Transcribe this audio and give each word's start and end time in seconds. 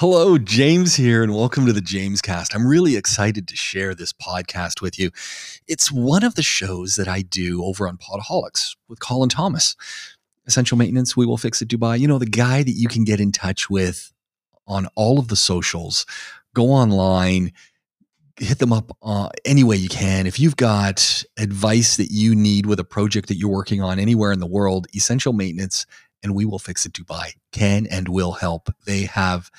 Hello, 0.00 0.38
James 0.38 0.94
here, 0.94 1.24
and 1.24 1.34
welcome 1.34 1.66
to 1.66 1.72
the 1.72 1.80
James 1.80 2.22
Cast. 2.22 2.54
I'm 2.54 2.64
really 2.64 2.94
excited 2.94 3.48
to 3.48 3.56
share 3.56 3.96
this 3.96 4.12
podcast 4.12 4.80
with 4.80 4.96
you. 4.96 5.10
It's 5.66 5.90
one 5.90 6.22
of 6.22 6.36
the 6.36 6.42
shows 6.44 6.94
that 6.94 7.08
I 7.08 7.22
do 7.22 7.64
over 7.64 7.88
on 7.88 7.98
Podaholics 7.98 8.76
with 8.88 9.00
Colin 9.00 9.28
Thomas. 9.28 9.74
Essential 10.46 10.78
Maintenance, 10.78 11.16
We 11.16 11.26
Will 11.26 11.36
Fix 11.36 11.62
It 11.62 11.68
Dubai. 11.68 11.98
You 11.98 12.06
know, 12.06 12.20
the 12.20 12.26
guy 12.26 12.62
that 12.62 12.76
you 12.76 12.86
can 12.86 13.02
get 13.02 13.18
in 13.18 13.32
touch 13.32 13.68
with 13.68 14.12
on 14.68 14.86
all 14.94 15.18
of 15.18 15.26
the 15.26 15.34
socials. 15.34 16.06
Go 16.54 16.66
online, 16.66 17.50
hit 18.36 18.60
them 18.60 18.72
up 18.72 18.96
uh, 19.02 19.30
any 19.44 19.64
way 19.64 19.74
you 19.74 19.88
can. 19.88 20.28
If 20.28 20.38
you've 20.38 20.54
got 20.54 21.24
advice 21.40 21.96
that 21.96 22.12
you 22.12 22.36
need 22.36 22.66
with 22.66 22.78
a 22.78 22.84
project 22.84 23.26
that 23.26 23.36
you're 23.36 23.50
working 23.50 23.82
on 23.82 23.98
anywhere 23.98 24.30
in 24.30 24.38
the 24.38 24.46
world, 24.46 24.86
Essential 24.94 25.32
Maintenance 25.32 25.86
and 26.22 26.34
We 26.34 26.44
Will 26.44 26.58
Fix 26.58 26.86
It 26.86 26.92
Dubai 26.92 27.32
can 27.52 27.86
and 27.86 28.08
will 28.08 28.32
help. 28.32 28.68
They 28.86 29.02
have 29.02 29.50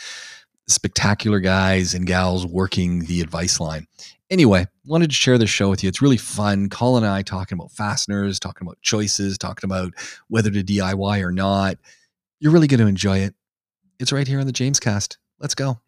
spectacular 0.68 1.40
guys 1.40 1.94
and 1.94 2.06
gals 2.06 2.46
working 2.46 3.06
the 3.06 3.22
advice 3.22 3.60
line. 3.60 3.88
Anyway, 4.30 4.68
wanted 4.86 5.10
to 5.10 5.16
share 5.16 5.38
this 5.40 5.50
show 5.50 5.70
with 5.70 5.84
you. 5.84 5.90
It's 5.90 6.02
really 6.02 6.18
fun. 6.18 6.70
Colin 6.70 7.04
and 7.04 7.12
I 7.12 7.24
talking 7.24 7.58
about 7.58 7.72
fasteners, 7.72 8.40
talking 8.40 8.68
about 8.68 8.80
choices, 8.82 9.38
talking 9.38 9.68
about 9.68 9.94
whether 10.28 10.52
to 10.52 10.64
DIY 10.64 11.24
or 11.24 11.32
not. 11.32 11.78
You're 12.40 12.52
really 12.52 12.68
going 12.68 12.80
to 12.80 12.88
enjoy 12.88 13.20
it. 13.20 13.34
It's 14.00 14.12
right 14.12 14.28
here 14.28 14.40
on 14.40 14.46
the 14.46 14.52
James 14.52 14.80
Cast. 14.80 15.18
Let's 15.40 15.56
go. 15.56 15.80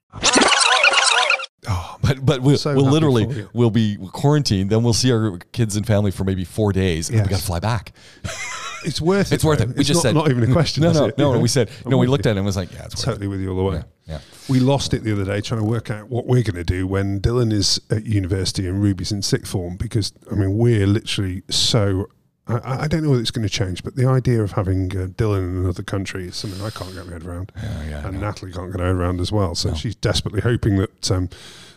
Oh, 1.67 1.97
but 2.01 2.25
but 2.25 2.41
we'll, 2.41 2.57
So 2.57 2.73
we'll 2.73 2.89
literally 2.89 3.47
we'll 3.53 3.69
be 3.69 3.97
quarantined. 4.11 4.71
Then 4.71 4.81
we'll 4.81 4.93
see 4.93 5.11
our 5.11 5.37
kids 5.51 5.75
and 5.75 5.85
family 5.85 6.09
for 6.09 6.23
maybe 6.23 6.43
four 6.43 6.73
days, 6.73 7.07
and 7.09 7.19
then 7.19 7.25
we 7.25 7.29
got 7.29 7.39
to 7.39 7.45
fly 7.45 7.59
back. 7.59 7.93
It's 8.85 9.01
worth 9.01 9.31
it. 9.31 9.35
It's 9.35 9.43
worth 9.43 9.61
it. 9.61 9.69
We 9.69 9.75
It's 9.75 9.87
just 9.87 9.97
not, 9.97 10.01
said 10.03 10.15
not 10.15 10.29
even 10.31 10.49
a 10.49 10.53
question. 10.59 10.83
No, 10.83 10.91
no, 10.93 11.05
it? 11.05 11.17
no. 11.17 11.33
Know? 11.33 11.39
We 11.39 11.47
said 11.47 11.69
no. 11.85 11.97
We 11.97 12.07
looked 12.07 12.25
at 12.25 12.35
it 12.35 12.37
and 12.37 12.45
was 12.45 12.55
like, 12.57 12.71
yeah, 12.73 12.85
it's 12.85 12.95
worth 12.95 13.05
totally 13.05 13.25
it. 13.27 13.29
with 13.29 13.41
you 13.41 13.49
all 13.51 13.57
the 13.57 13.63
way. 13.63 13.75
Yeah, 13.77 13.83
yeah. 14.15 14.19
We 14.49 14.59
lost 14.59 14.93
it 14.93 15.03
the 15.03 15.11
other 15.13 15.25
day 15.25 15.41
trying 15.41 15.61
to 15.61 15.67
work 15.67 15.89
out 15.91 16.09
what 16.09 16.25
we're 16.25 16.43
going 16.43 16.55
to 16.55 16.63
do 16.63 16.87
when 16.87 17.19
Dylan 17.21 17.53
is 17.53 17.79
at 17.89 18.05
university 18.05 18.67
and 18.67 18.81
Ruby's 18.81 19.11
in 19.11 19.21
sixth 19.21 19.51
form 19.51 19.77
because 19.77 20.13
I 20.31 20.35
mean 20.35 20.57
we're 20.57 20.87
literally 20.87 21.43
so. 21.49 22.07
I, 22.47 22.83
I 22.83 22.87
don't 22.87 23.03
know 23.03 23.11
whether 23.11 23.21
it's 23.21 23.31
going 23.31 23.47
to 23.47 23.53
change, 23.53 23.83
but 23.83 23.95
the 23.95 24.07
idea 24.07 24.41
of 24.41 24.53
having 24.53 24.91
uh, 24.97 25.05
Dylan 25.05 25.37
in 25.51 25.57
another 25.57 25.83
country 25.83 26.27
is 26.27 26.35
something 26.35 26.59
I 26.61 26.71
can't 26.71 26.93
get 26.93 27.05
my 27.05 27.13
head 27.13 27.23
around, 27.23 27.51
Yeah, 27.55 27.83
yeah, 27.87 28.07
and 28.07 28.19
know. 28.19 28.27
Natalie 28.27 28.51
can't 28.51 28.71
get 28.71 28.79
her 28.81 28.87
head 28.87 28.95
around 28.95 29.21
as 29.21 29.31
well. 29.31 29.53
So 29.53 29.69
No. 29.69 29.75
she's 29.75 29.95
desperately 29.95 30.41
hoping 30.41 30.77
that 30.77 31.11
um, 31.11 31.29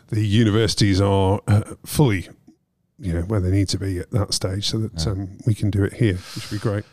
the 0.08 0.26
universities 0.26 1.02
are 1.02 1.42
uh, 1.46 1.62
fully, 1.84 2.28
you 2.98 3.12
know, 3.12 3.20
where 3.22 3.40
they 3.40 3.50
need 3.50 3.68
to 3.68 3.78
be 3.78 3.98
at 3.98 4.10
that 4.12 4.32
stage, 4.32 4.70
so 4.70 4.78
that 4.78 5.04
Yeah. 5.04 5.12
um, 5.12 5.36
we 5.46 5.54
can 5.54 5.68
do 5.70 5.84
it 5.84 5.92
here, 5.92 6.14
which 6.34 6.50
would 6.50 6.56
be 6.58 6.62
great. 6.62 6.84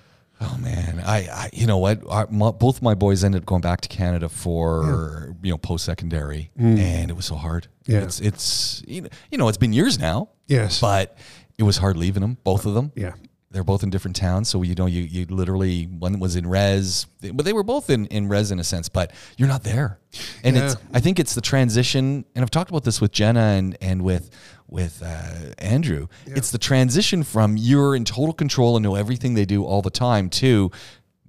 Oh 0.43 0.57
man, 0.59 0.99
I, 1.05 1.17
I 1.27 1.49
you 1.53 1.67
know 1.67 1.77
what? 1.77 2.01
Our, 2.07 2.27
my, 2.31 2.49
both 2.51 2.81
my 2.81 2.95
boys 2.95 3.23
ended 3.23 3.41
up 3.43 3.45
going 3.45 3.61
back 3.61 3.81
to 3.81 3.89
Canada 3.89 4.27
for 4.27 5.35
you 5.43 5.51
know 5.51 5.57
post 5.57 5.85
secondary, 5.85 6.49
Mm. 6.59 6.79
and 6.79 7.11
it 7.11 7.15
was 7.15 7.25
so 7.25 7.35
hard. 7.35 7.67
Yeah. 7.85 7.99
It's 7.99 8.19
it's 8.19 8.83
you 8.87 9.01
know, 9.01 9.09
you 9.29 9.37
know 9.37 9.47
it's 9.49 9.57
been 9.59 9.73
years 9.73 9.99
now, 9.99 10.29
Yes, 10.47 10.81
but 10.81 11.15
it 11.59 11.63
was 11.63 11.77
hard 11.77 11.95
leaving 11.95 12.21
them, 12.21 12.37
both 12.43 12.65
of 12.65 12.73
them. 12.73 12.91
yeah. 12.95 13.13
They're 13.51 13.65
both 13.65 13.83
in 13.83 13.89
different 13.89 14.15
towns, 14.15 14.47
so 14.47 14.61
you 14.63 14.75
know 14.75 14.85
you 14.85 15.01
you 15.01 15.25
literally 15.25 15.83
one 15.83 16.19
was 16.19 16.37
in 16.37 16.47
res, 16.47 17.05
but 17.21 17.43
they 17.43 17.51
were 17.51 17.63
both 17.63 17.89
in 17.89 18.05
in 18.07 18.29
res 18.29 18.49
in 18.49 18.59
a 18.59 18.63
sense, 18.63 18.87
but 18.87 19.11
you're 19.37 19.49
not 19.49 19.63
there. 19.63 19.99
And 20.43 20.55
it's 20.57 20.75
I 20.93 20.99
think 21.01 21.19
it's 21.19 21.35
the 21.35 21.41
transition, 21.41 22.23
and 22.33 22.43
I've 22.43 22.51
talked 22.51 22.69
about 22.69 22.85
this 22.85 23.01
with 23.01 23.11
Jenna 23.11 23.41
and 23.41 23.77
and 23.81 24.03
with 24.03 24.29
with 24.69 25.03
uh, 25.05 25.53
Andrew. 25.57 26.07
It's 26.25 26.51
the 26.51 26.57
transition 26.57 27.23
from 27.23 27.57
you're 27.57 27.93
in 27.93 28.05
total 28.05 28.33
control 28.33 28.77
and 28.77 28.83
know 28.83 28.95
everything 28.95 29.33
they 29.33 29.45
do 29.45 29.65
all 29.65 29.81
the 29.81 29.89
time 29.91 30.29
to 30.29 30.71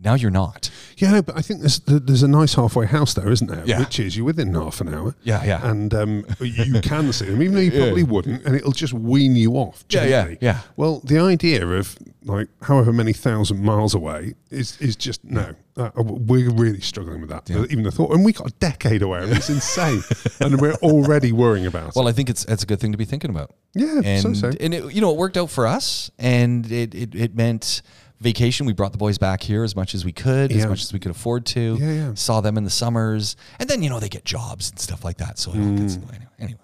now 0.05 0.14
you're 0.14 0.31
not. 0.31 0.70
Yeah, 0.97 1.20
but 1.20 1.36
I 1.36 1.42
think 1.42 1.61
there's 1.61 1.81
there's 1.81 2.22
a 2.22 2.28
nice 2.28 2.55
halfway 2.55 2.86
house 2.86 3.14
there, 3.14 3.31
isn't 3.31 3.48
there? 3.48 3.64
Yeah. 3.64 3.78
Which 3.81 3.98
is 3.98 4.17
you're 4.17 4.27
within 4.27 4.55
half 4.55 4.81
an 4.81 4.92
hour. 4.95 5.14
Yeah, 5.22 5.45
yeah. 5.45 5.67
And 5.69 5.92
um, 5.95 6.27
you 6.41 6.81
can 6.83 7.12
see 7.12 7.27
them, 7.27 7.42
even 7.42 7.55
though 7.55 7.61
you 7.61 7.70
probably 7.70 8.03
wouldn't, 8.03 8.45
and 8.45 8.55
it'll 8.57 8.73
just 8.73 8.92
wean 8.92 9.36
you 9.36 9.52
off. 9.55 9.85
Yeah, 9.89 10.05
yeah, 10.05 10.35
yeah. 10.40 10.61
Well, 10.77 11.01
the 11.01 11.18
idea 11.18 11.67
of 11.67 11.96
like 12.24 12.48
however 12.63 12.92
many 12.92 13.13
thousand 13.13 13.63
miles 13.63 13.95
away 13.95 14.35
is 14.51 14.80
is 14.80 14.96
just 14.96 15.24
no. 15.24 15.55
Uh, 15.74 15.90
we're 15.96 16.51
really 16.51 16.83
struggling 16.83 17.23
with 17.23 17.30
that. 17.30 17.48
Yeah. 17.48 17.64
Even 17.70 17.83
the 17.83 17.90
thought, 17.90 18.13
and 18.13 18.24
we 18.24 18.33
got 18.34 18.48
a 18.48 18.52
decade 18.61 19.01
away. 19.01 19.20
It's 19.23 19.48
insane, 19.58 20.02
and 20.40 20.61
we're 20.61 20.74
already 20.74 21.33
worrying 21.33 21.67
about 21.67 21.96
Well, 21.96 22.07
it. 22.07 22.11
I 22.11 22.13
think 22.13 22.29
it's 22.29 22.45
it's 22.45 22.63
a 22.63 22.67
good 22.67 22.79
thing 22.79 22.92
to 22.92 22.98
be 22.98 23.07
thinking 23.07 23.30
about. 23.30 23.55
Yeah, 23.74 24.02
and 24.05 24.23
so 24.23 24.34
so. 24.34 24.51
and 24.61 24.74
it, 24.74 24.92
you 24.92 25.01
know 25.01 25.11
it 25.11 25.17
worked 25.17 25.39
out 25.39 25.48
for 25.51 25.67
us, 25.67 26.11
and 26.19 26.70
it, 26.70 26.95
it 26.95 27.14
it 27.14 27.34
meant 27.34 27.80
vacation. 28.22 28.66
We 28.66 28.72
brought 28.72 28.92
the 28.92 28.98
boys 28.98 29.18
back 29.18 29.42
here 29.42 29.64
as 29.64 29.74
much 29.77 29.94
as 29.94 30.05
we 30.05 30.12
could, 30.12 30.52
as 30.52 30.66
much 30.66 30.83
as 30.83 30.92
we 30.92 30.98
could 30.98 31.10
afford 31.10 31.44
to. 31.46 31.77
Yeah, 31.80 31.92
yeah. 31.92 32.14
Saw 32.14 32.40
them 32.40 32.56
in 32.56 32.64
the 32.64 32.70
summers, 32.70 33.36
and 33.58 33.68
then 33.68 33.83
you 33.83 33.90
know 33.90 34.00
they 34.00 34.08
get 34.08 34.24
jobs 34.24 34.70
and 34.70 34.78
stuff 34.78 35.05
like 35.05 35.18
that. 35.18 35.38
So 35.38 35.50
it 35.52 35.77
gets, 35.77 35.96
Mm. 35.96 36.08
anyway, 36.08 36.27
anyway. 36.38 36.58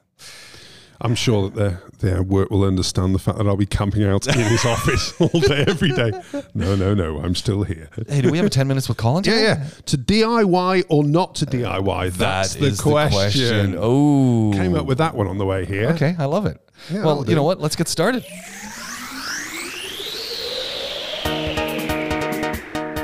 I'm 1.00 1.14
sure 1.14 1.48
that 1.48 1.54
their 1.54 1.82
their 2.00 2.22
work 2.24 2.50
will 2.50 2.64
understand 2.64 3.14
the 3.14 3.20
fact 3.20 3.38
that 3.38 3.46
I'll 3.46 3.56
be 3.56 3.66
camping 3.66 4.02
out 4.04 4.26
in 4.26 4.34
his 4.34 4.64
office 4.74 5.14
all 5.20 5.28
day, 5.40 5.64
every 5.68 5.90
day. 5.92 6.10
No, 6.54 6.74
no, 6.74 6.92
no. 6.92 7.18
I'm 7.20 7.36
still 7.36 7.62
here. 7.62 7.88
Hey, 8.08 8.20
do 8.20 8.32
we 8.32 8.38
have 8.38 8.50
ten 8.50 8.66
minutes 8.66 8.88
with 8.88 8.96
Colin? 8.96 9.22
Yeah, 9.24 9.32
today? 9.32 9.44
yeah. 9.44 9.68
To 9.86 9.96
DIY 9.98 10.84
or 10.88 11.04
not 11.04 11.36
to 11.36 11.46
DIY? 11.46 12.12
That's 12.14 12.54
That 12.54 12.60
the, 12.60 12.66
is 12.66 12.80
question. 12.80 13.76
Oh, 13.78 14.50
Came 14.54 14.74
up 14.74 14.86
with 14.86 14.98
that 14.98 15.14
one 15.14 15.28
on 15.28 15.38
the 15.38 15.46
way 15.46 15.64
here. 15.64 15.90
Okay, 15.90 16.16
I 16.18 16.24
love 16.24 16.46
it. 16.46 16.60
Yeah, 16.92 17.04
well, 17.04 17.24
you 17.28 17.36
know 17.36 17.44
what? 17.44 17.60
Let's 17.60 17.76
get 17.76 17.86
started. 17.88 18.24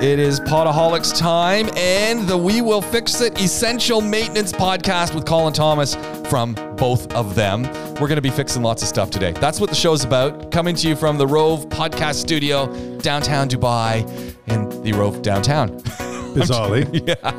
It 0.04 0.18
is 0.18 0.38
Podaholics 0.38 1.18
time 1.18 1.70
and 1.78 2.28
the 2.28 2.36
We 2.36 2.60
Will 2.60 2.82
Fix 2.82 3.22
It 3.22 3.40
Essential 3.40 4.02
Maintenance 4.02 4.52
Podcast 4.52 5.14
with 5.14 5.24
Colin 5.24 5.54
Thomas 5.54 5.94
from 6.28 6.52
both 6.76 7.10
of 7.14 7.34
them. 7.34 7.62
We're 7.94 8.08
going 8.08 8.16
to 8.16 8.20
be 8.20 8.28
fixing 8.28 8.62
lots 8.62 8.82
of 8.82 8.88
stuff 8.88 9.08
today. 9.10 9.32
That's 9.32 9.60
what 9.60 9.70
the 9.70 9.74
show's 9.74 10.04
about. 10.04 10.52
Coming 10.52 10.74
to 10.76 10.88
you 10.88 10.94
from 10.94 11.16
the 11.16 11.26
Rove 11.26 11.70
Podcast 11.70 12.16
Studio, 12.16 12.66
downtown 12.98 13.48
Dubai, 13.48 14.06
in 14.46 14.82
the 14.82 14.92
Rove 14.92 15.22
downtown. 15.22 15.70
Bizarrely. 15.80 16.84
Yeah. 17.08 17.30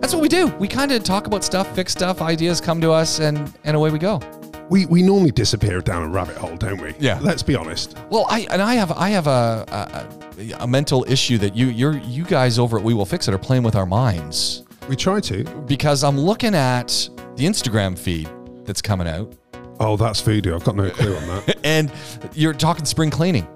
That's 0.00 0.12
what 0.12 0.20
we 0.20 0.28
do. 0.28 0.48
We 0.58 0.68
kind 0.68 0.92
of 0.92 1.02
talk 1.04 1.26
about 1.26 1.42
stuff, 1.42 1.74
fix 1.74 1.92
stuff, 1.92 2.20
ideas 2.20 2.60
come 2.60 2.82
to 2.82 2.92
us, 2.92 3.18
and, 3.18 3.50
and 3.64 3.74
away 3.78 3.88
we 3.90 3.98
go. 3.98 4.20
we, 4.68 4.84
we 4.84 5.02
normally 5.02 5.30
disappear 5.30 5.80
down 5.80 6.02
a 6.02 6.08
rabbit 6.08 6.36
hole, 6.36 6.54
don't 6.54 6.82
we? 6.82 6.92
Yeah. 6.98 7.18
Let's 7.22 7.42
be 7.42 7.56
honest. 7.56 7.96
Well, 8.10 8.26
I 8.28 8.40
and 8.50 8.60
I 8.60 8.74
have 8.74 8.92
I 8.92 9.08
have 9.08 9.26
a 9.26 10.21
a, 10.58 10.66
mental 10.66 11.04
issue 11.08 11.38
that 11.38 11.54
you 11.56 11.66
you're 11.68 11.96
you 11.98 12.24
guys 12.24 12.58
over 12.58 12.78
at 12.78 12.84
We 12.84 12.94
Will 12.94 13.06
Fix 13.06 13.28
It 13.28 13.34
are 13.34 13.38
playing 13.38 13.62
with 13.62 13.76
our 13.76 13.86
minds 13.86 14.64
We 14.88 14.96
try 14.96 15.20
to. 15.20 15.44
because 15.66 16.02
I'm 16.04 16.18
looking 16.18 16.54
at 16.54 16.88
the 17.36 17.44
Instagram 17.46 17.98
feed 17.98 18.28
that's 18.64 18.82
coming 18.82 19.08
out, 19.08 19.34
Oh, 19.80 19.96
that's 19.96 20.20
voodoo. 20.20 20.54
I've 20.54 20.62
got 20.64 20.76
no 20.76 20.90
clue 20.90 21.16
on 21.16 21.26
that. 21.26 21.58
and 21.64 21.90
you're 22.34 22.52
talking 22.52 22.84
spring 22.84 23.10
cleaning, 23.10 23.46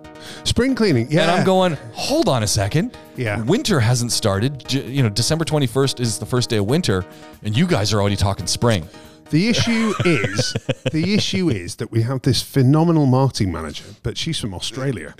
Spring 0.44 0.74
cleaning. 0.74 1.06
Yeah. 1.10 1.22
and 1.22 1.30
I'm 1.30 1.44
going, 1.46 1.76
hold 1.92 2.28
on 2.28 2.42
a 2.42 2.46
second, 2.48 2.96
Yeah. 3.16 3.40
winter 3.42 3.78
hasn't 3.78 4.10
started. 4.12 4.72
You 4.72 5.04
know, 5.04 5.08
December 5.08 5.44
21st 5.44 6.00
is 6.00 6.18
the 6.18 6.26
first 6.26 6.50
day 6.50 6.56
of 6.56 6.66
winter, 6.66 7.04
and 7.44 7.56
you 7.56 7.66
guys 7.66 7.92
are 7.92 8.00
already 8.00 8.16
talking 8.16 8.46
spring. 8.48 8.88
The 9.30 9.48
issue 9.48 9.92
is 10.04 10.54
the 10.92 11.14
issue 11.14 11.48
is 11.48 11.76
that 11.76 11.90
we 11.90 12.02
have 12.02 12.22
this 12.22 12.42
phenomenal 12.42 13.06
marketing 13.06 13.50
manager, 13.50 13.84
but 14.02 14.16
she's 14.16 14.38
from 14.38 14.54
Australia. 14.54 15.14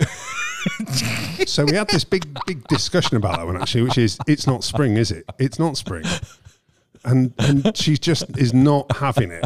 so 1.45 1.65
we 1.65 1.75
had 1.75 1.89
this 1.89 2.03
big 2.03 2.25
big 2.45 2.65
discussion 2.67 3.17
about 3.17 3.37
that 3.37 3.45
one 3.45 3.61
actually, 3.61 3.83
which 3.83 3.97
is 3.97 4.17
it's 4.25 4.47
not 4.47 4.63
spring, 4.63 4.97
is 4.97 5.11
it? 5.11 5.25
It's 5.39 5.59
not 5.59 5.77
spring. 5.77 6.05
And 7.03 7.33
and 7.37 7.75
she 7.75 7.97
just 7.97 8.37
is 8.37 8.53
not 8.53 8.91
having 8.97 9.31
it. 9.31 9.45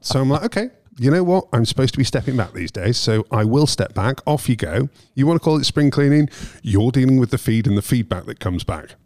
So 0.00 0.20
I'm 0.20 0.30
like, 0.30 0.44
okay, 0.44 0.70
you 0.98 1.10
know 1.10 1.24
what? 1.24 1.46
I'm 1.52 1.64
supposed 1.64 1.94
to 1.94 1.98
be 1.98 2.04
stepping 2.04 2.36
back 2.36 2.52
these 2.52 2.70
days, 2.70 2.96
so 2.96 3.24
I 3.30 3.44
will 3.44 3.66
step 3.66 3.94
back. 3.94 4.20
Off 4.26 4.48
you 4.48 4.56
go. 4.56 4.88
You 5.14 5.26
want 5.26 5.40
to 5.40 5.44
call 5.44 5.58
it 5.58 5.64
spring 5.64 5.90
cleaning? 5.90 6.28
You're 6.62 6.90
dealing 6.90 7.18
with 7.18 7.30
the 7.30 7.38
feed 7.38 7.66
and 7.66 7.76
the 7.76 7.82
feedback 7.82 8.26
that 8.26 8.40
comes 8.40 8.64
back. 8.64 8.96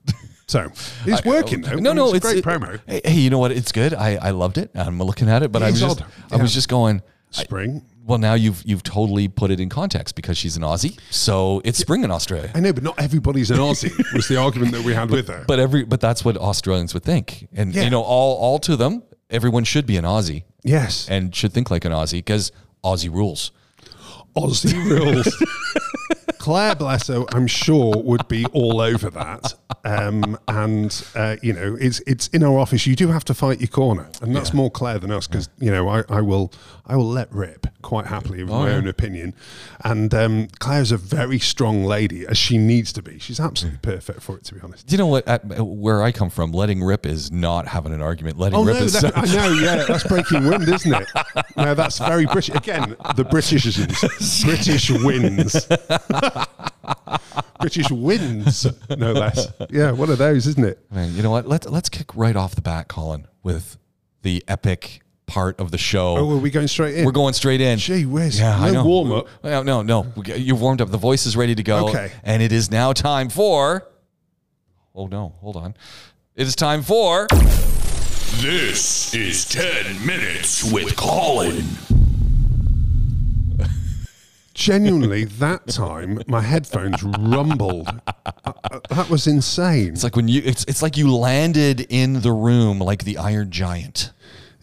So 0.49 0.71
it's 1.05 1.21
uh, 1.21 1.23
working 1.27 1.61
though. 1.61 1.77
No, 1.77 1.93
no, 1.93 2.06
it's, 2.15 2.25
it's 2.25 2.27
a 2.27 2.43
great 2.43 2.56
it- 2.56 2.61
promo. 2.61 2.81
Hey, 2.87 3.00
hey, 3.05 3.15
you 3.21 3.31
know 3.31 3.39
what? 3.39 3.53
It's 3.53 3.71
good. 3.71 3.93
I, 3.95 4.17
I 4.17 4.31
loved 4.31 4.59
it. 4.59 4.71
I'm 4.75 4.99
looking 4.99 5.29
at 5.29 5.43
it, 5.43 5.53
but 5.53 5.62
I 5.62 5.71
was 5.71 5.81
just 5.81 6.00
odd. 6.03 6.06
I 6.33 6.37
was 6.37 6.53
just 6.55 6.69
going. 6.69 7.03
Spring. 7.31 7.85
Well, 8.06 8.17
now 8.17 8.33
you've 8.33 8.62
you've 8.65 8.83
totally 8.83 9.29
put 9.29 9.50
it 9.50 9.61
in 9.61 9.69
context 9.69 10.15
because 10.15 10.39
she's 10.39 10.56
an 10.56 10.62
Aussie, 10.62 10.99
so 11.11 11.61
it's 11.62 11.77
spring 11.79 12.03
in 12.05 12.11
Australia. 12.11 12.50
I 12.55 12.61
know, 12.61 12.73
but 12.73 12.83
not 12.83 12.99
everybody's 12.99 13.50
an 13.50 13.59
Aussie. 13.59 13.93
was 14.15 14.29
the 14.29 14.39
argument 14.39 14.73
that 14.73 14.83
we 14.83 14.95
had 14.95 15.11
with 15.11 15.29
her. 15.29 15.45
But 15.47 15.59
every 15.59 15.85
but 15.85 16.00
that's 16.00 16.25
what 16.25 16.39
Australians 16.39 16.94
would 16.94 17.03
think, 17.03 17.49
and 17.53 17.75
Yeah. 17.75 17.83
you 17.83 17.91
know, 17.91 18.01
all 18.01 18.39
all 18.39 18.59
to 18.61 18.77
them, 18.77 19.03
everyone 19.29 19.65
should 19.65 19.85
be 19.85 19.99
an 19.99 20.06
Aussie 20.06 20.44
yes, 20.65 21.06
and 21.11 21.37
should 21.37 21.53
think 21.53 21.71
like 21.71 21.85
an 21.85 21.93
Aussie 21.93 22.12
because 22.21 22.51
Aussie 22.83 23.12
rules. 23.12 23.53
Aussie 24.35 24.73
rules. 24.89 25.29
Claire, 26.38 26.75
bless 26.75 27.08
her, 27.08 27.25
I'm 27.32 27.46
sure 27.46 27.96
would 28.02 28.26
be 28.29 28.44
all 28.46 28.81
over 28.81 29.11
that. 29.11 29.55
Um, 29.85 30.38
and 30.49 31.05
uh, 31.14 31.37
you 31.43 31.52
know, 31.52 31.76
it's 31.81 32.00
it's 32.00 32.29
in 32.29 32.43
our 32.43 32.58
office. 32.58 32.87
You 32.87 32.96
do 32.96 33.08
have 33.08 33.25
to 33.26 33.35
fight 33.35 33.61
your 33.61 33.69
corner, 33.69 34.08
and 34.23 34.35
that's 34.35 34.52
more 34.52 34.70
Claire 34.70 34.99
than 34.99 35.11
us 35.11 35.26
because 35.26 35.49
you 35.58 35.70
know 35.70 35.88
I, 35.88 36.02
I 36.08 36.20
will 36.20 36.52
I 36.87 36.96
will 36.96 37.08
let 37.08 37.32
rip 37.32 37.67
quite 37.82 38.06
happily 38.06 38.43
with 38.43 38.52
Oh, 38.52 38.61
my 38.61 38.70
yeah. 38.70 38.76
own 38.76 38.88
opinion. 38.88 39.35
And 39.85 40.12
um, 40.14 40.49
Claire's 40.58 40.90
a 40.90 40.96
very 40.96 41.38
strong 41.38 41.85
lady, 41.85 42.26
as 42.26 42.37
she 42.38 42.58
needs 42.58 42.93
to 42.94 43.02
be. 43.02 43.19
She's 43.19 43.38
absolutely 43.38 43.79
perfect 43.82 44.23
for 44.23 44.37
it, 44.37 44.44
to 44.44 44.55
be 44.55 44.61
honest. 44.62 44.87
Do 44.87 44.93
you 44.94 44.99
know 44.99 45.06
what? 45.06 45.26
At, 45.29 45.44
where 45.46 46.02
I 46.02 46.12
come 46.12 46.31
from, 46.31 46.52
letting 46.52 46.82
rip 46.82 47.06
is 47.06 47.31
not 47.31 47.69
having 47.69 47.93
an 47.93 48.00
argument. 48.02 48.38
Letting 48.38 48.58
Oh 48.58 48.64
rip 48.64 48.76
no, 48.79 48.82
is 48.82 48.94
that, 49.00 49.17
I 49.17 49.25
know, 49.26 49.52
yeah, 49.62 49.84
that's 49.87 50.05
breaking 50.05 50.46
wind, 50.49 50.69
isn't 50.69 50.93
it? 50.93 51.08
No, 51.56 51.75
that's 51.75 51.99
very 51.99 52.26
British. 52.26 52.55
Again, 52.55 52.96
the 53.17 53.25
Britishisms. 53.25 54.44
British 54.44 54.91
wins. 55.05 55.67
British 57.61 57.91
wins, 57.91 58.67
no 58.97 59.13
less. 59.13 59.49
Yeah, 59.71 59.91
one 59.93 60.11
of 60.11 60.19
those, 60.19 60.47
isn't 60.47 60.65
it? 60.65 60.79
Man, 60.93 61.15
you 61.15 61.23
know 61.23 61.31
what? 61.31 61.47
Let's 61.47 61.67
let's 61.67 61.89
kick 61.89 62.15
right 62.15 62.37
off 62.37 62.55
the 62.55 62.63
bat, 62.63 62.89
Colin, 62.89 63.27
with 63.43 63.77
the 64.23 64.45
epic 64.47 65.03
part 65.27 65.61
of 65.61 65.71
the 65.71 65.79
show. 65.79 66.17
Oh, 66.17 66.31
are 66.33 66.39
we 66.39 66.51
going 66.51 66.69
straight 66.69 66.97
in? 66.97 67.05
We're 67.05 67.13
going 67.13 67.35
straight 67.35 67.61
in. 67.61 67.79
Gee 67.79 68.07
whiz. 68.07 68.39
Yeah, 68.39 68.59
I 68.59 68.69
no 68.69 68.83
know. 68.83 68.85
warm 68.85 69.13
up. 69.13 69.29
No, 69.43 69.63
no, 69.63 69.83
no. 69.83 70.07
You've 70.25 70.61
warmed 70.61 70.81
up. 70.81 70.91
The 70.91 70.99
voice 70.99 71.27
is 71.27 71.37
ready 71.37 71.55
to 71.55 71.63
go. 71.63 71.89
Okay. 71.89 72.13
And 72.23 72.43
it 72.43 72.53
is 72.53 72.71
now 72.71 72.93
time 72.93 73.29
for. 73.29 73.87
Oh 74.95 75.07
no! 75.07 75.35
Hold 75.41 75.57
on. 75.57 75.75
It 76.35 76.47
is 76.47 76.57
time 76.57 76.83
for. 76.83 77.27
This 78.41 79.15
is 79.15 79.45
10 79.49 80.07
Minutes 80.07 80.63
with 80.71 80.95
Colin. 80.97 81.65
Genuinely, 84.58 85.22
that 85.25 85.69
time 85.69 86.20
my 86.26 86.40
headphones 86.40 87.00
rumbled. 87.05 87.87
Uh, 88.44 88.52
uh, 88.64 88.81
that 88.90 89.08
was 89.08 89.28
insane. 89.28 89.93
It's 89.93 90.02
like 90.02 90.16
when 90.16 90.26
you. 90.26 90.43
It's 90.44 90.64
it's 90.64 90.82
like 90.82 90.96
you 90.96 91.14
landed 91.14 91.87
in 91.88 92.22
the 92.22 92.32
room 92.32 92.81
like 92.81 93.05
the 93.05 93.19
Iron 93.19 93.52
Giant. 93.52 94.12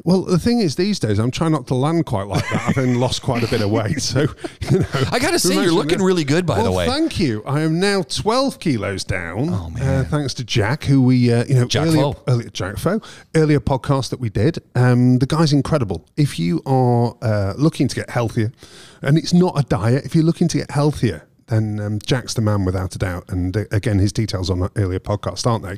Well, 0.05 0.21
the 0.21 0.37
thing 0.37 0.59
is, 0.59 0.75
these 0.75 0.99
days 0.99 1.17
I'm 1.17 1.31
trying 1.31 1.51
not 1.51 1.65
to 1.67 1.73
land 1.73 2.05
quite 2.05 2.27
like 2.27 2.47
that. 2.51 2.69
I've 2.69 2.75
been 2.75 2.99
lost 2.99 3.23
quite 3.23 3.43
a 3.43 3.47
bit 3.47 3.61
of 3.61 3.71
weight, 3.71 4.03
so 4.03 4.21
you 4.71 4.79
know. 4.79 4.85
I 5.11 5.17
gotta 5.17 5.39
say, 5.39 5.55
you're 5.55 5.71
looking 5.71 5.99
really 5.99 6.23
good, 6.23 6.45
by 6.45 6.61
the 6.61 6.71
way. 6.71 6.85
Thank 6.85 7.19
you. 7.19 7.43
I 7.43 7.61
am 7.61 7.79
now 7.79 8.03
12 8.03 8.59
kilos 8.59 9.03
down. 9.03 9.49
Oh, 9.49 9.71
man. 9.71 9.81
Uh, 9.81 10.07
thanks 10.07 10.35
to 10.35 10.43
Jack, 10.43 10.83
who 10.83 11.01
we, 11.01 11.33
uh, 11.33 11.43
you 11.45 11.55
know, 11.55 11.65
Jack 11.65 11.87
earlier, 11.87 12.13
Foe. 12.13 12.23
earlier, 12.27 12.49
Jack 12.49 12.77
Foe, 12.77 13.01
earlier 13.35 13.59
podcast 13.59 14.11
that 14.11 14.19
we 14.19 14.29
did. 14.29 14.59
Um, 14.75 15.17
the 15.17 15.25
guy's 15.25 15.51
incredible. 15.51 16.05
If 16.15 16.37
you 16.37 16.61
are 16.67 17.15
uh, 17.23 17.55
looking 17.57 17.87
to 17.87 17.95
get 17.95 18.11
healthier, 18.11 18.51
and 19.01 19.17
it's 19.17 19.33
not 19.33 19.57
a 19.59 19.63
diet, 19.63 20.05
if 20.05 20.13
you're 20.13 20.23
looking 20.23 20.47
to 20.49 20.57
get 20.59 20.69
healthier, 20.69 21.27
then 21.47 21.79
um, 21.79 21.99
Jack's 21.99 22.33
the 22.33 22.41
man 22.41 22.65
without 22.65 22.95
a 22.95 22.97
doubt. 22.97 23.25
And 23.29 23.55
uh, 23.55 23.65
again, 23.71 23.99
his 23.99 24.11
details 24.11 24.49
on 24.49 24.59
that 24.61 24.71
earlier 24.75 24.99
podcast, 24.99 25.45
aren't 25.45 25.63
they? 25.63 25.77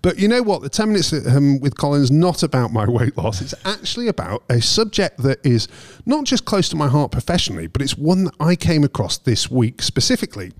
But 0.00 0.18
you 0.18 0.28
know 0.28 0.42
what? 0.42 0.62
The 0.62 0.68
10 0.68 0.88
minutes 0.88 1.12
um, 1.12 1.60
with 1.60 1.76
Colin's 1.76 2.10
not 2.10 2.42
about 2.42 2.72
my 2.72 2.84
weight 2.88 3.16
loss. 3.16 3.40
It's 3.40 3.54
actually 3.64 4.08
about 4.08 4.44
a 4.48 4.60
subject 4.60 5.18
that 5.22 5.44
is 5.44 5.66
not 6.06 6.24
just 6.24 6.44
close 6.44 6.68
to 6.68 6.76
my 6.76 6.88
heart 6.88 7.10
professionally, 7.10 7.66
but 7.66 7.82
it's 7.82 7.96
one 7.98 8.24
that 8.24 8.34
I 8.38 8.54
came 8.54 8.84
across 8.84 9.18
this 9.18 9.50
week 9.50 9.82
specifically. 9.82 10.52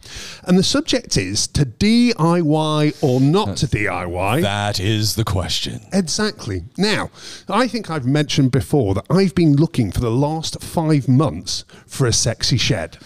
And 0.45 0.59
the 0.59 0.65
subject 0.65 1.17
is 1.17 1.47
to 1.49 1.65
DIY 1.65 3.03
or 3.03 3.21
not 3.21 3.57
to 3.59 3.67
DIY. 3.67 4.43
That 4.43 4.81
is 4.81 5.15
the 5.15 5.25
question. 5.25 5.81
Exactly. 5.93 6.65
Now, 6.77 7.11
I 7.49 7.69
think 7.69 7.91
I've 7.91 8.07
mentioned 8.07 8.51
before 8.51 8.95
that 8.95 9.05
I've 9.09 9.35
been 9.35 9.55
looking 9.55 9.93
for 9.93 10.01
the 10.01 10.11
last 10.11 10.61
five 10.63 11.07
months 11.09 11.65
for 11.87 12.07
a 12.07 12.13
sexy 12.13 12.57
shed. 12.57 12.99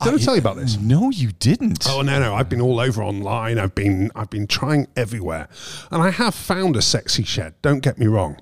Did 0.00 0.14
I 0.14 0.18
tell 0.18 0.34
you 0.36 0.40
about 0.40 0.56
this? 0.56 0.78
No, 0.78 1.10
you 1.10 1.32
didn't. 1.32 1.86
Oh 1.88 2.02
no, 2.02 2.20
no! 2.20 2.32
I've 2.34 2.48
been 2.48 2.60
all 2.60 2.78
over 2.78 3.02
online. 3.02 3.58
I've 3.58 3.74
been, 3.74 4.12
I've 4.14 4.30
been 4.30 4.46
trying 4.46 4.86
everywhere, 4.96 5.48
and 5.90 6.00
I 6.00 6.10
have 6.10 6.36
found 6.36 6.76
a 6.76 6.82
sexy 6.82 7.24
shed. 7.24 7.54
Don't 7.62 7.80
get 7.80 7.98
me 7.98 8.06
wrong. 8.06 8.38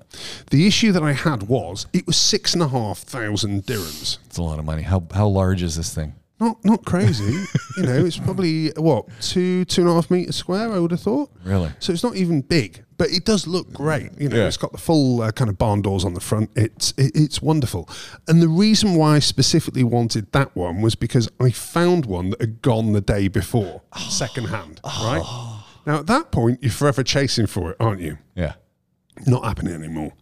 The 0.51 0.67
issue 0.67 0.91
that 0.91 1.01
I 1.01 1.13
had 1.13 1.43
was 1.43 1.87
it 1.93 2.05
was 2.05 2.15
six 2.15 2.53
and 2.53 2.61
a 2.61 2.67
half 2.67 2.99
thousand 2.99 3.63
dirhams. 3.65 4.19
It's 4.27 4.37
a 4.37 4.43
lot 4.43 4.59
of 4.59 4.65
money. 4.65 4.83
How 4.83 5.07
how 5.11 5.27
large 5.27 5.63
is 5.63 5.75
this 5.75 5.93
thing? 5.95 6.13
Not, 6.39 6.63
not 6.63 6.85
crazy. 6.85 7.23
you 7.77 7.83
know, 7.83 8.05
it's 8.05 8.19
probably 8.19 8.69
what 8.77 9.07
two, 9.19 9.65
two 9.65 9.81
and 9.81 9.89
a 9.89 9.93
half 9.95 10.11
meters 10.11 10.35
square. 10.35 10.71
I 10.71 10.77
would 10.77 10.91
have 10.91 11.01
thought. 11.01 11.31
Really? 11.43 11.71
So 11.79 11.91
it's 11.91 12.03
not 12.03 12.15
even 12.15 12.41
big, 12.41 12.85
but 12.97 13.09
it 13.11 13.25
does 13.25 13.47
look 13.47 13.71
great. 13.71 14.09
You 14.19 14.29
know, 14.29 14.37
Yeah. 14.37 14.47
it's 14.47 14.57
got 14.57 14.71
the 14.71 14.77
full 14.77 15.21
uh, 15.21 15.31
kind 15.31 15.49
of 15.49 15.57
barn 15.57 15.81
doors 15.81 16.03
on 16.05 16.13
the 16.13 16.19
front. 16.19 16.49
It's 16.55 16.93
it, 16.97 17.11
it's 17.15 17.41
wonderful. 17.41 17.87
And 18.27 18.41
the 18.41 18.47
reason 18.47 18.95
why 18.95 19.15
I 19.15 19.19
specifically 19.19 19.83
wanted 19.83 20.31
that 20.31 20.55
one 20.55 20.81
was 20.81 20.95
because 20.95 21.29
I 21.39 21.51
found 21.51 22.05
one 22.05 22.31
that 22.31 22.41
had 22.41 22.61
gone 22.61 22.93
the 22.93 23.01
day 23.01 23.27
before, 23.27 23.81
second 24.09 24.45
hand. 24.45 24.81
Right. 24.83 25.23
Now 25.85 25.99
at 25.99 26.07
that 26.07 26.31
point, 26.31 26.59
you're 26.61 26.71
forever 26.71 27.03
chasing 27.03 27.47
for 27.47 27.71
it, 27.71 27.77
aren't 27.79 28.01
you? 28.01 28.17
Yeah. 28.35 28.53
not 29.25 29.43
happening 29.45 29.73
anymore. 29.73 30.13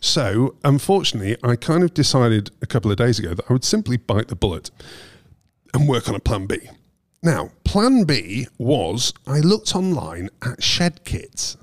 So, 0.00 0.56
unfortunately, 0.64 1.36
I 1.44 1.54
kind 1.56 1.84
of 1.84 1.94
decided 1.94 2.50
a 2.60 2.66
couple 2.66 2.90
of 2.90 2.96
days 2.96 3.18
ago 3.20 3.34
that 3.34 3.44
I 3.48 3.52
would 3.52 3.62
simply 3.64 3.96
bite 3.96 4.26
the 4.28 4.34
bullet 4.34 4.70
and 5.72 5.88
work 5.88 6.08
on 6.08 6.14
a 6.16 6.20
plan 6.20 6.46
B. 6.46 6.58
Now, 7.22 7.50
plan 7.64 8.04
B 8.04 8.46
was 8.58 9.12
I 9.26 9.38
looked 9.40 9.76
online 9.76 10.30
at 10.42 10.62
shed 10.62 11.04
kits. 11.04 11.56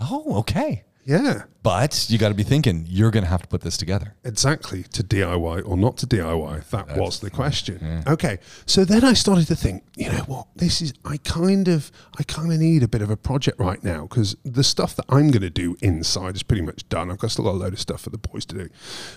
Oh, 0.00 0.38
okay. 0.38 0.84
Yeah, 1.04 1.44
But 1.62 2.08
you 2.08 2.16
got 2.16 2.28
to 2.30 2.34
be 2.34 2.42
thinking 2.42 2.86
you're 2.88 3.10
going 3.10 3.24
to 3.24 3.30
have 3.30 3.42
to 3.42 3.48
put 3.48 3.60
this 3.60 3.76
together. 3.76 4.14
exactly. 4.24 4.82
To 4.84 5.02
DIY 5.02 5.68
or 5.68 5.76
not 5.76 5.98
to 5.98 6.06
DIY? 6.06 6.68
That 6.70 6.96
was 6.96 7.20
the 7.20 7.30
question. 7.30 8.02
Okay. 8.06 8.38
So 8.66 8.84
then 8.84 9.04
I 9.04 9.12
started 9.12 9.46
to 9.48 9.56
think, 9.56 9.84
you 9.96 10.10
know 10.10 10.24
what? 10.26 10.46
This 10.56 10.80
is 10.80 10.94
I 11.04 11.18
kind 11.18 11.68
of 11.68 11.92
I 12.18 12.22
kind 12.22 12.52
of 12.52 12.58
need 12.58 12.82
a 12.82 12.88
bit 12.88 13.02
of 13.02 13.10
a 13.10 13.16
project 13.16 13.58
right 13.60 13.82
now 13.84 14.02
because 14.02 14.36
the 14.44 14.64
stuff 14.64 14.96
that 14.96 15.04
I'm 15.08 15.30
going 15.30 15.42
to 15.42 15.50
do 15.50 15.76
inside 15.80 16.36
is 16.36 16.42
pretty 16.42 16.62
much 16.62 16.88
done. 16.88 17.10
I've 17.10 17.18
got 17.18 17.30
still 17.30 17.48
a 17.48 17.50
load 17.50 17.74
of 17.74 17.80
stuff 17.80 18.02
for 18.02 18.10
the 18.10 18.18
boys 18.18 18.44
to 18.46 18.56
do, 18.56 18.68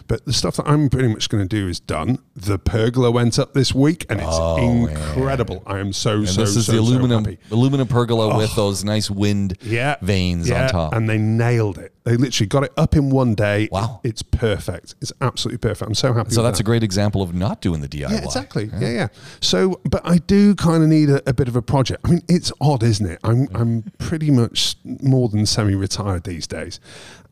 but 0.08 0.26
the 0.26 0.34
stuff 0.34 0.58
that 0.58 0.68
I'm 0.68 0.90
pretty 0.90 1.08
much 1.08 1.30
going 1.30 1.48
to 1.48 1.48
do 1.48 1.68
is 1.68 1.80
done. 1.80 2.20
The 2.36 2.60
pergola 2.60 3.12
went 3.12 3.40
up 3.40 3.54
this 3.54 3.74
week 3.74 4.06
and 4.10 4.20
it's 4.20 4.30
oh, 4.32 4.88
incredible. 4.88 5.64
I 5.66 5.80
am 5.80 5.94
so 5.94 6.18
And 6.18 6.30
so 6.30 6.42
this 6.42 6.56
is 6.56 6.66
so, 6.66 6.74
the 6.74 6.80
aluminum 6.80 7.24
happy. 7.24 7.40
aluminum 7.52 7.88
pergola 7.88 8.36
with 8.36 8.52
oh. 8.54 8.56
those 8.56 8.84
nice 8.84 9.10
wind 9.10 9.58
yeah, 9.62 9.96
vanes 10.02 10.50
yeah, 10.50 10.64
on 10.64 10.70
top. 10.70 10.94
and 10.94 11.10
they 11.10 11.18
nailed 11.18 11.78
it. 11.78 11.93
They 12.04 12.18
literally 12.18 12.48
got 12.48 12.64
it 12.64 12.74
up 12.76 12.96
in 12.96 13.10
one 13.10 13.34
day. 13.34 13.70
Wow. 13.72 14.02
it's 14.04 14.22
perfect. 14.22 14.96
It's 15.02 15.14
absolutely 15.22 15.60
perfect. 15.60 15.88
I'm 15.88 15.96
so 15.96 16.14
happy. 16.14 16.32
so 16.32 16.44
that's 16.44 16.58
that. 16.58 16.64
a 16.64 16.66
great 16.66 16.84
example 16.84 17.22
of 17.22 17.34
not 17.34 17.62
doing 17.62 17.82
the 17.82 17.88
DIY. 17.88 18.12
Yeah, 18.12 18.24
exactly. 18.24 18.70
Yeah. 18.80 18.90
yeah, 18.90 19.08
So, 19.40 19.80
but 19.90 20.02
I 20.06 20.18
do 20.18 20.54
kind 20.56 20.84
of 20.84 20.90
need 20.90 21.10
a, 21.10 21.28
a 21.30 21.34
bit 21.34 21.48
of 21.48 21.56
a 21.56 21.62
project. 21.62 22.02
I 22.06 22.10
mean, 22.10 22.22
it's 22.28 22.52
odd, 22.60 22.84
isn't 22.84 23.06
it? 23.06 23.20
I'm 23.24 23.48
I'm 23.56 23.84
pretty 24.00 24.32
much 24.32 24.76
more 24.84 25.30
than 25.30 25.46
semi-retired 25.46 26.26
these 26.26 26.46
days, 26.46 26.80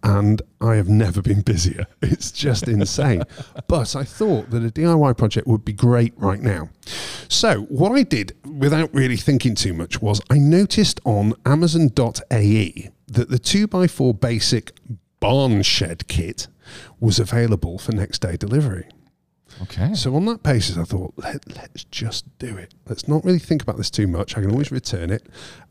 and 0.03 0.41
I 0.62 0.75
have 0.75 0.88
never 0.89 1.21
been 1.21 1.41
busier. 1.41 1.85
It's 2.01 2.31
just 2.31 2.67
insane. 2.67 3.24
but 3.67 3.95
I 3.95 4.03
thought 4.03 4.50
that 4.51 4.63
a 4.63 4.69
DIY 4.69 5.17
project 5.17 5.47
would 5.47 5.63
be 5.63 5.74
great 5.74 6.13
right 6.17 6.41
now. 6.41 6.69
So, 7.27 7.62
what 7.63 7.91
I 7.91 8.03
did 8.03 8.35
without 8.45 8.94
really 8.94 9.17
thinking 9.17 9.56
too 9.56 9.74
much 9.74 10.01
was 10.01 10.21
I 10.29 10.38
noticed 10.38 11.00
on 11.06 11.33
Amazon.ae 11.45 12.89
that 13.12 13.30
the 13.30 13.39
two 13.39 13.68
x 13.74 13.91
four 13.94 14.13
basic 14.13 14.72
barn 15.20 15.62
shed 15.62 16.08
kit 16.08 16.48
was 17.00 17.20
available 17.20 17.77
for 17.77 17.91
next 17.91 18.20
day 18.20 18.38
delivery. 18.38 18.88
Okay. 19.63 19.94
So 19.94 20.15
on 20.15 20.25
that 20.25 20.41
basis, 20.44 20.77
I 20.77 20.84
thought, 20.84 21.13
Let, 21.18 21.56
let's 21.56 21.84
just 21.84 22.25
do 22.39 22.56
it. 22.58 22.74
Let's 22.88 23.08
not 23.08 23.24
really 23.24 23.38
think 23.39 23.62
about 23.62 23.77
this 23.77 23.91
too 23.91 24.08
much. 24.08 24.38
I 24.38 24.41
can 24.41 24.51
always 24.51 24.72
return 24.72 25.12
it, 25.12 25.27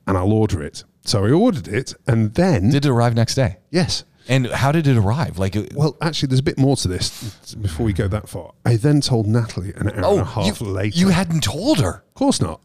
and 0.06 0.16
I'll 0.16 0.32
order 0.32 0.62
it. 0.62 0.84
So 1.04 1.24
I 1.24 1.30
ordered 1.30 1.66
it, 1.66 1.94
and 2.06 2.34
then 2.34 2.70
Did 2.70 2.84
it 2.84 2.90
arrive 2.90 3.14
next 3.14 3.34
day? 3.34 3.56
yes. 3.70 4.04
And 4.28 4.46
how 4.46 4.70
did 4.70 4.86
it 4.86 4.96
arrive? 4.96 5.38
Like, 5.38 5.56
uh, 5.56 5.62
Well, 5.74 5.96
actually, 6.00 6.28
there's 6.28 6.40
a 6.40 6.44
bit 6.44 6.58
more 6.58 6.76
to 6.76 6.86
this 6.88 7.54
before 7.60 7.84
we 7.86 7.92
go 7.92 8.06
that 8.06 8.28
far. 8.28 8.52
I 8.64 8.76
then 8.76 9.00
told 9.00 9.26
Natalie 9.26 9.72
an 9.74 9.88
hour 9.88 9.94
and 9.96 10.04
a 10.04 10.06
oh, 10.06 10.24
half 10.24 10.60
you, 10.60 10.66
later. 10.66 10.96
you 10.96 11.08
hadn't 11.08 11.42
told 11.42 11.80
her. 11.80 12.04
of 12.06 12.14
course 12.14 12.40
not. 12.40 12.60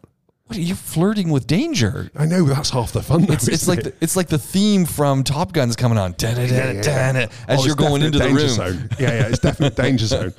What 0.48 0.58
are 0.58 0.62
you 0.62 0.76
flirting 0.76 1.32
with 1.32 1.48
danger? 1.48 2.12
I 2.16 2.26
know 2.28 2.44
that's 2.44 2.70
half 2.70 2.92
the 2.92 3.02
fun. 3.02 3.26
Though, 3.26 3.34
It's, 3.34 3.48
it's 3.48 3.68
like 3.68 3.80
it? 3.80 3.84
the, 3.84 3.94
it's 4.00 4.16
like 4.16 4.28
the 4.28 4.38
theme 4.38 4.86
from 4.86 5.24
Top 5.24 5.54
Gun's 5.54 5.76
coming 5.76 5.98
on 5.98 6.14
Yeah, 6.20 6.40
yeah, 6.40 6.72
yeah. 6.74 7.28
As 7.48 7.62
Oh, 7.62 7.66
you're 7.66 7.76
going 7.76 8.04
into 8.04 8.20
the 8.20 8.26
room. 8.26 8.36
danger 8.38 8.50
Zone. 8.54 8.90
Yeah, 9.00 9.12
yeah, 9.12 9.28
it's 9.28 9.40
definitely 9.40 9.84
danger 9.84 10.06
zone. 10.06 10.34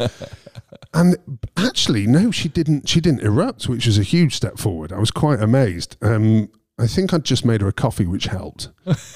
And 0.95 1.17
actually, 1.57 2.07
no, 2.07 2.31
she 2.31 2.49
didn't. 2.49 2.89
She 2.89 3.01
didn't 3.01 3.21
erupt, 3.23 3.69
which 3.69 3.87
was 3.87 3.99
a 3.99 4.03
huge 4.05 4.35
step 4.37 4.59
forward. 4.59 4.93
I 4.93 4.99
was 4.99 5.11
quite 5.11 5.41
amazed. 5.41 5.97
Um, 6.01 6.51
I 6.79 6.87
think 6.87 7.13
I'd 7.13 7.25
just 7.25 7.45
made 7.45 7.61
her 7.61 7.69
a 7.69 7.73
coffee, 7.73 8.07
which 8.07 8.27
helped. 8.27 8.69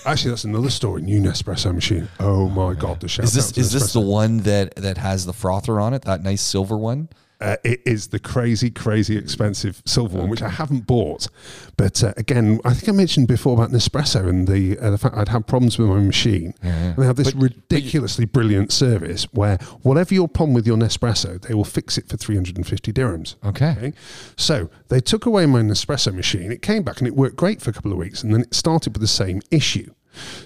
Actually, 0.04 0.30
that's 0.30 0.44
another 0.44 0.70
story. 0.70 1.02
New 1.02 1.20
Nespresso 1.20 1.72
machine. 1.74 2.08
Oh 2.18 2.48
my 2.48 2.74
god, 2.74 3.00
the 3.00 3.08
shout 3.08 3.24
Is 3.26 3.32
this 3.34 3.56
is 3.56 3.70
this 3.72 3.92
the 3.92 4.00
one 4.00 4.38
that 4.38 4.74
that 4.76 4.98
has 4.98 5.24
the 5.24 5.32
frother 5.32 5.78
on 5.78 5.94
it? 5.94 6.02
That 6.02 6.22
nice 6.22 6.42
silver 6.42 6.76
one? 6.76 7.08
Uh, 7.40 7.56
it 7.64 7.80
is 7.86 8.08
the 8.08 8.18
crazy, 8.18 8.70
crazy 8.70 9.16
expensive 9.16 9.82
silver 9.86 10.18
one, 10.18 10.28
which 10.28 10.42
I 10.42 10.48
haven't 10.48 10.86
bought. 10.86 11.28
But 11.76 12.02
uh, 12.04 12.12
again, 12.16 12.60
I 12.64 12.74
think 12.74 12.88
I 12.88 12.92
mentioned 12.92 13.28
before 13.28 13.54
about 13.54 13.70
Nespresso 13.70 14.28
and 14.28 14.46
the 14.46 14.78
uh, 14.78 14.90
the 14.90 14.98
fact 14.98 15.16
I'd 15.16 15.28
had 15.28 15.46
problems 15.46 15.78
with 15.78 15.88
my 15.88 16.00
machine. 16.00 16.54
And 16.62 16.96
they 16.96 17.06
have 17.06 17.16
this 17.16 17.34
ridiculously 17.34 18.24
brilliant 18.24 18.72
service 18.72 19.24
where 19.32 19.56
whatever 19.82 20.14
your 20.14 20.28
problem 20.28 20.54
with 20.54 20.66
your 20.66 20.76
Nespresso, 20.76 21.40
they 21.40 21.54
will 21.54 21.64
fix 21.64 21.98
it 21.98 22.08
for 22.08 22.16
350 22.16 22.92
dirhams. 22.92 23.36
Okay. 23.44 23.70
Okay. 23.70 23.92
So 24.36 24.70
they 24.88 25.00
took 25.00 25.26
away 25.26 25.46
my 25.46 25.60
Nespresso 25.62 26.14
machine. 26.14 26.52
It 26.52 26.62
came 26.62 26.82
back 26.82 26.98
and 26.98 27.06
it 27.06 27.16
worked 27.16 27.36
great 27.36 27.60
for 27.62 27.70
a 27.70 27.72
couple 27.72 27.92
of 27.92 27.98
weeks, 27.98 28.22
and 28.22 28.32
then 28.34 28.42
it 28.42 28.54
started 28.54 28.94
with 28.94 29.00
the 29.00 29.08
same 29.08 29.40
issue. 29.50 29.92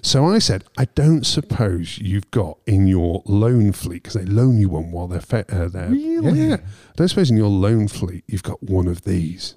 So 0.03 0.27
I 0.27 0.39
said, 0.39 0.65
I 0.77 0.85
don't 0.95 1.25
suppose 1.25 1.99
you've 1.99 2.31
got 2.31 2.59
in 2.67 2.87
your 2.87 3.23
loan 3.27 3.73
fleet 3.73 4.03
because 4.03 4.15
they 4.15 4.25
loan 4.25 4.59
you 4.59 4.69
one 4.69 4.91
while 4.93 5.07
they're 5.09 5.21
fe- 5.21 5.45
uh, 5.51 5.69
there. 5.69 5.89
Really? 5.89 6.49
Yeah. 6.49 6.57
I 6.57 6.93
don't 6.97 7.09
suppose 7.09 7.31
in 7.31 7.37
your 7.37 7.49
loan 7.49 7.89
fleet 7.89 8.25
you've 8.27 8.43
got 8.43 8.63
one 8.63 8.87
of 8.87 9.03
these, 9.03 9.55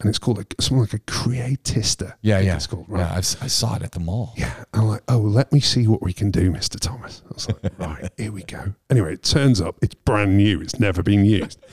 and 0.00 0.08
it's 0.08 0.18
called 0.18 0.38
a, 0.38 0.46
something 0.62 0.80
like 0.80 0.94
a 0.94 0.98
Creatista. 1.00 2.14
Yeah, 2.22 2.40
yeah. 2.40 2.56
It's 2.56 2.66
called 2.66 2.86
right. 2.88 3.00
Yeah, 3.00 3.10
I've, 3.12 3.18
s- 3.18 3.36
I 3.42 3.46
saw 3.46 3.76
it 3.76 3.82
at 3.82 3.92
the 3.92 4.00
mall. 4.00 4.32
Yeah. 4.36 4.64
I'm 4.72 4.86
like, 4.88 5.02
oh, 5.08 5.18
let 5.18 5.52
me 5.52 5.60
see 5.60 5.86
what 5.86 6.02
we 6.02 6.12
can 6.12 6.30
do, 6.30 6.50
Mr. 6.50 6.80
Thomas. 6.80 7.22
I 7.30 7.34
was 7.34 7.48
like, 7.48 7.72
right, 7.78 8.10
here 8.16 8.32
we 8.32 8.42
go. 8.44 8.74
Anyway, 8.90 9.14
it 9.14 9.22
turns 9.22 9.60
up, 9.60 9.76
it's 9.82 9.94
brand 9.94 10.36
new, 10.36 10.60
it's 10.60 10.80
never 10.80 11.02
been 11.02 11.24
used. 11.24 11.64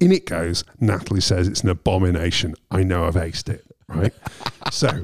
In 0.00 0.12
it 0.12 0.26
goes, 0.26 0.64
Natalie 0.80 1.20
says 1.20 1.48
it's 1.48 1.62
an 1.62 1.70
abomination. 1.70 2.54
I 2.70 2.82
know 2.82 3.06
I've 3.06 3.14
aced 3.14 3.48
it, 3.48 3.64
right? 3.88 4.12
so 4.70 5.02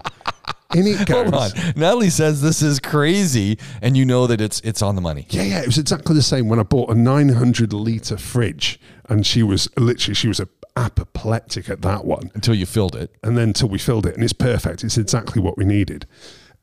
in 0.75 0.87
it 0.87 1.07
goes. 1.07 1.31
Hold 1.31 1.35
on. 1.35 1.51
Natalie 1.77 2.11
says 2.11 2.43
this 2.43 2.63
is 2.63 2.79
crazy, 2.81 3.59
and 3.83 3.97
you 3.97 4.05
know 4.05 4.27
that 4.27 4.41
it's 4.41 4.61
it's 4.61 4.83
on 4.83 4.95
the 4.95 5.01
money. 5.01 5.27
Yeah, 5.31 5.43
yeah, 5.43 5.61
it 5.61 5.67
was 5.67 5.79
exactly 5.79 6.15
the 6.15 6.23
same 6.23 6.49
when 6.49 6.59
I 6.59 6.63
bought 6.65 6.91
a 6.91 6.95
900 6.95 7.73
litre 7.73 8.17
fridge 8.17 8.79
and 9.09 9.27
she 9.27 9.43
was 9.43 9.69
literally, 9.77 10.15
she 10.15 10.29
was 10.29 10.39
a 10.41 10.49
apoplectic 10.77 11.69
at 11.69 11.83
that 11.83 12.05
one. 12.05 12.31
Until 12.35 12.55
you 12.55 12.65
filled 12.67 12.95
it. 12.97 13.15
and 13.23 13.37
then 13.37 13.49
until 13.49 13.69
we 13.69 13.79
filled 13.79 14.07
it 14.07 14.15
and 14.15 14.23
it's 14.25 14.33
perfect 14.33 14.85
it's 14.85 14.97
exactly 14.97 15.43
what 15.43 15.57
we 15.59 15.65
needed 15.65 16.07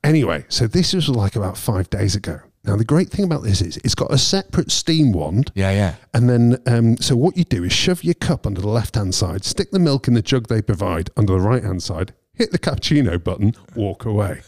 anyway 0.04 0.46
so 0.48 0.66
this 0.68 0.94
was 0.94 1.10
like 1.10 1.36
about 1.36 1.58
five 1.58 1.90
days 1.90 2.16
ago 2.16 2.40
now 2.64 2.76
the 2.76 2.86
great 2.86 3.10
thing 3.10 3.26
about 3.26 3.44
this 3.44 3.62
is 3.62 3.78
it's 3.78 3.96
got 3.96 4.12
a 4.12 4.18
separate 4.18 4.72
steam 4.72 5.12
wand 5.12 5.52
Yeah, 5.56 5.72
yeah. 5.72 5.96
and 6.14 6.30
then 6.30 6.58
um, 6.66 6.98
so 6.98 7.16
what 7.16 7.36
you 7.38 7.44
do 7.44 7.64
is 7.64 7.74
shove 7.74 8.04
your 8.04 8.14
cup 8.16 8.46
under 8.48 8.62
the 8.62 8.70
left 8.70 8.96
hand 8.96 9.14
side 9.14 9.44
stick 9.44 9.72
the 9.72 9.80
milk 9.80 10.08
in 10.08 10.14
the 10.14 10.22
jug 10.22 10.48
they 10.48 10.62
provide 10.62 11.10
under 11.18 11.34
the 11.34 11.42
right 11.42 11.64
hand 11.64 11.84
side 11.84 12.14
hit 12.38 12.52
the 12.52 12.60
cappuccino 12.60 13.22
button 13.24 13.54
walk 13.76 14.06
away 14.06 14.42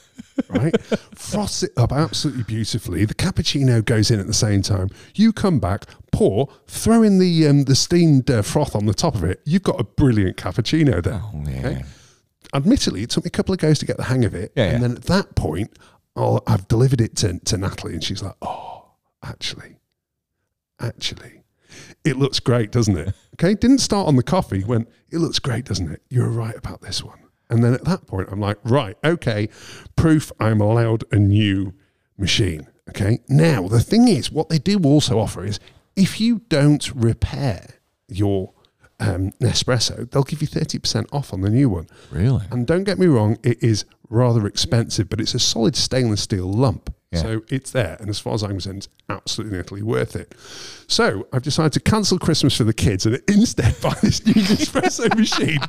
right 0.49 0.79
frost 1.15 1.63
it 1.63 1.71
up 1.77 1.91
absolutely 1.91 2.43
beautifully 2.43 3.05
the 3.05 3.13
cappuccino 3.13 3.83
goes 3.83 4.09
in 4.11 4.19
at 4.19 4.27
the 4.27 4.33
same 4.33 4.61
time 4.61 4.89
you 5.15 5.31
come 5.33 5.59
back 5.59 5.85
pour 6.11 6.49
throw 6.67 7.03
in 7.03 7.19
the 7.19 7.47
um, 7.47 7.63
the 7.65 7.75
steamed 7.75 8.29
uh, 8.29 8.41
froth 8.41 8.75
on 8.75 8.85
the 8.85 8.93
top 8.93 9.15
of 9.15 9.23
it 9.23 9.41
you've 9.45 9.63
got 9.63 9.79
a 9.79 9.83
brilliant 9.83 10.37
cappuccino 10.37 11.01
there 11.03 11.21
Oh 11.23 11.37
man. 11.37 11.85
admittedly, 12.53 13.03
it 13.03 13.09
took 13.09 13.25
me 13.25 13.27
a 13.27 13.31
couple 13.31 13.53
of 13.53 13.59
goes 13.59 13.77
to 13.79 13.85
get 13.85 13.97
the 13.97 14.05
hang 14.05 14.25
of 14.25 14.33
it. 14.33 14.51
Yeah, 14.55 14.65
and 14.65 14.73
yeah. 14.73 14.87
then 14.87 14.97
at 14.97 15.03
that 15.03 15.35
point, 15.35 15.71
I'll, 16.15 16.41
I've 16.47 16.67
delivered 16.67 17.01
it 17.01 17.15
to, 17.17 17.37
to 17.39 17.57
Natalie, 17.57 17.93
and 17.93 18.03
she's 18.03 18.23
like, 18.23 18.35
oh, 18.41 18.93
actually, 19.23 19.77
actually, 20.79 21.43
it 22.03 22.17
looks 22.17 22.39
great, 22.39 22.71
doesn't 22.71 22.97
it? 22.97 23.13
Okay, 23.39 23.53
didn't 23.53 23.77
start 23.77 24.05
on 24.05 24.17
the 24.17 24.23
coffee, 24.23 24.65
went, 24.65 24.89
it 25.11 25.19
looks 25.19 25.39
great, 25.39 25.63
doesn't 25.63 25.89
it? 25.89 26.01
You're 26.09 26.27
right 26.27 26.57
about 26.57 26.81
this 26.81 27.01
one. 27.01 27.19
And 27.49 27.63
then 27.63 27.73
at 27.73 27.85
that 27.85 28.05
point, 28.05 28.29
I'm 28.31 28.39
like, 28.39 28.57
right, 28.63 28.97
okay, 29.03 29.49
proof 29.95 30.31
I'm 30.39 30.61
allowed 30.61 31.03
a 31.11 31.17
new 31.17 31.73
machine. 32.17 32.67
Okay, 32.89 33.19
now 33.27 33.67
the 33.67 33.79
thing 33.79 34.07
is, 34.07 34.31
what 34.31 34.49
they 34.49 34.59
do 34.59 34.79
also 34.79 35.19
offer 35.19 35.43
is 35.45 35.59
if 35.95 36.19
you 36.19 36.41
don't 36.49 36.91
repair 36.93 37.75
your 38.07 38.53
um, 38.99 39.31
Nespresso, 39.39 40.09
they'll 40.09 40.23
give 40.23 40.41
you 40.41 40.47
30% 40.47 41.05
off 41.11 41.33
on 41.33 41.41
the 41.41 41.49
new 41.49 41.69
one. 41.69 41.87
Really? 42.11 42.45
And 42.51 42.67
don't 42.67 42.83
get 42.83 42.99
me 42.99 43.07
wrong, 43.07 43.37
it 43.43 43.61
is 43.63 43.85
rather 44.09 44.45
expensive, 44.47 45.09
but 45.09 45.21
it's 45.21 45.33
a 45.33 45.39
solid 45.39 45.75
stainless 45.75 46.21
steel 46.21 46.51
lump. 46.51 46.93
Yeah. 47.11 47.21
So 47.21 47.41
it's 47.49 47.71
there. 47.71 47.97
And 47.99 48.09
as 48.09 48.19
far 48.19 48.35
as 48.35 48.43
I'm 48.43 48.51
concerned, 48.51 48.77
it's 48.77 48.89
absolutely 49.09 49.59
utterly 49.59 49.81
worth 49.81 50.15
it. 50.15 50.35
So 50.87 51.27
I've 51.33 51.41
decided 51.41 51.73
to 51.73 51.79
cancel 51.79 52.19
Christmas 52.19 52.55
for 52.55 52.63
the 52.63 52.73
kids 52.73 53.05
and 53.05 53.19
instead 53.27 53.75
buy 53.81 53.95
this 54.01 54.23
new 54.25 54.33
espresso 54.33 55.15
machine. 55.17 55.59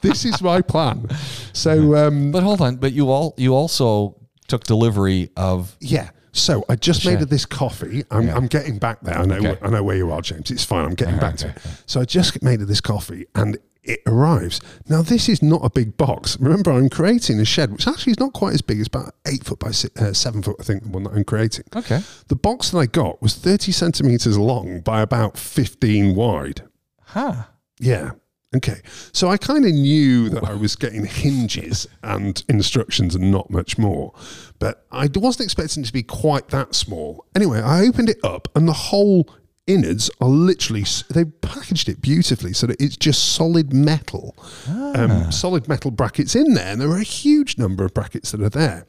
This 0.00 0.24
is 0.24 0.42
my 0.42 0.60
plan. 0.60 1.06
So, 1.52 1.94
um, 1.94 2.32
But 2.32 2.42
hold 2.42 2.60
on. 2.60 2.76
But 2.76 2.92
you 2.92 3.10
all 3.10 3.34
you 3.36 3.54
also 3.54 4.16
took 4.48 4.64
delivery 4.64 5.30
of 5.36 5.76
yeah. 5.80 6.10
So 6.32 6.64
I 6.68 6.76
just 6.76 7.04
made 7.04 7.20
this 7.20 7.44
coffee. 7.44 8.04
I'm, 8.10 8.26
Yeah. 8.26 8.36
I'm 8.36 8.46
getting 8.46 8.78
back 8.78 9.02
there. 9.02 9.18
I 9.18 9.24
know. 9.26 9.36
Okay. 9.36 9.58
I 9.62 9.68
know 9.68 9.82
where 9.82 9.96
you 9.96 10.10
are, 10.10 10.22
James. 10.22 10.50
It's 10.50 10.64
fine. 10.64 10.84
I'm 10.86 10.94
getting 10.94 11.18
back 11.18 11.36
to 11.38 11.48
okay, 11.50 11.56
it. 11.56 11.82
So 11.86 12.00
I 12.00 12.04
just 12.06 12.42
made 12.42 12.60
this 12.60 12.80
coffee, 12.80 13.26
and 13.34 13.58
it 13.82 14.00
arrives. 14.06 14.60
Now 14.88 15.02
this 15.02 15.28
is 15.28 15.42
not 15.42 15.64
a 15.64 15.70
big 15.70 15.96
box. 15.96 16.38
Remember, 16.38 16.70
I'm 16.70 16.88
creating 16.88 17.40
a 17.40 17.44
shed, 17.44 17.72
which 17.72 17.86
actually 17.86 18.12
is 18.12 18.20
not 18.20 18.32
quite 18.32 18.54
as 18.54 18.62
big. 18.62 18.78
It's 18.78 18.88
about 18.88 19.14
eight 19.26 19.44
foot 19.44 19.58
by 19.58 19.72
six, 19.72 20.00
uh, 20.00 20.12
seven 20.12 20.42
foot. 20.42 20.56
I 20.60 20.62
think 20.62 20.84
the 20.84 20.88
one 20.88 21.02
that 21.04 21.14
I'm 21.14 21.24
creating. 21.24 21.64
Okay. 21.74 22.00
The 22.28 22.36
box 22.36 22.70
that 22.70 22.78
I 22.78 22.86
got 22.86 23.20
was 23.20 23.34
30 23.34 23.72
centimeters 23.72 24.38
long 24.38 24.80
by 24.80 25.00
about 25.00 25.36
15 25.36 26.14
wide. 26.14 26.62
Huh. 27.06 27.44
Yeah. 27.80 28.12
Okay. 28.54 28.80
So 29.12 29.28
I 29.28 29.36
kind 29.36 29.64
of 29.64 29.72
knew 29.72 30.28
that 30.28 30.44
I 30.44 30.54
was 30.54 30.76
getting 30.76 31.06
hinges 31.06 31.86
and 32.02 32.42
instructions 32.48 33.14
and 33.14 33.32
not 33.32 33.50
much 33.50 33.78
more, 33.78 34.12
but 34.58 34.86
I 34.92 35.08
wasn't 35.14 35.46
expecting 35.46 35.82
it 35.82 35.86
to 35.86 35.92
be 35.92 36.02
quite 36.02 36.48
that 36.48 36.74
small. 36.74 37.26
Anyway, 37.34 37.60
I 37.60 37.86
opened 37.86 38.10
it 38.10 38.18
up 38.22 38.48
and 38.54 38.68
the 38.68 38.72
whole 38.72 39.28
innards 39.66 40.10
are 40.20 40.28
literally, 40.28 40.82
s- 40.82 41.04
they 41.10 41.24
packaged 41.24 41.88
it 41.88 42.00
beautifully 42.02 42.52
so 42.52 42.66
that 42.66 42.80
it's 42.80 42.96
just 42.96 43.32
solid 43.34 43.72
metal, 43.72 44.34
um, 44.68 45.30
solid 45.30 45.68
metal 45.68 45.90
brackets 45.90 46.34
in 46.34 46.54
there. 46.54 46.72
And 46.72 46.80
there 46.80 46.90
are 46.90 46.98
a 46.98 47.02
huge 47.04 47.58
number 47.58 47.84
of 47.84 47.94
brackets 47.94 48.32
that 48.32 48.40
are 48.40 48.48
there. 48.48 48.86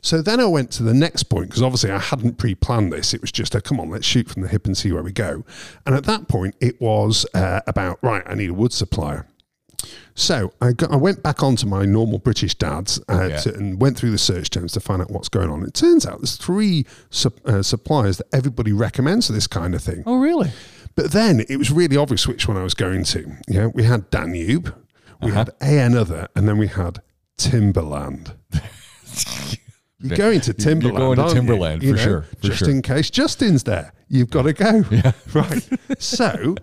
So 0.00 0.22
then 0.22 0.40
I 0.40 0.46
went 0.46 0.70
to 0.72 0.82
the 0.82 0.94
next 0.94 1.24
point 1.24 1.48
because 1.48 1.62
obviously 1.62 1.90
I 1.90 1.98
hadn't 1.98 2.38
pre 2.38 2.54
planned 2.54 2.92
this. 2.92 3.14
It 3.14 3.20
was 3.20 3.32
just 3.32 3.54
a 3.54 3.60
come 3.60 3.78
on, 3.80 3.90
let's 3.90 4.06
shoot 4.06 4.28
from 4.28 4.42
the 4.42 4.48
hip 4.48 4.66
and 4.66 4.76
see 4.76 4.92
where 4.92 5.02
we 5.02 5.12
go. 5.12 5.44
And 5.86 5.94
at 5.94 6.04
that 6.04 6.28
point, 6.28 6.54
it 6.60 6.80
was 6.80 7.26
uh, 7.34 7.60
about, 7.66 7.98
right, 8.02 8.22
I 8.26 8.34
need 8.34 8.50
a 8.50 8.54
wood 8.54 8.72
supplier. 8.72 9.26
So 10.14 10.52
I, 10.60 10.72
got, 10.72 10.90
I 10.92 10.96
went 10.96 11.22
back 11.22 11.42
onto 11.42 11.66
my 11.66 11.84
normal 11.84 12.18
British 12.18 12.54
dads 12.56 13.00
uh, 13.08 13.28
Yeah. 13.30 13.36
to, 13.38 13.54
and 13.54 13.80
went 13.80 13.96
through 13.96 14.10
the 14.10 14.18
search 14.18 14.50
terms 14.50 14.72
to 14.72 14.80
find 14.80 15.00
out 15.00 15.10
what's 15.10 15.28
going 15.28 15.48
on. 15.50 15.62
It 15.62 15.74
turns 15.74 16.04
out 16.06 16.18
there's 16.18 16.36
three 16.36 16.84
sup- 17.10 17.46
uh, 17.46 17.62
suppliers 17.62 18.16
that 18.18 18.26
everybody 18.32 18.72
recommends 18.72 19.28
for 19.28 19.32
this 19.32 19.46
kind 19.46 19.74
of 19.74 19.82
thing. 19.82 20.02
Oh 20.06 20.18
really? 20.18 20.50
But 20.96 21.12
then 21.12 21.44
it 21.48 21.56
was 21.56 21.70
really 21.70 21.96
obvious 21.96 22.26
which 22.26 22.48
one 22.48 22.56
I 22.56 22.64
was 22.64 22.74
going 22.74 23.04
to. 23.04 23.36
Yeah, 23.46 23.66
we 23.66 23.84
had 23.84 24.10
Danube, 24.10 24.74
we 25.22 25.30
had 25.30 25.50
A 25.62 25.78
Another, 25.78 26.26
and 26.34 26.48
then 26.48 26.58
we 26.58 26.66
had 26.66 27.00
Timberland. 27.36 28.32
You're 30.00 30.16
going 30.16 30.40
to 30.42 30.54
Timberland. 30.54 30.98
You're 30.98 31.14
Timberland. 31.14 31.16
going 31.16 31.16
to 31.16 31.22
aren't 31.22 31.34
you? 31.34 31.40
Timberland, 31.40 31.82
You 31.82 31.92
for 31.94 31.98
sure, 31.98 32.22
for 32.22 32.36
just 32.40 32.58
sure. 32.60 32.70
in 32.70 32.82
case 32.82 33.10
Justin's 33.10 33.64
there, 33.64 33.92
you've 34.08 34.30
got 34.30 34.42
to 34.42 34.52
go. 34.52 34.84
Yeah. 34.90 35.12
Right. 35.34 35.68
So 35.98 36.54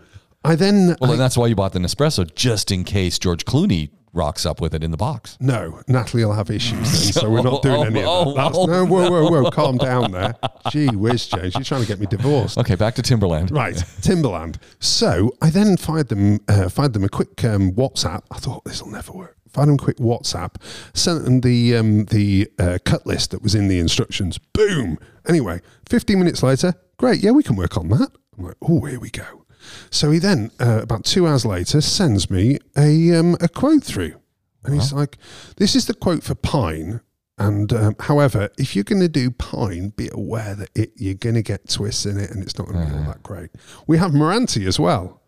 I 0.46 0.56
then 0.56 0.96
Well, 1.02 1.12
I- 1.12 1.14
and 1.14 1.20
that's 1.22 1.38
why 1.38 1.48
you 1.48 1.56
bought 1.56 1.74
the 1.74 1.80
Nespresso, 1.80 2.34
just 2.36 2.72
in 2.72 2.84
case 2.84 3.18
George 3.20 3.46
Clooney 3.46 3.90
rocks 4.14 4.46
up 4.46 4.62
with 4.62 4.74
it 4.74 4.82
in 4.82 4.92
the 4.92 4.98
box. 4.98 5.38
No, 5.42 5.82
Natalie 5.90 6.24
will 6.24 6.32
have 6.34 6.50
issues 6.50 6.80
then, 6.80 7.12
so 7.22 7.30
we're 7.30 7.42
not 7.42 7.62
doing 7.62 7.76
Oh, 7.80 7.82
any 7.84 7.88
of 8.00 8.06
that. 8.06 8.06
oh, 8.08 8.34
That's- 8.34 8.56
oh, 8.56 8.66
no, 8.66 8.86
whoa, 8.86 9.10
whoa, 9.12 9.30
whoa, 9.44 9.52
calm 9.52 9.78
down 9.78 10.12
there. 10.12 10.36
Gee 10.72 10.88
whiz, 10.88 11.28
James, 11.28 11.54
you're 11.56 11.64
trying 11.64 11.82
to 11.82 11.88
get 11.88 12.00
me 12.00 12.06
divorced. 12.06 12.58
Okay, 12.58 12.76
back 12.76 12.96
to 12.96 13.02
Timberland. 13.02 13.52
Right, 13.52 13.76
Timberland. 14.02 14.58
So 14.80 15.32
I 15.42 15.50
then 15.50 15.76
fired 15.76 16.08
them, 16.08 16.40
uh, 16.48 16.70
fired 16.70 16.94
them 16.94 17.04
a 17.04 17.10
quick 17.10 17.44
um, 17.44 17.74
WhatsApp. 17.74 18.22
I 18.32 18.38
thought 18.38 18.64
this 18.64 18.82
will 18.82 18.92
never 18.92 19.12
work. 19.12 19.36
Fired 19.50 19.68
them 19.68 19.76
a 19.76 19.78
quick 19.80 19.98
WhatsApp. 19.98 20.56
Sent 20.94 21.24
them 21.26 21.42
the 21.42 21.76
um, 21.78 22.06
the 22.06 22.50
uh, 22.60 22.78
cut 22.86 23.06
list 23.06 23.32
that 23.32 23.42
was 23.42 23.54
in 23.56 23.68
the 23.68 23.80
instructions. 23.80 24.38
Boom. 24.54 24.98
Anyway, 25.28 25.60
15 25.90 26.20
minutes 26.20 26.42
later, 26.44 26.74
great. 26.98 27.22
Yeah, 27.22 27.32
we 27.32 27.42
can 27.44 27.56
work 27.56 27.78
on 27.78 27.88
that. 27.90 28.10
I'm 28.38 28.46
like, 28.46 28.56
oh, 28.62 28.82
here 28.82 29.00
we 29.00 29.10
go. 29.10 29.45
So 29.90 30.12
he 30.12 30.20
then, 30.20 30.52
uh, 30.60 30.82
about 30.82 31.06
two 31.06 31.28
hours 31.28 31.46
later, 31.46 31.82
sends 31.82 32.30
me 32.30 32.60
a 32.78 33.14
um, 33.16 33.38
a 33.42 33.48
quote 33.48 33.84
through, 33.84 34.16
and 34.64 34.74
he's 34.74 34.94
like, 34.94 35.18
"This 35.58 35.76
is 35.76 35.86
the 35.86 35.94
quote 35.94 36.24
for 36.24 36.36
Pine." 36.36 37.02
And 37.38 37.74
um, 37.74 37.96
however, 38.00 38.50
if 38.58 38.76
you're 38.76 38.86
going 38.86 39.02
to 39.02 39.10
do 39.10 39.30
pine, 39.30 39.90
be 39.90 40.10
aware 40.14 40.56
that 40.56 40.70
it, 40.74 40.94
you're 40.96 41.16
going 41.16 41.36
to 41.36 41.42
get 41.42 41.68
twists 41.68 42.06
in 42.06 42.18
it, 42.18 42.32
and 42.32 42.42
it's 42.42 42.58
not 42.58 42.68
going 42.68 42.88
to 42.88 42.94
be 42.94 42.98
all 42.98 43.06
that 43.08 43.24
great. 43.24 43.50
We 43.88 43.98
have 43.98 44.12
Meranti 44.12 44.66
as 44.66 44.80
well. 44.80 45.22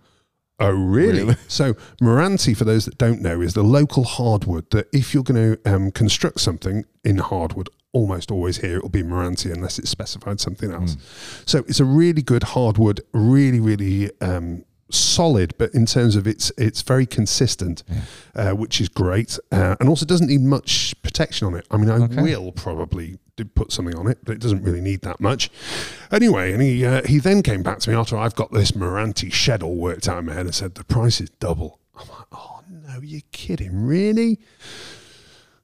Oh, 0.60 0.72
really? 0.72 1.36
So 1.48 1.74
Meranti, 2.02 2.56
for 2.56 2.66
those 2.66 2.86
that 2.86 2.98
don't 2.98 3.22
know, 3.22 3.42
is 3.42 3.54
the 3.54 3.64
local 3.64 4.04
hardwood 4.04 4.70
that 4.72 4.88
if 4.92 5.14
you're 5.14 5.24
going 5.24 5.56
to 5.56 5.72
um, 5.74 5.92
construct 5.92 6.40
something 6.40 6.86
in 7.04 7.18
hardwood, 7.20 7.70
almost 7.94 8.32
always 8.32 8.58
here 8.58 8.78
it 8.78 8.82
will 8.84 8.90
be 8.90 9.04
Meranti 9.04 9.52
unless 9.52 9.80
it's 9.80 9.90
specified 9.90 10.40
something 10.40 10.72
else. 10.72 10.98
So 11.46 11.60
it's 11.68 11.80
a 11.80 11.86
really 11.86 12.22
good 12.22 12.44
hardwood, 12.44 13.02
really, 13.14 13.60
really 13.60 14.12
um, 14.22 14.66
solid, 14.92 15.54
but 15.58 15.74
in 15.74 15.86
terms 15.86 16.16
of 16.16 16.28
it's 16.28 16.52
it's 16.58 16.82
very 16.82 17.06
consistent, 17.06 17.84
uh, 18.36 18.52
which 18.52 18.82
is 18.82 18.90
great, 18.90 19.38
uh, 19.52 19.76
and 19.80 19.88
also 19.90 20.06
doesn't 20.06 20.28
need 20.28 20.42
much 20.42 20.96
protection 21.02 21.48
on 21.48 21.56
it. 21.56 21.66
I 21.72 21.78
mean, 21.78 21.90
I 21.90 21.98
will 22.24 22.52
probably 22.52 23.18
did 23.38 23.56
put 23.56 23.72
something 23.72 23.96
on 23.96 24.08
it, 24.08 24.18
but 24.26 24.34
it 24.34 24.42
doesn't 24.42 24.64
really 24.64 24.82
need 24.82 25.02
that 25.04 25.22
much. 25.22 25.50
Anyway, 26.12 26.52
and 26.52 26.62
he 26.62 26.86
uh, 26.86 27.04
he 27.06 27.20
then 27.20 27.42
came 27.44 27.64
back 27.64 27.80
to 27.80 27.90
me 27.90 27.96
after 27.96 28.18
I've 28.18 28.36
got 28.36 28.52
this 28.52 28.72
Meranti 28.72 29.32
shed 29.32 29.64
all 29.64 29.76
worked 29.78 30.10
out 30.10 30.18
in 30.20 30.26
my 30.26 30.34
head 30.34 30.46
and 30.48 30.54
said 30.56 30.76
the 30.76 30.84
price 30.84 31.22
is 31.22 31.30
double. 31.40 31.80
I'm 31.96 32.08
like, 32.10 32.28
oh 32.34 32.60
no, 32.70 33.00
you're 33.02 33.22
kidding, 33.32 33.86
really? 33.86 34.40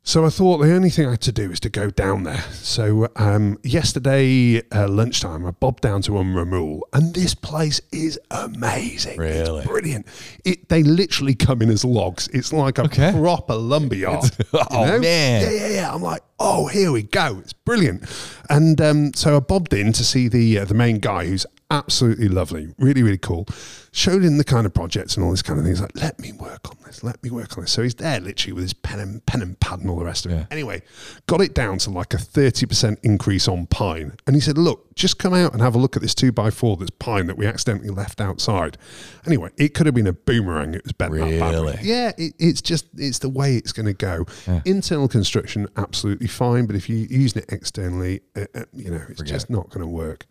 So 0.05 0.25
I 0.25 0.29
thought 0.29 0.57
the 0.57 0.73
only 0.73 0.89
thing 0.89 1.07
I 1.07 1.11
had 1.11 1.21
to 1.21 1.31
do 1.31 1.49
is 1.49 1.61
to 1.61 1.69
go 1.69 1.89
down 1.89 2.23
there. 2.23 2.41
So 2.51 3.07
um, 3.15 3.57
yesterday 3.63 4.61
uh, 4.69 4.89
lunchtime, 4.89 5.45
I 5.45 5.51
bobbed 5.51 5.79
down 5.81 6.01
to 6.01 6.11
Umramul, 6.11 6.81
and 6.91 7.13
this 7.13 7.33
place 7.33 7.79
is 7.93 8.19
amazing. 8.29 9.17
Really? 9.17 9.59
It's 9.61 9.67
brilliant. 9.67 10.05
It, 10.43 10.67
they 10.67 10.83
literally 10.83 11.35
come 11.35 11.61
in 11.61 11.69
as 11.69 11.85
logs. 11.85 12.27
It's 12.33 12.51
like 12.51 12.79
a 12.79 12.83
Okay. 12.83 13.13
proper 13.13 13.55
lumberyard. 13.55 14.25
Oh, 14.71 14.99
man. 14.99 15.41
Yeah, 15.43 15.49
yeah, 15.51 15.67
yeah. 15.69 15.93
I'm 15.93 16.01
like, 16.01 16.21
oh, 16.43 16.67
here 16.67 16.91
we 16.91 17.03
go. 17.03 17.39
It's 17.39 17.53
brilliant. 17.53 18.03
And 18.49 18.79
um, 18.81 19.13
so 19.13 19.37
I 19.37 19.39
bobbed 19.39 19.73
in 19.73 19.93
to 19.93 20.03
see 20.03 20.27
the 20.27 20.59
uh, 20.59 20.65
the 20.65 20.73
main 20.73 20.99
guy, 20.99 21.25
who's 21.25 21.45
absolutely 21.71 22.27
lovely, 22.27 22.73
really, 22.77 23.01
really 23.01 23.17
cool. 23.17 23.47
Showed 23.91 24.23
him 24.23 24.37
the 24.37 24.43
kind 24.43 24.65
of 24.65 24.73
projects 24.73 25.15
and 25.15 25.23
all 25.23 25.31
this 25.31 25.41
kind 25.41 25.57
of 25.57 25.65
things. 25.65 25.81
Like, 25.81 25.95
let 25.95 26.19
me 26.19 26.31
work 26.33 26.69
on 26.69 26.77
this. 26.85 27.03
Let 27.03 27.23
me 27.23 27.29
work 27.29 27.57
on 27.57 27.63
this. 27.63 27.71
So 27.71 27.81
he's 27.83 27.95
there, 27.95 28.19
literally, 28.19 28.53
with 28.53 28.63
his 28.63 28.73
pen 28.73 28.99
and 28.99 29.25
pen 29.25 29.41
and 29.41 29.59
pad 29.59 29.79
and 29.79 29.89
all 29.89 29.97
the 29.97 30.05
rest 30.05 30.25
of 30.25 30.31
it. 30.31 30.35
Yeah. 30.35 30.45
Anyway, 30.51 30.81
got 31.27 31.41
it 31.41 31.53
down 31.53 31.77
to 31.79 31.89
like 31.89 32.13
a 32.13 32.17
thirty 32.17 32.65
percent 32.65 32.99
increase 33.03 33.47
on 33.47 33.65
pine, 33.67 34.13
and 34.27 34.35
he 34.35 34.41
said, 34.41 34.57
look, 34.57 34.92
just 34.95 35.17
come 35.19 35.33
out 35.33 35.53
and 35.53 35.61
have 35.61 35.75
a 35.75 35.77
look 35.77 35.95
at 35.95 36.01
this 36.01 36.15
two 36.15 36.31
by 36.31 36.49
four 36.49 36.77
that's 36.77 36.91
pine 36.91 37.27
that 37.27 37.37
we 37.37 37.45
accidentally 37.45 37.89
left 37.89 38.21
outside. 38.21 38.77
Anyway, 39.25 39.49
it 39.57 39.73
could 39.73 39.85
have 39.85 39.95
been 39.95 40.07
a 40.07 40.13
boomerang. 40.13 40.73
It 40.73 40.83
was 40.83 40.93
bent 40.93 41.13
that 41.13 41.39
badly. 41.39 41.77
Yeah, 41.81 42.11
it, 42.17 42.33
it's 42.39 42.61
just 42.61 42.85
it's 42.95 43.19
the 43.19 43.29
way 43.29 43.55
it's 43.55 43.71
going 43.71 43.85
to 43.85 43.93
go. 43.93 44.25
Internal 44.65 45.07
construction 45.07 45.67
absolutely 45.75 46.27
fine, 46.27 46.65
but 46.65 46.75
if 46.75 46.89
you're 46.89 47.07
using 47.07 47.41
it 47.41 47.51
externally, 47.51 48.21
uh, 48.35 48.45
uh, 48.55 48.65
you 48.73 48.91
know, 48.91 49.01
it's 49.09 49.21
just 49.21 49.49
not 49.49 49.69
going 49.69 49.81
to 49.81 49.87
work. 49.87 50.25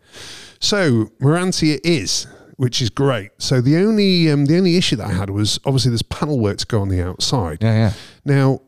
So 0.59 1.05
Meranti 1.21 1.75
it 1.75 1.81
is, 1.85 2.27
which 2.57 2.81
is 2.81 2.89
great. 2.89 3.31
So 3.37 3.61
the 3.61 3.77
only 3.77 4.29
um, 4.29 4.45
the 4.45 4.57
only 4.57 4.77
issue 4.77 4.95
that 4.97 5.07
I 5.07 5.13
had 5.13 5.29
was 5.29 5.59
obviously 5.65 5.89
there's 5.89 6.03
panel 6.03 6.39
work 6.39 6.57
to 6.57 6.65
go 6.65 6.81
on 6.81 6.89
the 6.89 7.01
outside. 7.01 7.59
Yeah, 7.61 7.73
yeah. 7.73 7.93
Now. 8.25 8.61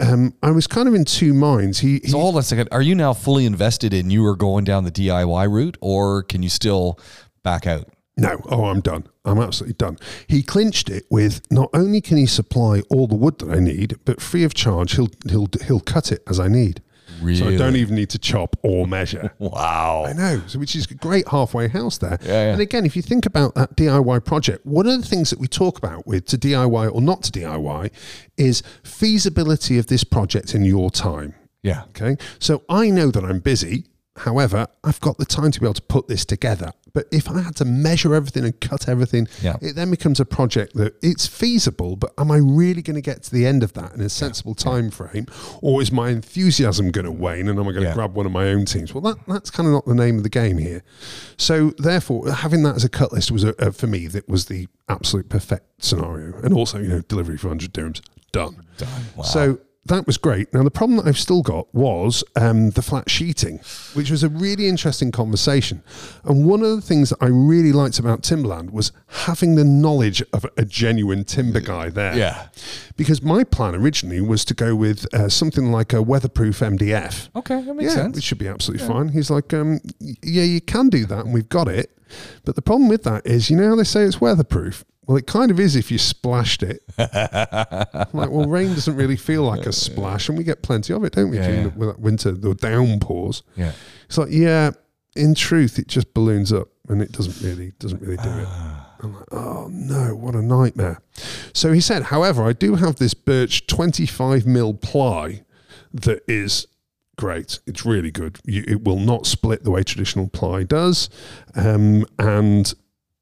Um, 0.00 0.34
I 0.42 0.52
was 0.52 0.66
kind 0.66 0.86
of 0.86 0.94
in 0.94 1.04
two 1.04 1.34
minds. 1.34 1.80
He, 1.80 1.98
he 2.04 2.08
So 2.08 2.18
hold 2.18 2.36
on 2.36 2.40
a 2.40 2.44
second. 2.44 2.68
Are 2.70 2.82
you 2.82 2.94
now 2.94 3.12
fully 3.12 3.46
invested 3.46 3.92
in 3.92 4.10
you 4.10 4.24
are 4.26 4.36
going 4.36 4.64
down 4.64 4.84
the 4.84 4.92
DIY 4.92 5.50
route, 5.50 5.76
or 5.80 6.22
can 6.22 6.42
you 6.42 6.48
still 6.48 6.98
back 7.42 7.66
out? 7.66 7.88
No, 8.16 8.40
oh, 8.46 8.64
I'm 8.64 8.80
done. 8.80 9.06
I'm 9.24 9.38
absolutely 9.38 9.74
done. 9.74 9.96
He 10.26 10.42
clinched 10.42 10.90
it 10.90 11.04
with 11.08 11.40
not 11.52 11.70
only 11.72 12.00
can 12.00 12.16
he 12.16 12.26
supply 12.26 12.82
all 12.90 13.06
the 13.06 13.14
wood 13.14 13.38
that 13.38 13.50
I 13.50 13.60
need, 13.60 13.96
but 14.04 14.20
free 14.20 14.42
of 14.42 14.54
charge, 14.54 14.96
he'll 14.96 15.10
he'll 15.28 15.48
he'll 15.66 15.80
cut 15.80 16.10
it 16.10 16.22
as 16.26 16.40
I 16.40 16.48
need. 16.48 16.82
So 17.36 17.48
I 17.48 17.56
don't 17.56 17.76
even 17.76 17.94
need 17.94 18.10
to 18.10 18.18
chop 18.18 18.56
or 18.62 18.86
measure. 18.86 19.32
Wow. 19.38 20.04
I 20.06 20.12
know, 20.12 20.42
so 20.46 20.58
which 20.58 20.76
is 20.76 20.90
a 20.90 20.94
great 20.94 21.26
halfway 21.28 21.68
house 21.68 21.98
there. 21.98 22.18
Yeah, 22.22 22.28
yeah. 22.32 22.52
And 22.52 22.60
again, 22.60 22.84
if 22.84 22.96
you 22.96 23.02
think 23.02 23.24
about 23.24 23.54
that 23.54 23.76
DIY 23.76 24.24
project, 24.24 24.66
one 24.66 24.86
of 24.86 25.00
the 25.00 25.06
things 25.06 25.30
that 25.30 25.38
we 25.38 25.46
talk 25.48 25.78
about 25.78 26.06
with 26.06 26.26
to 26.26 26.38
DIY 26.38 26.92
or 26.92 27.00
not 27.00 27.22
to 27.24 27.32
DIY 27.32 27.90
is 28.36 28.62
feasibility 28.82 29.78
of 29.78 29.86
this 29.86 30.04
project 30.04 30.54
in 30.54 30.64
your 30.64 30.90
time. 30.90 31.34
Yeah. 31.62 31.84
Okay. 31.88 32.16
So 32.38 32.62
I 32.68 32.90
know 32.90 33.10
that 33.10 33.24
I'm 33.24 33.40
busy. 33.40 33.86
However, 34.18 34.66
I've 34.84 35.00
got 35.00 35.18
the 35.18 35.24
time 35.24 35.50
to 35.52 35.60
be 35.60 35.66
able 35.66 35.74
to 35.74 35.82
put 35.82 36.08
this 36.08 36.24
together. 36.24 36.72
But 36.94 37.06
if 37.12 37.28
I 37.30 37.40
had 37.42 37.54
to 37.56 37.64
measure 37.64 38.14
everything 38.14 38.44
and 38.44 38.58
cut 38.60 38.88
everything, 38.88 39.28
Yeah. 39.42 39.56
it 39.60 39.76
then 39.76 39.90
becomes 39.90 40.18
a 40.20 40.24
project 40.24 40.74
that 40.74 40.94
it's 41.02 41.26
feasible, 41.26 41.96
but 41.96 42.12
am 42.18 42.30
I 42.30 42.38
really 42.38 42.82
going 42.82 42.96
to 42.96 43.00
get 43.02 43.22
to 43.24 43.30
the 43.30 43.46
end 43.46 43.62
of 43.62 43.74
that 43.74 43.94
in 43.94 44.00
a 44.00 44.08
sensible 44.08 44.54
time 44.54 44.90
frame? 44.90 45.26
Or 45.62 45.80
is 45.82 45.92
my 45.92 46.08
enthusiasm 46.10 46.90
going 46.90 47.04
to 47.04 47.12
wane 47.12 47.48
and 47.48 47.58
am 47.58 47.68
I 47.68 47.72
going 47.72 47.82
to 47.84 47.88
Yeah. 47.90 47.94
grab 47.94 48.14
one 48.14 48.26
of 48.26 48.32
my 48.32 48.48
own 48.48 48.64
teams? 48.64 48.92
Well, 48.94 49.02
that, 49.02 49.18
that's 49.28 49.50
kind 49.50 49.66
of 49.66 49.72
not 49.72 49.86
the 49.86 49.94
name 49.94 50.16
of 50.16 50.22
the 50.22 50.28
game 50.30 50.58
here. 50.58 50.82
So 51.36 51.70
therefore, 51.78 52.30
having 52.32 52.62
that 52.64 52.76
as 52.76 52.84
a 52.84 52.88
cut 52.88 53.12
list 53.12 53.30
was, 53.30 53.44
a, 53.44 53.54
a, 53.58 53.70
for 53.72 53.86
me, 53.86 54.06
that 54.08 54.28
was 54.28 54.46
the 54.46 54.66
absolute 54.88 55.28
perfect 55.28 55.84
scenario. 55.84 56.36
And 56.42 56.52
also, 56.54 56.78
you 56.80 56.88
know, 56.88 57.00
delivery 57.02 57.36
for 57.36 57.48
100 57.48 57.72
dirhams, 57.72 58.00
done. 58.32 58.64
Done. 58.76 58.88
Wow. 59.16 59.22
So 59.24 59.58
that 59.86 60.06
was 60.06 60.18
great. 60.18 60.52
Now 60.52 60.62
the 60.62 60.70
problem 60.70 60.98
that 60.98 61.06
I've 61.06 61.18
still 61.18 61.42
got 61.42 61.72
was 61.74 62.22
um, 62.36 62.70
the 62.70 62.82
flat 62.82 63.10
sheeting, 63.10 63.60
which 63.94 64.10
was 64.10 64.22
a 64.22 64.28
really 64.28 64.68
interesting 64.68 65.10
conversation. 65.10 65.82
And 66.24 66.46
one 66.46 66.62
of 66.62 66.70
the 66.70 66.80
things 66.80 67.10
that 67.10 67.18
I 67.20 67.26
really 67.26 67.72
liked 67.72 67.98
about 67.98 68.22
Timberland 68.22 68.70
was 68.70 68.92
having 69.06 69.54
the 69.54 69.64
knowledge 69.64 70.22
of 70.32 70.44
a 70.56 70.64
genuine 70.64 71.24
timber 71.24 71.60
guy 71.60 71.88
there. 71.88 72.16
Yeah. 72.16 72.48
Because 72.96 73.22
my 73.22 73.44
plan 73.44 73.74
originally 73.74 74.20
was 74.20 74.44
to 74.46 74.54
go 74.54 74.74
with 74.74 75.12
uh, 75.14 75.28
something 75.28 75.72
like 75.72 75.92
a 75.92 76.02
weatherproof 76.02 76.60
MDF. 76.60 77.28
Okay, 77.36 77.62
that 77.62 77.74
makes 77.74 77.90
yeah, 77.90 78.02
sense. 78.02 78.16
which 78.16 78.24
should 78.24 78.38
be 78.38 78.48
absolutely 78.48 78.86
fine. 78.86 79.08
He's 79.08 79.30
like, 79.30 79.54
um, 79.54 79.80
yeah, 80.00 80.42
you 80.42 80.60
can 80.60 80.88
do 80.88 81.06
that, 81.06 81.24
and 81.24 81.32
we've 81.32 81.48
got 81.48 81.68
it. 81.68 81.96
But 82.44 82.56
the 82.56 82.62
problem 82.62 82.88
with 82.88 83.04
that 83.04 83.26
is, 83.26 83.50
you 83.50 83.56
know 83.56 83.70
how 83.70 83.76
they 83.76 83.84
say 83.84 84.02
it's 84.02 84.20
weatherproof? 84.20 84.84
Well, 85.08 85.16
it 85.16 85.26
kind 85.26 85.50
of 85.50 85.58
is 85.58 85.74
if 85.74 85.90
you 85.90 85.98
splashed 85.98 86.62
it. 86.62 86.82
Like, 88.12 88.30
well, 88.30 88.46
rain 88.46 88.68
doesn't 88.74 88.96
really 88.96 89.16
feel 89.16 89.42
like 89.42 89.66
a 89.66 89.72
splash, 89.72 90.28
and 90.28 90.36
we 90.38 90.44
get 90.44 90.62
plenty 90.62 90.92
of 90.92 91.02
it, 91.04 91.12
don't 91.14 91.30
we? 91.30 91.38
Yeah, 91.38 91.46
during 91.46 91.62
yeah. 91.62 91.68
the- 91.70 91.78
with 91.78 91.88
that 91.88 92.00
winter, 92.00 92.32
the 92.32 92.54
downpours. 92.54 93.42
Yeah. 93.56 93.72
It's 94.06 94.18
like, 94.18 94.28
yeah, 94.30 94.70
in 95.16 95.34
truth, 95.34 95.78
it 95.78 95.88
just 95.88 96.12
balloons 96.14 96.52
up, 96.52 96.68
and 96.88 97.00
it 97.02 97.12
doesn't 97.12 97.40
really 97.46 97.72
doesn't 97.78 98.00
really 98.02 98.16
do 98.18 98.28
it. 98.28 98.48
I'm 99.00 99.14
like, 99.14 99.32
oh 99.32 99.68
no, 99.70 100.14
what 100.14 100.34
a 100.34 100.42
nightmare. 100.42 101.00
So 101.54 101.72
he 101.72 101.80
said, 101.80 102.04
however, 102.04 102.44
I 102.44 102.52
do 102.52 102.74
have 102.76 102.96
this 102.96 103.14
birch 103.14 103.66
25 103.66 104.46
mil 104.46 104.74
ply 104.74 105.42
that 105.92 106.22
is 106.28 106.66
great. 107.16 107.60
It's 107.66 107.84
really 107.86 108.10
good. 108.10 108.38
You, 108.44 108.64
it 108.66 108.84
will 108.84 108.98
not 109.00 109.26
split 109.26 109.64
the 109.64 109.70
way 109.70 109.82
traditional 109.82 110.28
ply 110.28 110.64
does. 110.64 111.08
Um, 111.54 112.06
and 112.18 112.72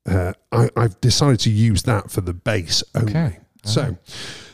uh, 0.06 0.32
I, 0.52 0.68
I've 0.76 1.00
decided 1.00 1.40
to 1.40 1.50
use 1.50 1.82
that 1.84 2.10
for 2.10 2.20
the 2.20 2.34
base 2.34 2.82
only. 2.94 3.10
Okay. 3.12 3.38
So 3.64 3.96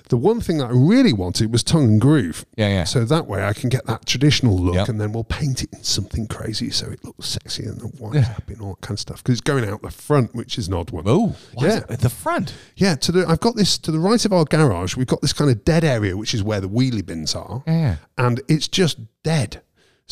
the 0.09 0.17
one 0.17 0.41
thing 0.41 0.57
that 0.59 0.67
I 0.67 0.73
really 0.73 1.13
wanted 1.13 1.53
was 1.53 1.63
tongue 1.63 1.85
and 1.85 2.01
groove. 2.01 2.47
Yeah, 2.57 2.69
yeah. 2.69 2.85
So 2.85 3.05
that 3.05 3.27
way 3.27 3.45
I 3.45 3.53
can 3.53 3.69
get 3.69 3.85
that 3.87 4.07
traditional 4.07 4.59
look 4.59 4.75
Yep. 4.75 4.89
and 4.89 5.01
then 5.01 5.13
we'll 5.13 5.25
paint 5.25 5.63
it 5.63 5.71
in 5.73 5.83
something 5.83 6.27
crazy 6.27 6.71
so 6.71 6.87
it 6.91 7.05
looks 7.05 7.29
sexy 7.29 7.65
and 7.65 7.79
the 7.81 7.87
white 7.89 8.15
Yeah. 8.15 8.21
happy 8.23 8.55
and 8.55 8.63
all 8.63 8.71
that 8.75 8.81
kind 8.81 8.97
of 8.97 9.01
stuff. 9.01 9.23
Because 9.23 9.33
it's 9.35 9.41
going 9.43 9.69
out 9.69 9.83
the 9.83 9.91
front, 9.91 10.35
which 10.35 10.57
is 10.59 10.69
an 10.69 10.75
odd 10.75 10.91
one. 10.91 11.05
Oh, 11.07 11.37
Yeah. 11.61 11.81
at 11.91 12.01
the 12.01 12.09
front. 12.11 12.55
Yeah, 12.77 12.95
to 12.97 13.13
the 13.13 13.27
I've 13.29 13.41
got 13.41 13.57
this 13.57 13.77
to 13.79 13.91
the 13.91 13.99
right 14.01 14.23
of 14.25 14.33
our 14.33 14.45
garage. 14.45 14.97
We've 14.97 15.07
got 15.07 15.21
this 15.21 15.33
kind 15.35 15.51
of 15.51 15.63
dead 15.65 15.85
area, 15.85 16.17
which 16.17 16.33
is 16.35 16.43
where 16.43 16.61
the 16.63 16.69
wheelie 16.69 17.05
bins 17.05 17.35
are, 17.35 17.63
Yeah, 17.67 17.73
yeah. 17.79 17.97
and 18.17 18.41
it's 18.49 18.69
just 18.69 18.99
dead. 19.23 19.61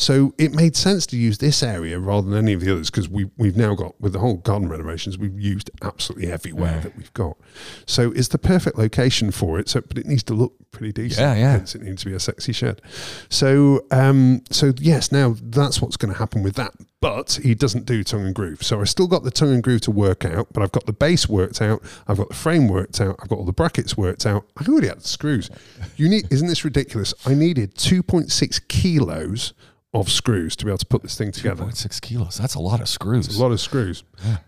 So 0.01 0.33
it 0.39 0.51
made 0.51 0.75
sense 0.75 1.05
to 1.07 1.17
use 1.17 1.37
this 1.37 1.61
area 1.61 1.99
rather 1.99 2.27
than 2.27 2.35
any 2.35 2.53
of 2.53 2.61
the 2.61 2.71
others 2.71 2.89
because 2.89 3.07
we 3.07 3.29
we've 3.37 3.55
now 3.55 3.75
got 3.75 4.01
with 4.01 4.13
the 4.13 4.19
whole 4.19 4.37
garden 4.37 4.67
renovations 4.67 5.15
we've 5.15 5.39
used 5.39 5.69
absolutely 5.83 6.31
everywhere 6.31 6.79
that 6.79 6.97
we've 6.97 7.13
got. 7.13 7.37
So 7.85 8.11
it's 8.13 8.29
the 8.29 8.39
perfect 8.39 8.79
location 8.79 9.29
for 9.29 9.59
it. 9.59 9.69
So 9.69 9.81
but 9.81 9.99
it 9.99 10.07
needs 10.07 10.23
to 10.23 10.33
look 10.33 10.53
pretty 10.71 10.91
decent. 10.91 11.21
Yeah, 11.21 11.35
yeah. 11.35 11.51
Hence 11.51 11.75
it 11.75 11.83
needs 11.83 12.01
to 12.01 12.09
be 12.09 12.15
a 12.15 12.19
sexy 12.19 12.51
shed. 12.51 12.81
So 13.29 13.85
um 13.91 14.41
so 14.49 14.73
yes, 14.77 15.11
now 15.11 15.35
that's 15.39 15.83
what's 15.83 15.97
going 15.97 16.11
to 16.11 16.17
happen 16.17 16.41
with 16.41 16.55
that. 16.55 16.73
But 16.99 17.39
he 17.43 17.53
doesn't 17.53 17.85
do 17.85 18.03
tongue 18.03 18.25
and 18.25 18.33
groove. 18.33 18.63
So 18.63 18.81
I 18.81 18.85
still 18.85 19.07
got 19.07 19.23
the 19.23 19.31
tongue 19.31 19.53
and 19.53 19.61
groove 19.63 19.81
to 19.81 19.91
work 19.91 20.25
out, 20.25 20.47
but 20.51 20.63
I've 20.63 20.71
got 20.71 20.87
the 20.87 20.93
base 20.93 21.29
worked 21.29 21.61
out, 21.61 21.81
I've 22.07 22.17
got 22.17 22.29
the 22.29 22.35
frame 22.35 22.67
worked 22.67 23.01
out, 23.01 23.17
I've 23.21 23.29
got 23.29 23.37
all 23.37 23.45
the 23.45 23.51
brackets 23.51 23.95
worked 23.95 24.25
out. 24.25 24.45
I 24.57 24.65
already 24.67 24.87
had 24.87 25.01
the 25.01 25.07
screws. 25.07 25.51
You 25.95 26.09
need 26.09 26.25
isn't 26.31 26.47
this 26.47 26.65
ridiculous? 26.65 27.13
I 27.23 27.35
needed 27.35 27.75
2.6 27.75 28.67
kilos 28.67 29.53
of 29.93 30.09
screws 30.09 30.55
to 30.55 30.63
be 30.63 30.71
able 30.71 30.77
to 30.77 30.85
put 30.85 31.01
this 31.01 31.17
thing 31.17 31.31
together. 31.33 31.65
2.6 31.65 32.01
kilos. 32.01 32.37
That's 32.37 32.55
a 32.55 32.59
lot 32.59 32.79
of 32.79 32.87
screws. 32.87 33.37
A 33.37 33.41
lot 33.41 33.51
of 33.51 33.59
screws. 33.59 34.03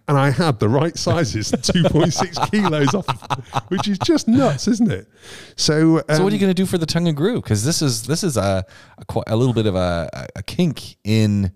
And 0.08 0.18
I 0.18 0.30
had 0.32 0.60
the 0.60 0.70
right 0.70 0.98
sizes, 0.98 1.52
2.6 1.52 2.50
kilos 2.52 2.94
off, 2.94 3.70
which 3.70 3.88
is 3.90 4.00
just 4.00 4.28
nuts, 4.28 4.70
isn't 4.70 4.90
it? 4.92 5.08
So, 5.58 5.98
um, 5.98 6.04
So 6.16 6.24
what 6.24 6.32
are 6.32 6.36
you 6.36 6.40
going 6.40 6.50
to 6.50 6.54
do 6.54 6.66
for 6.66 6.78
the 6.78 6.86
tongue 6.86 7.10
and 7.10 7.18
groove? 7.18 7.44
Because 7.44 7.66
this 7.66 7.82
is 7.82 8.04
this 8.08 8.24
is 8.24 8.38
a 8.38 8.66
a, 8.98 9.24
a 9.28 9.36
little 9.36 9.54
bit 9.54 9.66
of 9.66 9.76
a, 9.76 10.28
a 10.36 10.44
kink 10.44 10.96
in 11.04 11.52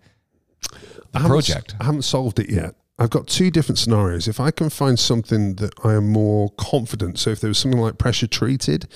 the 1.14 1.20
I 1.20 1.26
project. 1.26 1.76
I 1.80 1.86
haven't 1.86 2.02
solved 2.02 2.40
it 2.40 2.50
yet. 2.50 2.76
I've 3.00 3.12
got 3.12 3.28
two 3.28 3.52
different 3.52 3.78
scenarios. 3.78 4.28
If 4.28 4.40
I 4.40 4.50
can 4.50 4.72
find 4.72 4.98
something 4.98 5.56
that 5.56 5.74
I 5.84 5.94
am 5.94 6.10
more 6.10 6.50
confident, 6.58 7.20
so 7.20 7.30
if 7.30 7.40
there 7.40 7.48
was 7.48 7.60
something 7.60 7.80
like 7.80 8.00
pressure 8.00 8.26
treated, 8.28 8.88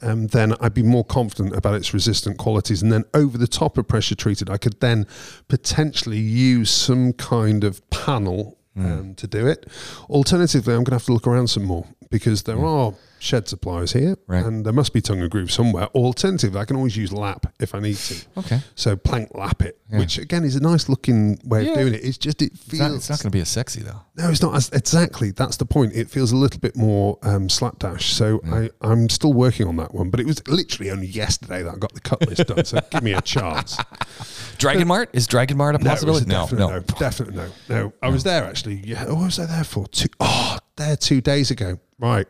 um, 0.00 0.28
then 0.28 0.54
I'd 0.60 0.74
be 0.74 0.84
more 0.84 1.04
confident 1.04 1.56
about 1.56 1.74
its 1.74 1.92
resistant 1.92 2.38
qualities. 2.38 2.82
And 2.82 2.92
then 2.92 3.04
over 3.14 3.36
the 3.36 3.48
top 3.48 3.76
of 3.76 3.88
pressure 3.88 4.14
treated, 4.14 4.48
I 4.48 4.58
could 4.58 4.78
then 4.80 5.06
potentially 5.48 6.18
use 6.18 6.70
some 6.70 7.12
kind 7.14 7.64
of 7.64 7.88
panel 7.90 8.58
um, 8.76 9.14
to 9.16 9.26
do 9.26 9.46
it. 9.48 9.66
Alternatively, 10.08 10.72
I'm 10.72 10.84
going 10.84 10.92
to 10.92 10.94
have 10.94 11.04
to 11.06 11.12
look 11.12 11.26
around 11.26 11.48
some 11.48 11.64
more 11.64 11.84
because 12.10 12.44
there 12.44 12.64
are 12.64 12.94
shed 13.20 13.48
suppliers 13.48 13.92
here 13.92 14.16
Right. 14.26 14.44
and 14.44 14.64
there 14.64 14.72
must 14.72 14.92
be 14.92 15.00
tongue 15.00 15.20
and 15.20 15.30
groove 15.30 15.50
somewhere. 15.50 15.86
Alternatively, 15.88 16.58
I 16.60 16.64
can 16.64 16.76
always 16.76 16.96
use 16.96 17.12
lap 17.12 17.52
if 17.58 17.74
I 17.74 17.80
need 17.80 17.96
to. 17.96 18.16
Okay. 18.38 18.60
So 18.74 18.96
plank 18.96 19.30
lap 19.34 19.62
it, 19.62 19.78
which 19.90 20.18
again 20.18 20.44
is 20.44 20.54
a 20.56 20.60
nice 20.60 20.88
looking 20.88 21.38
way 21.44 21.64
Yeah. 21.64 21.70
of 21.72 21.78
doing 21.78 21.94
it. 21.94 22.04
It's 22.04 22.18
just 22.18 22.40
it 22.42 22.52
It's 22.52 22.72
not, 22.78 22.88
feels 22.88 22.96
it's 22.98 23.10
not 23.10 23.18
going 23.20 23.30
to 23.32 23.36
be 23.36 23.40
as 23.40 23.48
sexy 23.48 23.82
though. 23.82 24.00
no, 24.16 24.30
it's 24.30 24.42
not 24.42 24.54
as 24.54 24.68
exactly. 24.70 25.30
That's 25.32 25.56
the 25.56 25.66
point. 25.66 25.94
It 25.94 26.08
feels 26.10 26.32
a 26.32 26.36
little 26.36 26.60
bit 26.60 26.76
more 26.76 27.18
um, 27.22 27.48
slapdash. 27.48 28.12
So 28.12 28.40
I, 28.50 28.70
I'm 28.80 29.08
still 29.08 29.32
working 29.32 29.66
on 29.66 29.76
that 29.76 29.94
one, 29.94 30.10
but 30.10 30.20
it 30.20 30.26
was 30.26 30.46
literally 30.48 30.90
only 30.90 31.06
yesterday 31.06 31.62
that 31.62 31.74
I 31.74 31.76
got 31.78 31.92
the 31.94 32.00
cut 32.00 32.26
list 32.28 32.46
done. 32.46 32.64
So 32.64 32.80
give 32.90 33.02
me 33.02 33.12
a 33.14 33.20
chance. 33.22 33.76
Dragon 34.58 34.86
Mart 34.88 35.10
is 35.12 35.26
Dragon 35.26 35.56
Mart 35.56 35.74
a 35.74 35.78
No, 35.78 35.90
it 35.90 36.02
was 36.04 36.24
possibility? 36.24 36.26
No, 36.26 36.42
definite 36.46 36.60
no. 36.60 36.68
no, 36.68 36.80
definite 36.98 37.34
no. 37.34 37.48
No, 37.68 37.92
I 38.02 38.08
was 38.08 38.24
there 38.24 38.44
actually. 38.44 38.80
Yeah, 38.84 39.04
what 39.06 39.24
was 39.24 39.38
I 39.38 39.46
there 39.46 39.64
for? 39.64 39.86
Two, 39.88 40.08
oh, 40.20 40.58
there 40.76 40.96
two 40.96 41.20
days 41.20 41.50
ago. 41.50 41.78
Right. 41.98 42.26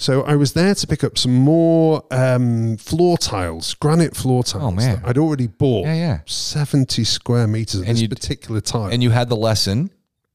So 0.00 0.22
I 0.22 0.36
was 0.36 0.52
there 0.52 0.74
to 0.76 0.86
pick 0.86 1.02
up 1.02 1.18
some 1.18 1.34
more 1.34 2.04
um, 2.12 2.76
floor 2.76 3.18
tiles, 3.18 3.74
granite 3.74 4.14
floor 4.16 4.44
tiles. 4.44 4.64
Oh, 4.64 4.70
man. 4.70 5.02
I'd 5.04 5.18
already 5.18 5.48
bought. 5.48 5.86
Yeah, 5.86 5.94
yeah. 5.94 6.20
Seventy 6.24 7.02
square 7.04 7.48
meters 7.48 7.80
of 7.80 7.86
And 7.88 7.96
this 7.96 8.02
you'd- 8.02 8.14
particular 8.14 8.60
tile. 8.60 8.86
And 8.86 9.02
you 9.02 9.10
had 9.10 9.28
the 9.28 9.36
lesson, 9.36 9.90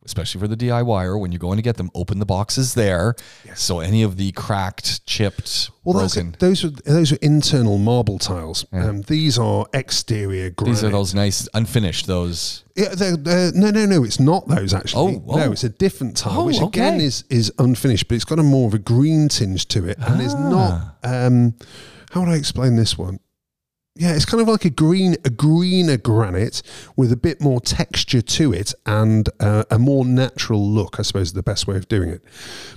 especially 0.06 0.42
for 0.42 0.48
the 0.48 0.58
DIYer, 0.58 1.20
when 1.20 1.32
you're 1.32 1.40
going 1.40 1.58
to 1.58 1.64
get 1.64 1.78
them, 1.78 1.90
open 1.96 2.20
the 2.20 2.26
boxes 2.26 2.74
there. 2.74 3.16
So 3.56 3.80
any 3.80 4.04
of 4.04 4.18
the 4.18 4.32
cracked, 4.32 5.06
chipped, 5.06 5.70
well, 5.84 6.00
broken. 6.00 6.36
those 6.40 6.64
are 6.64 6.70
those 6.70 7.12
are 7.12 7.18
internal 7.22 7.78
marble 7.78 8.20
tiles. 8.20 8.66
Um, 8.72 9.02
these 9.04 9.38
are 9.38 9.66
exterior 9.74 10.50
granite. 10.50 10.74
These 10.74 10.84
are 10.84 10.90
those 10.90 11.14
nice 11.14 11.48
unfinished. 11.54 12.08
Those 12.08 12.64
Yeah, 12.76 12.96
they're, 12.96 13.18
they're, 13.18 13.52
no, 13.54 13.70
no, 13.72 13.86
no. 13.86 14.04
It's 14.04 14.20
not 14.20 14.48
those 14.48 14.74
actually. 14.74 15.16
Oh, 15.16 15.24
oh. 15.28 15.38
no, 15.38 15.52
it's 15.52 15.64
a 15.64 15.70
different 15.70 16.18
tile, 16.18 16.42
Oh, 16.42 16.46
which 16.46 16.62
again 16.62 17.02
is 17.02 17.24
is 17.30 17.52
unfinished, 17.60 18.08
but 18.08 18.16
it's 18.16 18.26
got 18.26 18.40
a 18.40 18.44
more 18.44 18.68
of 18.68 18.74
a 18.74 18.80
green 18.80 19.30
tinge 19.30 19.68
to 19.70 19.88
it, 19.88 19.98
and 20.00 20.22
it's 20.22 20.34
not. 20.34 20.98
Um, 21.04 21.56
how 22.12 22.22
would 22.22 22.30
I 22.30 22.36
explain 22.36 22.76
this 22.76 22.98
one? 22.98 23.20
Yeah, 23.96 24.16
it's 24.16 24.26
kind 24.26 24.42
of 24.42 24.48
like 24.48 24.66
a 24.66 24.72
green, 24.72 25.18
a 25.24 25.30
greener 25.30 25.98
granite 25.98 26.64
with 26.96 27.12
a 27.12 27.16
bit 27.16 27.40
more 27.40 27.62
texture 27.62 28.22
to 28.24 28.52
it 28.52 28.74
and 28.88 29.30
uh, 29.40 29.66
a 29.70 29.78
more 29.78 30.04
natural 30.04 30.68
look. 30.68 31.00
I 31.00 31.04
suppose 31.04 31.28
is 31.28 31.34
the 31.34 31.44
best 31.44 31.68
way 31.68 31.76
of 31.78 31.88
doing 31.88 32.10
it. 32.10 32.24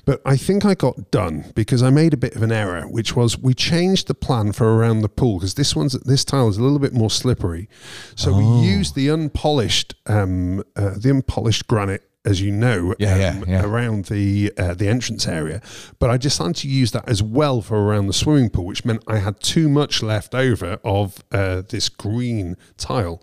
But 0.05 0.21
I 0.27 0.37
think 0.37 0.67
I 0.67 0.75
got 0.75 1.11
done 1.11 1.53
because 1.55 1.83
I 1.83 1.89
made 1.89 2.13
a 2.13 2.19
bit 2.19 2.37
of 2.37 2.43
an 2.43 2.53
error, 2.53 2.83
which 2.83 3.17
was 3.17 3.39
we 3.39 3.55
changed 3.55 4.09
the 4.09 4.15
plan 4.15 4.53
for 4.53 4.77
around 4.77 5.01
the 5.01 5.09
pool 5.09 5.39
because 5.39 5.55
this 5.55 5.75
one's 5.75 5.95
this 6.01 6.23
tile 6.23 6.49
is 6.49 6.59
a 6.59 6.63
little 6.63 6.79
bit 6.79 6.93
more 6.93 7.11
slippery, 7.11 7.69
so 8.15 8.35
Oh. 8.35 8.39
we 8.61 8.69
used 8.69 8.95
the 8.95 9.09
unpolished, 9.09 9.95
um, 10.07 10.63
uh, 10.77 10.91
the 10.99 11.09
unpolished 11.11 11.67
granite. 11.67 12.03
As 12.27 12.41
you 12.41 12.51
know, 12.51 12.95
Yeah, 12.99 13.17
yeah, 13.17 13.29
um, 13.41 13.45
yeah. 13.49 13.65
around 13.65 14.07
the 14.07 14.53
uh, 14.59 14.75
the 14.75 14.89
entrance 14.89 15.29
area, 15.29 15.61
but 16.01 16.11
I 16.11 16.17
decided 16.17 16.57
to 16.57 16.69
use 16.69 16.91
that 16.91 17.09
as 17.09 17.23
well 17.23 17.63
for 17.63 17.77
around 17.79 18.09
the 18.09 18.13
swimming 18.13 18.51
pool, 18.51 18.67
which 18.67 18.85
meant 18.85 19.03
I 19.07 19.19
had 19.19 19.41
too 19.41 19.69
much 19.69 20.03
left 20.03 20.35
over 20.35 20.79
of 20.83 21.23
uh, 21.31 21.63
this 21.69 21.89
green 21.89 22.57
tile. 22.77 23.23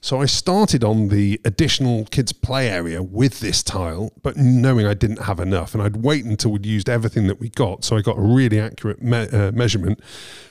So 0.00 0.22
I 0.22 0.26
started 0.26 0.82
on 0.84 1.08
the 1.08 1.40
additional 1.44 2.04
kids' 2.06 2.32
play 2.32 2.68
area 2.70 3.02
with 3.02 3.40
this 3.40 3.62
tile, 3.62 4.12
but 4.22 4.36
knowing 4.36 4.86
I 4.86 4.94
didn't 4.94 5.22
have 5.22 5.40
enough, 5.40 5.74
and 5.74 5.82
I'd 5.82 5.96
wait 5.96 6.24
until 6.24 6.52
we'd 6.52 6.64
used 6.64 6.88
everything 6.88 7.26
that 7.26 7.40
we 7.40 7.48
got, 7.50 7.84
so 7.84 7.96
I 7.96 8.00
got 8.00 8.16
a 8.16 8.22
really 8.22 8.60
accurate 8.60 9.02
me- 9.02 9.28
uh, 9.28 9.50
measurement 9.52 10.00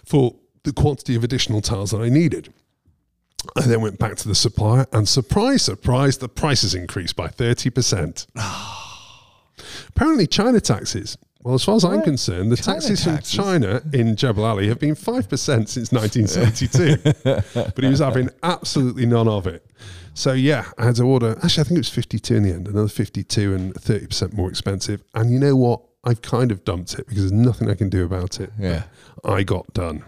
for 0.05 0.35
the 0.63 0.73
quantity 0.73 1.15
of 1.15 1.23
additional 1.23 1.61
tiles 1.61 1.91
that 1.91 2.01
I 2.01 2.09
needed. 2.09 2.53
I 3.55 3.61
then 3.61 3.81
went 3.81 3.99
back 3.99 4.15
to 4.17 4.27
the 4.27 4.35
supplier, 4.35 4.87
and 4.91 5.07
surprise, 5.07 5.63
surprise, 5.63 6.17
the 6.17 6.29
prices 6.29 6.73
increased 6.75 7.15
by 7.15 7.27
30%. 7.27 8.27
Apparently, 9.89 10.27
China 10.27 10.59
taxes. 10.59 11.17
Well, 11.43 11.55
as 11.55 11.63
far 11.63 11.75
as 11.75 11.85
I'm 11.85 12.01
concerned, 12.01 12.51
the 12.51 12.57
China 12.57 12.81
taxes, 12.81 13.05
taxes? 13.05 13.35
from 13.35 13.43
China 13.45 13.81
in 13.93 14.15
Jebel 14.15 14.43
Ali 14.43 14.67
have 14.67 14.79
been 14.79 14.95
5% 14.95 15.69
since 15.69 15.91
1972. 15.91 17.13
but 17.73 17.83
he 17.83 17.89
was 17.89 17.99
having 17.99 18.29
absolutely 18.43 19.05
none 19.05 19.27
of 19.27 19.47
it. 19.47 19.65
So, 20.13 20.33
yeah, 20.33 20.65
I 20.77 20.85
had 20.85 20.95
to 20.95 21.03
order. 21.03 21.37
Actually, 21.43 21.61
I 21.61 21.63
think 21.65 21.77
it 21.77 21.79
was 21.79 21.89
52 21.89 22.35
in 22.35 22.43
the 22.43 22.51
end, 22.51 22.67
another 22.67 22.87
52 22.87 23.53
and 23.53 23.73
30% 23.75 24.33
more 24.33 24.49
expensive. 24.49 25.03
And 25.13 25.31
you 25.31 25.39
know 25.39 25.55
what? 25.55 25.81
I've 26.03 26.21
kind 26.21 26.51
of 26.51 26.65
dumped 26.65 26.95
it 26.95 27.07
because 27.07 27.29
there's 27.29 27.31
nothing 27.31 27.69
I 27.69 27.75
can 27.75 27.89
do 27.89 28.03
about 28.03 28.39
it. 28.39 28.51
Yeah. 28.59 28.83
I 29.23 29.43
got 29.43 29.71
done, 29.73 30.03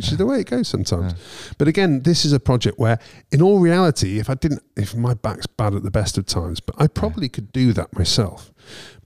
which 0.00 0.12
is 0.12 0.18
the 0.18 0.24
way 0.24 0.40
it 0.40 0.46
goes 0.48 0.66
sometimes. 0.66 1.12
But 1.58 1.68
again, 1.68 2.02
this 2.04 2.24
is 2.24 2.32
a 2.32 2.40
project 2.40 2.78
where, 2.78 2.98
in 3.30 3.42
all 3.42 3.58
reality, 3.58 4.18
if 4.18 4.30
I 4.30 4.34
didn't, 4.34 4.62
if 4.74 4.94
my 4.94 5.12
back's 5.12 5.46
bad 5.46 5.74
at 5.74 5.82
the 5.82 5.90
best 5.90 6.16
of 6.16 6.24
times, 6.24 6.58
but 6.58 6.74
I 6.78 6.86
probably 6.86 7.28
could 7.28 7.52
do 7.52 7.74
that 7.74 7.94
myself. 7.94 8.50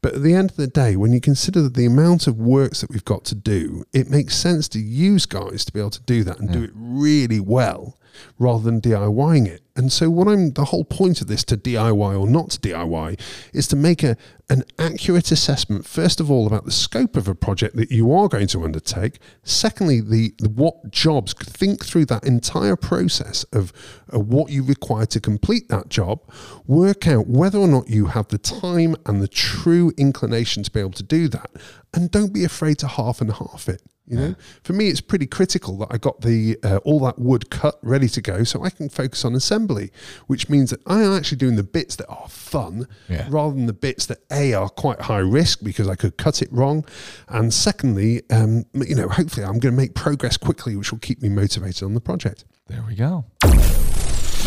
But 0.03 0.15
at 0.15 0.23
the 0.23 0.35
end 0.35 0.51
of 0.51 0.57
the 0.57 0.69
day, 0.69 0.95
when 0.95 1.13
you 1.13 1.21
consider 1.21 1.69
the 1.69 1.85
amount 1.85 2.29
of 2.29 2.39
works 2.39 2.81
that 2.81 2.91
we've 2.91 3.05
got 3.05 3.25
to 3.25 3.35
do, 3.35 3.85
it 3.93 4.09
makes 4.09 4.37
sense 4.37 4.69
to 4.69 4.79
use 4.79 5.27
guys 5.27 5.65
to 5.65 5.73
be 5.73 5.81
able 5.81 5.91
to 5.91 6.03
do 6.03 6.23
that 6.23 6.39
and 6.39 6.53
do 6.53 6.63
it 6.63 6.71
really 6.75 7.41
well 7.41 7.99
rather 8.39 8.65
than 8.65 8.81
DIYing 8.81 9.47
it. 9.47 9.63
And 9.77 9.93
so 9.93 10.09
what 10.09 10.29
I'm 10.29 10.53
the 10.53 10.67
whole 10.67 10.85
point 10.85 11.21
of 11.21 11.27
this 11.27 11.43
to 11.45 11.57
DIY 11.57 12.19
or 12.21 12.29
not 12.29 12.51
to 12.51 12.61
DIY 12.61 13.21
is 13.53 13.67
to 13.69 13.77
make 13.77 14.03
a 14.03 14.17
an 14.51 14.63
accurate 14.79 15.33
assessment 15.33 15.87
first 15.87 16.21
of 16.21 16.31
all 16.31 16.47
about 16.47 16.65
the 16.65 16.71
scope 16.71 17.17
of 17.17 17.27
a 17.27 17.35
project 17.35 17.77
that 17.77 17.91
you 17.91 18.13
are 18.13 18.29
going 18.29 18.47
to 18.47 18.63
undertake. 18.63 19.19
Secondly, 19.43 20.01
the, 20.01 20.35
the 20.39 20.51
what 20.51 20.91
jobs 20.91 21.33
think 21.33 21.85
through 21.85 22.05
that 22.05 22.25
entire 22.25 22.77
process 22.77 23.45
of, 23.45 23.73
of 24.11 24.29
what 24.29 24.51
you 24.51 24.63
require 24.63 25.07
to 25.07 25.19
complete 25.19 25.69
that 25.69 25.89
job, 25.89 26.21
work 26.67 27.09
out 27.09 27.27
whether 27.27 27.59
or 27.59 27.69
not 27.69 27.89
you 27.89 28.07
have 28.07 28.29
the 28.29 28.39
time 28.39 28.95
and 29.07 29.23
the 29.23 29.29
true 29.29 29.93
inclination 29.97 30.63
to 30.63 30.71
be 30.71 30.81
able 30.81 30.91
to 30.91 31.03
do 31.03 31.27
that, 31.29 31.51
and 31.95 32.11
don't 32.11 32.35
be 32.35 32.45
afraid 32.45 32.79
to 32.79 32.87
half 32.87 33.21
and 33.21 33.33
half 33.33 33.69
it. 33.69 33.83
You 34.07 34.17
know, 34.19 34.35
for 34.63 34.75
me, 34.75 34.89
it's 34.89 35.01
pretty 35.01 35.27
critical 35.27 35.79
that 35.79 35.89
I 35.91 35.97
got 35.97 36.21
the 36.21 36.59
uh, 36.63 36.77
all 36.85 37.01
that 37.01 37.19
wood 37.19 37.49
cut 37.49 37.79
ready 37.81 38.07
to 38.11 38.21
go, 38.21 38.45
so 38.45 38.63
I 38.63 38.69
can 38.69 38.91
focus 38.91 39.25
on 39.25 39.35
assembly, 39.35 39.91
which 40.27 40.51
means 40.51 40.69
that 40.71 40.81
I 40.87 41.03
am 41.03 41.13
actually 41.13 41.39
doing 41.39 41.57
the 41.57 41.63
bits 41.63 41.97
that 41.97 42.07
are 42.09 42.29
fun, 42.29 42.87
Yeah. 43.09 43.27
rather 43.31 43.55
than 43.55 43.65
the 43.65 43.73
bits 43.73 44.05
that 44.07 44.19
a 44.31 44.53
are 44.53 44.69
quite 44.69 45.01
high 45.03 45.21
risk 45.21 45.61
because 45.63 45.89
I 45.89 45.95
could 45.95 46.19
cut 46.19 46.43
it 46.43 46.53
wrong, 46.53 46.85
and 47.29 47.53
secondly, 47.55 48.23
um, 48.31 48.67
you 48.75 48.95
know, 48.95 49.09
hopefully 49.09 49.47
I'm 49.47 49.59
going 49.59 49.73
to 49.75 49.81
make 49.81 49.95
progress 49.95 50.37
quickly, 50.37 50.77
which 50.77 50.93
will 50.93 50.99
keep 50.99 51.23
me 51.23 51.31
motivated 51.31 51.83
on 51.85 51.95
the 51.95 52.01
project. 52.03 52.45
there 52.69 52.85
we 52.87 52.95
go. 52.95 53.25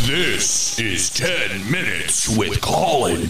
This 0.06 0.80
is 0.80 1.10
10 1.10 1.72
Minutes 1.72 2.30
with 2.38 2.62
Colin. 2.62 3.28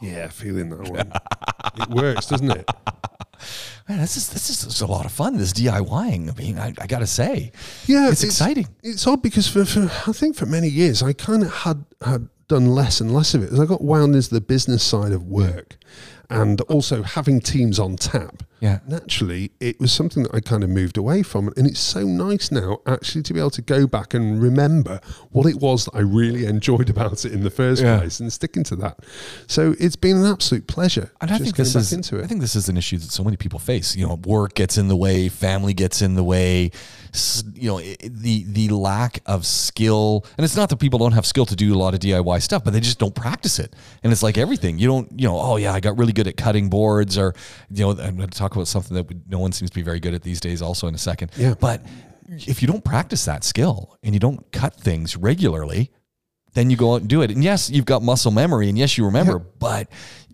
Yeah, 0.00 0.28
feeling 0.28 0.70
that 0.70 0.88
one. 0.88 1.12
it 1.76 1.88
works, 1.90 2.26
doesn't 2.26 2.50
it? 2.50 2.68
Man, 3.88 3.98
this 3.98 4.16
is 4.16 4.28
this 4.28 4.50
is, 4.50 4.64
this 4.64 4.76
is 4.76 4.80
a 4.80 4.86
lot 4.86 5.04
of 5.04 5.12
fun. 5.12 5.36
This 5.36 5.52
DIYing. 5.52 6.30
I 6.30 6.34
mean, 6.40 6.58
I, 6.58 6.72
I 6.80 6.86
gotta 6.86 7.06
say, 7.06 7.52
Yeah, 7.86 8.08
it's, 8.08 8.22
exciting. 8.22 8.68
It's 8.82 9.06
odd 9.06 9.22
because 9.22 9.48
for, 9.48 9.64
for 9.64 9.90
I 10.08 10.12
think 10.12 10.36
for 10.36 10.46
many 10.46 10.68
years 10.68 11.02
I 11.02 11.12
kind 11.12 11.42
of 11.42 11.52
had 11.52 11.84
had 12.02 12.28
done 12.48 12.66
less 12.66 13.00
and 13.00 13.12
less 13.12 13.34
of 13.34 13.42
it 13.42 13.52
as 13.52 13.60
I 13.60 13.66
got 13.66 13.82
wound 13.82 14.14
into 14.14 14.30
the 14.30 14.40
business 14.40 14.82
side 14.82 15.12
of 15.12 15.24
work, 15.26 15.76
and 16.30 16.60
also 16.62 17.02
having 17.02 17.40
teams 17.40 17.78
on 17.78 17.96
tap. 17.96 18.42
Yeah. 18.60 18.80
naturally, 18.86 19.52
it 19.58 19.80
was 19.80 19.90
something 19.90 20.22
that 20.24 20.34
I 20.34 20.40
kind 20.40 20.62
of 20.62 20.68
moved 20.68 20.98
away 20.98 21.22
from, 21.22 21.48
and 21.56 21.66
it's 21.66 21.80
so 21.80 22.02
nice 22.02 22.50
now 22.52 22.80
actually 22.86 23.22
to 23.22 23.32
be 23.32 23.40
able 23.40 23.48
to 23.52 23.62
go 23.62 23.86
back 23.86 24.12
and 24.12 24.38
remember 24.42 25.00
what 25.30 25.46
it 25.46 25.56
was 25.56 25.86
that 25.86 25.94
I 25.94 26.00
really 26.00 26.44
enjoyed 26.44 26.90
about 26.90 27.24
it 27.24 27.32
in 27.32 27.42
the 27.42 27.48
first 27.48 27.80
Yeah. 27.82 28.00
place, 28.00 28.20
and 28.20 28.30
sticking 28.30 28.62
to 28.64 28.76
that. 28.76 28.98
So 29.46 29.74
it's 29.80 29.96
been 29.96 30.18
an 30.18 30.26
absolute 30.26 30.66
pleasure. 30.66 31.10
And 31.22 31.30
I 31.30 31.38
think 31.38 31.56
this 31.56 31.72
back 31.72 31.80
is 31.80 31.92
into 31.94 32.18
it. 32.18 32.24
I 32.24 32.26
think 32.26 32.42
this 32.42 32.54
is 32.54 32.68
an 32.68 32.76
issue 32.76 32.98
that 32.98 33.10
so 33.10 33.24
many 33.24 33.38
people 33.38 33.58
face. 33.58 33.96
You 33.96 34.06
know, 34.06 34.20
work 34.26 34.52
gets 34.54 34.76
in 34.76 34.88
the 34.88 34.96
way, 34.96 35.30
family 35.30 35.72
gets 35.72 36.02
in 36.02 36.14
the 36.14 36.24
way. 36.24 36.70
You 37.54 37.68
know, 37.70 37.80
the 37.80 38.44
the 38.46 38.68
lack 38.70 39.20
of 39.26 39.44
skill, 39.46 40.24
and 40.38 40.44
it's 40.44 40.56
not 40.56 40.68
that 40.68 40.76
people 40.76 40.98
don't 40.98 41.12
have 41.12 41.26
skill 41.26 41.46
to 41.46 41.56
do 41.56 41.74
a 41.74 41.78
lot 41.78 41.94
of 41.94 42.00
DIY 42.00 42.40
stuff, 42.42 42.62
but 42.64 42.72
they 42.72 42.80
just 42.80 42.98
don't 42.98 43.14
practice 43.14 43.58
it. 43.58 43.74
And 44.02 44.12
it's 44.12 44.22
like 44.22 44.38
everything. 44.38 44.78
You 44.78 44.86
don't, 44.88 45.20
you 45.20 45.26
know, 45.26 45.38
oh 45.38 45.56
yeah, 45.56 45.72
I 45.72 45.80
got 45.80 45.98
really 45.98 46.12
good 46.12 46.26
at 46.26 46.36
cutting 46.36 46.68
boards, 46.70 47.18
or 47.18 47.34
you 47.70 47.84
know, 47.84 47.90
I'm 47.90 48.16
going 48.16 48.28
to 48.28 48.38
talk 48.38 48.54
about 48.54 48.68
something 48.68 48.94
that 48.96 49.08
we- 49.08 49.16
no 49.28 49.38
one 49.38 49.52
seems 49.52 49.70
to 49.70 49.74
be 49.74 49.82
very 49.82 50.00
good 50.00 50.14
at 50.14 50.22
these 50.22 50.40
days. 50.40 50.62
Also, 50.62 50.86
in 50.86 50.94
a 50.94 50.98
second, 50.98 51.30
Yeah. 51.36 51.54
But 51.58 51.84
if 52.28 52.62
you 52.62 52.68
don't 52.68 52.84
practice 52.84 53.24
that 53.24 53.42
skill 53.44 53.96
and 54.02 54.14
you 54.14 54.20
don't 54.20 54.50
cut 54.52 54.74
things 54.74 55.16
regularly, 55.16 55.90
then 56.54 56.70
you 56.70 56.76
go 56.76 56.94
out 56.94 57.00
and 57.00 57.08
do 57.10 57.22
it. 57.22 57.30
And 57.30 57.42
yes, 57.42 57.70
you've 57.70 57.84
got 57.86 58.02
muscle 58.02 58.30
memory, 58.30 58.68
and 58.68 58.78
yes, 58.78 58.96
you 58.98 59.04
remember, 59.04 59.38
but 59.38 59.88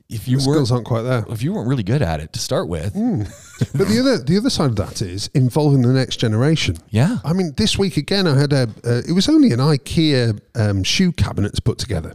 if 0.08 0.28
you 0.28 0.36
the 0.36 0.42
skills 0.42 0.70
aren't 0.72 0.86
quite 0.86 1.02
there. 1.02 1.24
if 1.28 1.42
you 1.42 1.52
weren't 1.52 1.68
really 1.68 1.82
good 1.82 2.02
at 2.02 2.20
it 2.20 2.32
to 2.32 2.38
start 2.38 2.68
with, 2.68 2.94
But 3.74 3.88
the 3.88 3.98
other 4.00 4.18
the 4.18 4.36
other 4.36 4.50
side 4.50 4.70
of 4.70 4.76
that 4.76 5.02
is 5.02 5.28
involving 5.34 5.82
the 5.82 5.92
next 5.92 6.16
generation. 6.16 6.76
yeah, 6.90 7.18
I 7.24 7.32
mean, 7.32 7.54
this 7.56 7.78
week 7.78 7.96
again, 7.96 8.26
I 8.26 8.38
had 8.38 8.52
a. 8.52 8.68
Uh, 8.84 9.02
it 9.08 9.12
was 9.12 9.28
only 9.28 9.50
an 9.52 9.58
IKEA 9.60 10.38
um, 10.54 10.84
shoe 10.84 11.12
cabinet 11.12 11.54
to 11.56 11.62
put 11.62 11.78
together, 11.78 12.14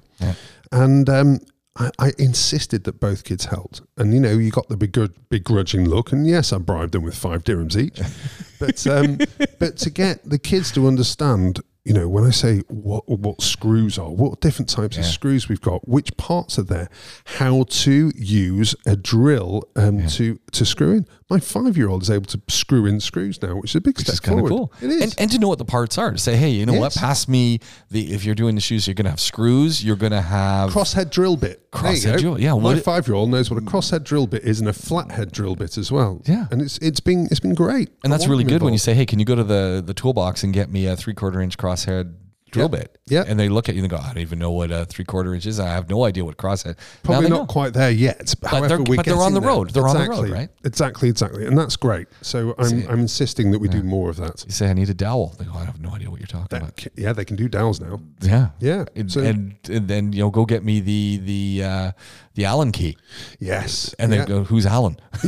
and 0.71 1.09
um, 1.09 1.39
I, 1.77 1.89
I 1.99 2.11
insisted 2.17 2.83
that 2.83 2.99
both 2.99 3.23
kids 3.23 3.45
helped. 3.45 3.81
And 3.97 4.13
you 4.13 4.19
know, 4.19 4.31
you 4.37 4.51
got 4.51 4.67
the 4.69 4.75
begr- 4.77 5.13
begrudging 5.29 5.89
look, 5.89 6.11
and 6.11 6.27
yes, 6.27 6.53
I 6.53 6.57
bribed 6.59 6.93
them 6.93 7.03
with 7.03 7.15
five 7.17 7.43
dirhams 7.43 7.75
each. 7.75 7.99
but 8.59 8.85
um, 8.87 9.17
but 9.59 9.77
to 9.77 9.89
get 9.89 10.23
the 10.29 10.37
kids 10.39 10.71
to 10.73 10.87
understand 10.87 11.59
you 11.83 11.93
know, 11.93 12.07
when 12.07 12.23
I 12.23 12.29
say 12.29 12.59
what 12.67 13.07
what 13.09 13.41
screws 13.41 13.97
are, 13.97 14.09
what 14.11 14.39
different 14.39 14.69
types 14.69 14.97
of 14.97 15.05
screws 15.05 15.49
we've 15.49 15.61
got, 15.61 15.87
which 15.87 16.15
parts 16.17 16.59
are 16.59 16.63
there, 16.63 16.89
how 17.25 17.63
to 17.63 18.11
use 18.15 18.75
a 18.85 18.95
drill 18.95 19.63
um, 19.75 20.05
to 20.07 20.39
to 20.51 20.65
screw 20.65 20.91
in. 20.91 21.07
My 21.29 21.39
five 21.39 21.77
year 21.77 21.87
old 21.87 22.01
is 22.03 22.09
able 22.11 22.25
to 22.25 22.41
screw 22.49 22.85
in 22.85 22.99
screws 22.99 23.41
now, 23.41 23.55
which 23.55 23.71
is 23.71 23.75
a 23.77 23.81
big 23.81 23.97
Which 23.97 24.05
step 24.07 24.13
is 24.15 24.19
kind 24.19 24.39
of 24.39 24.47
forward. 24.47 24.69
cool. 24.69 24.73
It 24.81 24.91
is. 24.91 25.01
And, 25.01 25.15
and 25.17 25.31
to 25.31 25.39
know 25.39 25.47
what 25.47 25.59
the 25.59 25.65
parts 25.65 25.97
are. 25.97 26.11
To 26.11 26.17
say, 26.17 26.35
hey, 26.35 26.49
you 26.49 26.65
know 26.65 26.73
what? 26.73 26.93
Pass 26.93 27.27
me 27.27 27.59
the. 27.89 28.13
If 28.13 28.25
you're 28.25 28.35
doing 28.35 28.53
the 28.55 28.61
shoes, 28.61 28.85
you're 28.85 28.93
going 28.93 29.05
to 29.05 29.11
have 29.11 29.21
screws. 29.21 29.83
You're 29.83 29.95
going 29.95 30.11
to 30.11 30.21
have. 30.21 30.71
crosshead 30.71 31.09
drill 31.09 31.37
bit. 31.37 31.71
Crosshead 31.71 32.19
drill, 32.19 32.37
yeah, 32.39 32.53
My 32.53 32.77
five 32.77 33.07
year 33.07 33.15
old 33.15 33.29
knows 33.29 33.49
what 33.49 33.57
a 33.57 33.65
crosshead 33.65 34.03
drill 34.03 34.27
bit 34.27 34.43
is 34.43 34.59
and 34.59 34.67
a 34.67 34.73
flathead 34.73 35.31
drill 35.31 35.55
bit 35.55 35.77
as 35.77 35.89
well. 35.89 36.21
Yeah. 36.25 36.47
and 36.51 36.61
it's 36.61 36.77
it's 36.79 36.99
been 36.99 37.27
it's 37.31 37.39
been 37.39 37.55
great. 37.55 37.89
and 38.03 38.13
I 38.13 38.17
that's 38.17 38.27
really 38.27 38.43
good 38.43 38.61
when 38.61 38.73
you 38.73 38.79
say, 38.79 38.93
hey, 38.93 39.05
can 39.05 39.17
you 39.19 39.25
go 39.25 39.35
to 39.35 39.43
the, 39.45 39.81
the 39.83 39.93
toolbox 39.93 40.43
and 40.43 40.53
get 40.53 40.69
me 40.69 40.85
a 40.85 40.97
three 40.97 41.13
quarter 41.13 41.39
inch 41.39 41.57
crosshead 41.75 42.13
drill 42.51 42.65
Yeah. 42.71 42.79
bit? 42.79 42.97
Yeah. 43.07 43.23
And 43.27 43.39
they 43.39 43.47
look 43.47 43.69
at 43.69 43.75
you 43.75 43.81
and 43.83 43.89
they 43.89 43.95
go, 43.95 44.01
I 44.01 44.07
don't 44.07 44.17
even 44.21 44.37
know 44.39 44.51
what 44.51 44.71
a 44.71 44.83
three 44.85 45.05
quarter 45.05 45.33
inch 45.33 45.45
is. 45.45 45.57
I 45.59 45.67
have 45.69 45.89
no 45.89 46.03
idea 46.03 46.25
what 46.25 46.35
crosshead. 46.37 46.75
Probably 47.01 47.29
not 47.29 47.35
know. 47.37 47.45
quite 47.45 47.73
there 47.73 47.89
yet. 47.91 48.33
But, 48.41 48.49
however, 48.51 48.67
they're- 48.67 48.95
but 48.97 49.05
they're 49.05 49.15
on 49.21 49.33
the 49.33 49.39
there. 49.39 49.49
road. 49.49 49.69
They're 49.69 49.87
on 49.87 49.95
the 49.95 50.01
road, 50.01 50.09
Exactly. 50.11 50.31
right? 50.31 50.49
Exactly, 50.65 51.09
exactly, 51.09 51.45
and 51.45 51.57
that's 51.57 51.77
great. 51.77 52.07
So 52.21 52.53
I'm 52.57 52.65
See- 52.65 52.85
I'm 52.87 52.99
insisting 52.99 53.51
that 53.51 53.59
we 53.59 53.69
do 53.69 53.83
more 53.83 54.09
of 54.09 54.17
that. 54.17 54.43
You 54.45 54.51
say, 54.51 54.69
I 54.69 54.73
need 54.73 54.89
a 54.89 54.93
dowel. 54.93 55.33
They 55.39 55.45
go, 55.45 55.53
I 55.53 55.63
have 55.63 55.79
no 55.81 55.91
idea 55.91 56.09
what 56.11 56.19
you're 56.19 56.27
talking 56.27 56.47
That 56.49 56.61
about. 56.61 56.87
yeah, 56.97 57.13
they 57.13 57.23
can 57.25 57.37
do 57.37 57.47
dowels 57.47 57.79
now. 57.79 58.01
Yeah. 58.21 58.49
Yeah. 58.59 58.83
And, 58.97 59.09
So- 59.11 59.21
and, 59.21 59.55
and 59.69 59.87
then, 59.87 60.11
you 60.11 60.19
know, 60.19 60.29
go 60.29 60.45
get 60.45 60.63
me 60.65 60.81
the, 60.81 61.21
the, 61.23 61.63
uh, 61.63 61.91
the 62.35 62.45
Allen 62.45 62.71
key. 62.71 62.97
Yes, 63.39 63.93
And 63.99 64.11
then 64.11 64.19
yeah, 64.21 64.25
go, 64.25 64.43
who's 64.43 64.65
Allen? 64.65 64.97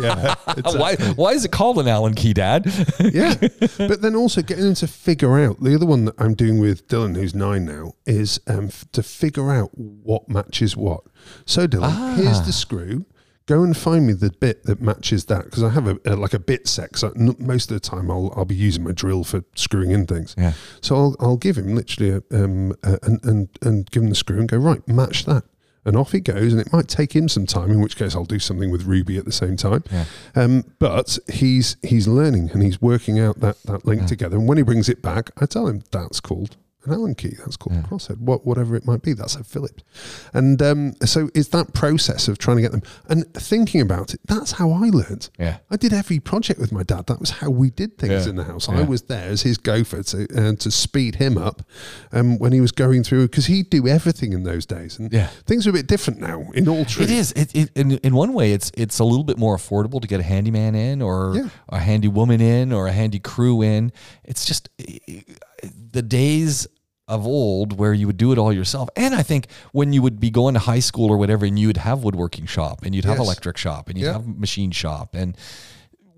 yeah, 0.00 0.34
it's 0.48 0.74
a- 0.74 0.78
why, 0.80 0.96
why 1.16 1.32
is 1.32 1.44
it 1.44 1.52
called 1.52 1.78
an 1.78 1.88
Allen 1.88 2.14
key, 2.14 2.32
Dad? 2.32 2.66
yeah. 3.00 3.34
But 3.78 4.02
then 4.02 4.14
also 4.16 4.42
getting 4.42 4.64
them 4.64 4.74
to 4.74 4.86
figure 4.88 5.38
out 5.38 5.60
the 5.62 5.74
other 5.74 5.86
one 5.86 6.04
that 6.06 6.14
I'm 6.18 6.34
doing 6.34 6.58
with 6.58 6.88
Dylan, 6.88 7.16
who's 7.16 7.34
nine 7.34 7.64
now, 7.64 7.92
is 8.06 8.40
um, 8.46 8.66
f- 8.66 8.84
to 8.92 9.02
figure 9.02 9.50
out 9.52 9.70
what 9.76 10.28
matches 10.28 10.76
what. 10.76 11.02
So 11.46 11.66
Dylan, 11.66 12.16
here's 12.16 12.38
Ah. 12.40 12.42
the 12.44 12.52
screw. 12.52 13.06
Go 13.46 13.64
and 13.64 13.76
find 13.76 14.06
me 14.06 14.12
the 14.12 14.30
bit 14.30 14.62
that 14.64 14.80
matches 14.80 15.24
that 15.24 15.44
because 15.46 15.64
I 15.64 15.70
have 15.70 15.88
a, 15.88 15.98
a 16.06 16.14
like 16.14 16.32
a 16.32 16.38
bit 16.38 16.68
set. 16.68 16.96
So 16.96 17.12
most 17.16 17.72
of 17.72 17.74
the 17.74 17.80
time 17.80 18.08
I'll 18.08 18.32
I'll 18.36 18.44
be 18.44 18.54
using 18.54 18.84
my 18.84 18.92
drill 18.92 19.24
for 19.24 19.42
screwing 19.56 19.90
in 19.90 20.06
things. 20.06 20.36
Yeah. 20.38 20.52
So 20.80 20.94
I'll 20.94 21.16
I'll 21.18 21.36
give 21.36 21.58
him 21.58 21.74
literally 21.74 22.10
a, 22.30 22.44
um 22.44 22.72
a, 22.84 22.98
and 23.02 23.24
and 23.24 23.48
and 23.60 23.90
give 23.90 24.04
him 24.04 24.10
the 24.10 24.14
screw 24.14 24.38
and 24.38 24.48
go 24.48 24.58
right 24.58 24.86
match 24.86 25.24
that. 25.24 25.42
And 25.84 25.96
off 25.96 26.12
he 26.12 26.20
goes, 26.20 26.52
and 26.52 26.60
it 26.60 26.72
might 26.72 26.88
take 26.88 27.14
him 27.14 27.28
some 27.28 27.46
time. 27.46 27.70
In 27.70 27.80
which 27.80 27.96
case, 27.96 28.14
I'll 28.14 28.24
do 28.24 28.38
something 28.38 28.70
with 28.70 28.84
Ruby 28.84 29.18
at 29.18 29.24
the 29.24 29.32
same 29.32 29.56
time. 29.56 29.82
Yeah. 29.90 30.04
Um, 30.36 30.64
but 30.78 31.18
he's 31.30 31.76
he's 31.82 32.06
learning 32.06 32.50
and 32.52 32.62
he's 32.62 32.80
working 32.80 33.18
out 33.18 33.40
that 33.40 33.62
that 33.64 33.84
link 33.84 34.06
together. 34.06 34.36
And 34.36 34.48
when 34.48 34.58
he 34.58 34.64
brings 34.64 34.88
it 34.88 35.02
back, 35.02 35.30
I 35.40 35.46
tell 35.46 35.66
him 35.66 35.82
that's 35.90 36.20
called 36.20 36.56
an 36.84 36.92
Allen 36.92 37.14
key. 37.14 37.34
That's 37.38 37.56
called 37.56 37.76
a 37.76 37.82
crosshead. 37.82 38.18
What 38.18 38.46
whatever 38.46 38.74
it 38.76 38.84
might 38.86 39.02
be, 39.02 39.12
that's 39.12 39.36
a 39.36 39.44
Phillips. 39.44 39.82
And 40.34 40.60
um, 40.62 40.94
so 41.04 41.30
it's 41.34 41.48
that 41.48 41.74
process 41.74 42.28
of 42.28 42.38
trying 42.38 42.56
to 42.56 42.62
get 42.62 42.72
them 42.72 42.82
and 43.08 43.32
thinking 43.34 43.80
about 43.80 44.14
it. 44.14 44.20
That's 44.26 44.52
how 44.52 44.70
I 44.72 44.88
learned. 44.90 45.30
Yeah. 45.38 45.58
I 45.70 45.76
did 45.76 45.92
every 45.92 46.20
project 46.20 46.58
with 46.60 46.72
my 46.72 46.82
dad. 46.82 47.06
That 47.06 47.20
was 47.20 47.30
how 47.30 47.50
we 47.50 47.70
did 47.70 47.98
things 47.98 48.24
Yeah. 48.24 48.30
in 48.30 48.36
the 48.36 48.44
house. 48.44 48.68
Yeah. 48.68 48.78
I 48.80 48.82
was 48.82 49.02
there 49.02 49.28
as 49.28 49.42
his 49.42 49.58
gopher 49.58 50.02
to 50.02 50.26
uh, 50.36 50.52
to 50.56 50.70
speed 50.70 51.16
him 51.16 51.38
up 51.38 51.62
um, 52.12 52.38
when 52.38 52.52
he 52.52 52.60
was 52.60 52.72
going 52.72 53.02
through 53.04 53.28
because 53.28 53.46
he'd 53.46 53.70
do 53.70 53.86
everything 53.88 54.32
in 54.32 54.42
those 54.44 54.66
days. 54.66 54.98
And 54.98 55.12
Yeah. 55.12 55.28
things 55.46 55.66
are 55.66 55.70
a 55.70 55.74
bit 55.74 55.86
different 55.86 56.20
now. 56.20 56.44
In 56.54 56.68
all 56.68 56.84
truth, 56.84 57.10
It 57.10 57.14
is. 57.14 57.32
It, 57.32 57.54
it, 57.54 57.70
in, 57.74 57.92
in 57.98 58.14
one 58.14 58.32
way, 58.32 58.52
it's 58.52 58.70
it's 58.76 58.98
a 58.98 59.04
little 59.04 59.24
bit 59.24 59.38
more 59.38 59.56
affordable 59.56 60.00
to 60.00 60.08
get 60.08 60.20
a 60.20 60.22
handyman 60.24 60.74
in, 60.74 61.02
or 61.02 61.34
Yeah. 61.36 61.48
a 61.68 61.78
handy 61.78 62.08
woman 62.08 62.40
in, 62.40 62.72
or 62.72 62.86
a 62.86 62.92
handy 62.92 63.18
crew 63.18 63.62
in. 63.62 63.92
It's 64.24 64.44
just 64.44 64.68
the 65.92 66.02
days 66.02 66.66
of 67.08 67.26
old 67.26 67.78
where 67.78 67.92
you 67.92 68.06
would 68.06 68.16
do 68.16 68.32
it 68.32 68.38
all 68.38 68.52
yourself. 68.52 68.88
And 68.96 69.14
I 69.14 69.22
think 69.22 69.48
when 69.72 69.92
you 69.92 70.02
would 70.02 70.20
be 70.20 70.30
going 70.30 70.54
to 70.54 70.60
high 70.60 70.78
school 70.80 71.10
or 71.10 71.16
whatever, 71.16 71.44
and 71.44 71.58
you 71.58 71.66
would 71.66 71.76
have 71.78 72.04
woodworking 72.04 72.46
shop, 72.46 72.82
and 72.84 72.94
you'd 72.94 73.04
have 73.04 73.18
Yes. 73.18 73.26
electric 73.26 73.56
shop, 73.56 73.88
and 73.88 73.98
you'd 73.98 74.06
Yeah. 74.06 74.12
have 74.14 74.26
machine 74.38 74.70
shop, 74.70 75.14
and 75.14 75.36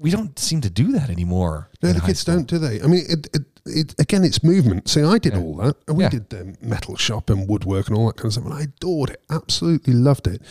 we 0.05 0.11
don't 0.11 0.39
seem 0.39 0.61
to 0.61 0.71
do 0.71 0.93
that 0.93 1.09
anymore. 1.11 1.71
No, 1.83 1.93
the 1.93 2.01
kids 2.01 2.21
school. 2.21 2.35
don't, 2.37 2.47
do 2.49 2.59
they? 2.59 2.81
I 2.83 2.87
mean, 2.87 3.05
it, 3.09 3.23
it, 3.37 3.43
it, 3.81 3.95
again, 3.99 4.23
it's 4.25 4.43
movement. 4.45 4.87
See, 4.89 5.03
I 5.03 5.17
did 5.19 5.35
all 5.35 5.55
that. 5.63 5.77
And 5.89 5.97
we 5.97 6.05
Yeah. 6.05 6.11
did 6.11 6.29
the 6.29 6.43
metal 6.61 6.97
shop 6.97 7.31
and 7.31 7.49
woodwork 7.49 7.89
and 7.89 7.97
all 7.97 8.07
that 8.09 8.17
kind 8.19 8.27
of 8.27 8.33
stuff. 8.35 8.45
And 8.45 8.53
I 8.55 8.63
adored 8.71 9.11
it. 9.11 9.23
Absolutely 9.31 9.95
loved 9.95 10.27
it. 10.27 10.43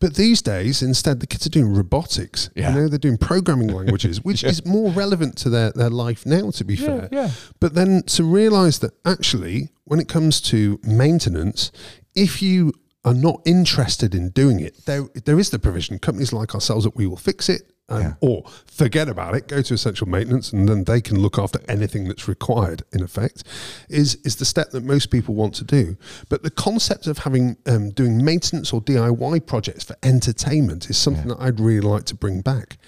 But 0.00 0.14
these 0.14 0.40
days, 0.40 0.82
instead, 0.82 1.20
the 1.20 1.26
kids 1.26 1.44
are 1.46 1.50
doing 1.58 1.70
robotics. 1.74 2.48
Yeah. 2.54 2.70
You 2.70 2.74
know, 2.80 2.88
they're 2.88 2.98
doing 3.08 3.18
programming 3.18 3.68
languages, 3.78 4.24
which 4.24 4.42
is 4.44 4.64
more 4.64 4.90
relevant 4.92 5.36
to 5.42 5.50
their, 5.50 5.70
their 5.72 5.90
life 5.90 6.24
now, 6.24 6.50
to 6.52 6.64
be 6.64 6.76
fair. 6.76 7.08
yeah. 7.12 7.30
But 7.60 7.74
then 7.74 8.02
to 8.16 8.24
realize 8.24 8.78
that 8.78 8.92
actually, 9.04 9.68
when 9.84 10.00
it 10.00 10.08
comes 10.08 10.40
to 10.52 10.80
maintenance, 10.82 11.70
if 12.14 12.40
you 12.42 12.72
are 13.04 13.14
not 13.14 13.42
interested 13.44 14.14
in 14.14 14.30
doing 14.30 14.60
it, 14.60 14.86
there 14.86 15.02
there 15.26 15.38
is 15.38 15.50
the 15.50 15.58
provision. 15.58 15.98
Companies 15.98 16.32
like 16.32 16.54
ourselves 16.54 16.84
that 16.84 16.96
we 16.96 17.06
will 17.06 17.16
fix 17.16 17.48
it. 17.48 17.62
Um, 17.92 18.16
Or 18.20 18.44
forget 18.66 19.08
about 19.08 19.34
it. 19.34 19.48
Go 19.48 19.62
to 19.62 19.74
essential 19.74 20.08
maintenance, 20.08 20.52
and 20.52 20.68
then 20.68 20.84
they 20.84 21.00
can 21.00 21.18
look 21.20 21.38
after 21.38 21.60
anything 21.68 22.08
that's 22.08 22.28
required. 22.28 22.82
In 22.92 23.02
effect, 23.02 23.44
is 23.88 24.16
is 24.24 24.36
the 24.36 24.44
step 24.44 24.70
that 24.70 24.84
most 24.84 25.10
people 25.10 25.34
want 25.34 25.54
to 25.56 25.64
do. 25.64 25.96
But 26.28 26.42
the 26.42 26.50
concept 26.50 27.06
of 27.06 27.18
having 27.18 27.56
um, 27.66 27.90
doing 27.90 28.24
maintenance 28.24 28.72
or 28.72 28.80
DIY 28.80 29.46
projects 29.46 29.84
for 29.84 29.96
entertainment 30.02 30.90
is 30.90 30.96
something 30.96 31.28
that 31.28 31.40
I'd 31.40 31.60
really 31.60 31.86
like 31.86 32.04
to 32.04 32.14
bring 32.14 32.40
back. 32.40 32.78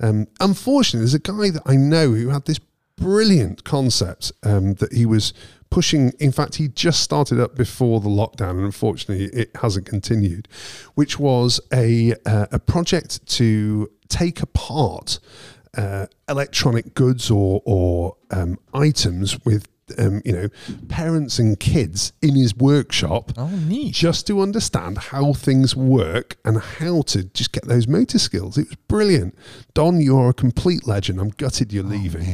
Um, 0.00 0.26
unfortunately, 0.40 1.00
there's 1.00 1.14
a 1.14 1.18
guy 1.18 1.50
that 1.50 1.62
I 1.66 1.76
know 1.76 2.12
who 2.12 2.28
had 2.28 2.44
this 2.46 2.60
brilliant 2.96 3.64
concept 3.64 4.30
um, 4.42 4.74
that 4.74 4.92
he 4.92 5.06
was 5.06 5.32
pushing. 5.70 6.12
In 6.18 6.32
fact, 6.32 6.56
he 6.56 6.68
just 6.68 7.00
started 7.02 7.40
up 7.40 7.54
before 7.54 8.00
the 8.00 8.08
lockdown, 8.08 8.50
and 8.50 8.64
unfortunately, 8.64 9.26
it 9.26 9.50
hasn't 9.56 9.86
continued. 9.86 10.48
Which 10.94 11.18
was 11.18 11.60
a 11.72 12.14
uh, 12.26 12.46
a 12.52 12.58
project 12.58 13.26
to 13.38 13.90
take 14.08 14.42
apart 14.42 15.20
uh, 15.76 16.06
electronic 16.28 16.94
goods 16.94 17.30
or 17.30 17.62
or 17.64 18.16
um, 18.30 18.58
items 18.74 19.44
with. 19.44 19.66
Um, 19.98 20.22
you 20.24 20.32
know, 20.32 20.48
parents 20.88 21.38
and 21.38 21.58
kids 21.58 22.12
in 22.22 22.34
his 22.34 22.54
workshop 22.56 23.32
Oh, 23.36 23.48
neat. 23.48 23.94
just 23.94 24.26
to 24.28 24.40
understand 24.40 24.98
how 24.98 25.32
things 25.32 25.74
work 25.76 26.36
and 26.44 26.58
how 26.58 27.02
to 27.02 27.24
just 27.24 27.52
get 27.52 27.66
those 27.66 27.86
motor 27.88 28.18
skills. 28.18 28.56
It 28.58 28.68
was 28.68 28.76
brilliant. 28.88 29.34
Don, 29.74 30.00
you're 30.00 30.30
a 30.30 30.34
complete 30.34 30.86
legend. 30.86 31.20
I'm 31.20 31.30
gutted 31.30 31.72
you're 31.72 31.84
leaving. 31.84 32.26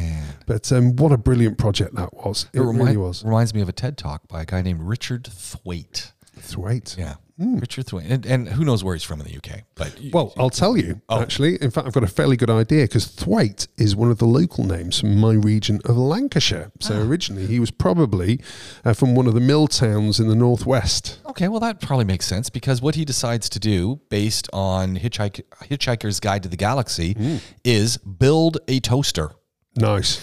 But 0.47 0.71
um, 0.73 0.97
what 0.97 1.13
a 1.13 1.17
brilliant 1.19 1.59
project 1.59 1.95
that 1.97 2.15
was. 2.15 2.47
It, 2.53 2.61
It 2.61 2.63
really 2.63 2.97
was. 2.97 3.25
reminds 3.25 3.55
me 3.55 3.61
of 3.61 3.69
a 3.69 3.73
TED 3.73 3.97
talk 3.99 4.29
by 4.29 4.43
a 4.43 4.45
guy 4.45 4.63
named 4.63 4.81
Richard 4.83 5.27
Thwaite. 5.27 6.13
Thwaite. 6.39 6.97
Yeah, 6.99 7.15
Richard 7.39 7.87
Thwaite, 7.87 8.11
and, 8.11 8.25
and 8.27 8.49
who 8.49 8.65
knows 8.65 8.83
where 8.85 8.95
he's 8.95 9.03
from 9.05 9.21
in 9.21 9.27
the 9.27 9.37
UK? 9.37 9.63
But 9.75 10.01
you- 10.01 10.11
Well, 10.13 10.33
I'll 10.39 10.51
tell 10.51 10.77
you, 10.77 11.01
Oh. 11.09 11.21
actually. 11.21 11.57
In 11.63 11.71
fact, 11.71 11.87
I've 11.87 11.93
got 11.93 12.05
a 12.05 12.09
fairly 12.09 12.37
good 12.37 12.51
idea 12.51 12.85
because 12.85 13.07
Thwaite 13.07 13.69
is 13.77 13.97
one 13.97 14.11
of 14.11 14.19
the 14.19 14.27
local 14.27 14.65
names 14.65 15.01
from 15.01 15.19
my 15.19 15.33
region 15.33 15.81
of 15.85 15.97
Lancashire. 15.97 16.71
So 16.81 16.95
Ah. 16.95 17.03
originally, 17.03 17.47
he 17.47 17.59
was 17.61 17.71
probably 17.71 18.41
uh, 18.85 18.93
from 18.93 19.15
one 19.15 19.27
of 19.27 19.35
the 19.35 19.41
mill 19.41 19.67
towns 19.67 20.21
in 20.21 20.29
the 20.29 20.35
northwest. 20.37 21.19
Okay, 21.27 21.49
well, 21.49 21.61
that 21.61 21.81
probably 21.81 22.05
makes 22.05 22.27
sense 22.27 22.49
because 22.51 22.81
what 22.81 22.95
he 22.95 23.05
decides 23.05 23.49
to 23.51 23.59
do, 23.59 24.01
based 24.09 24.49
on 24.53 24.97
Hitchhike, 24.97 25.43
Hitchhiker's 25.65 26.21
Guide 26.21 26.43
to 26.45 26.49
the 26.49 26.57
Galaxy, 26.57 27.41
is 27.65 27.97
build 27.99 28.59
a 28.69 28.81
toaster. 28.81 29.31
Nice. 29.77 30.21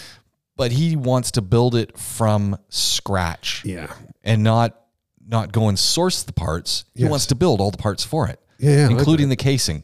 But 0.56 0.72
he 0.72 0.94
wants 0.96 1.32
to 1.32 1.42
build 1.42 1.74
it 1.74 1.98
from 1.98 2.56
scratch 2.68 3.62
Yeah. 3.64 3.92
and 4.22 4.42
not 4.44 4.76
not 5.26 5.52
go 5.52 5.68
and 5.68 5.78
source 5.78 6.22
the 6.22 6.32
parts. 6.32 6.84
He 6.94 7.02
Yes. 7.02 7.10
wants 7.10 7.26
to 7.26 7.34
build 7.34 7.60
all 7.60 7.70
the 7.70 7.78
parts 7.78 8.04
for 8.04 8.28
it, 8.28 8.40
Yeah. 8.58 8.88
I 8.88 8.90
including 8.90 9.28
the 9.28 9.36
casing 9.36 9.82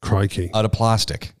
crikey 0.00 0.50
out 0.54 0.64
of 0.64 0.72
plastic. 0.72 1.34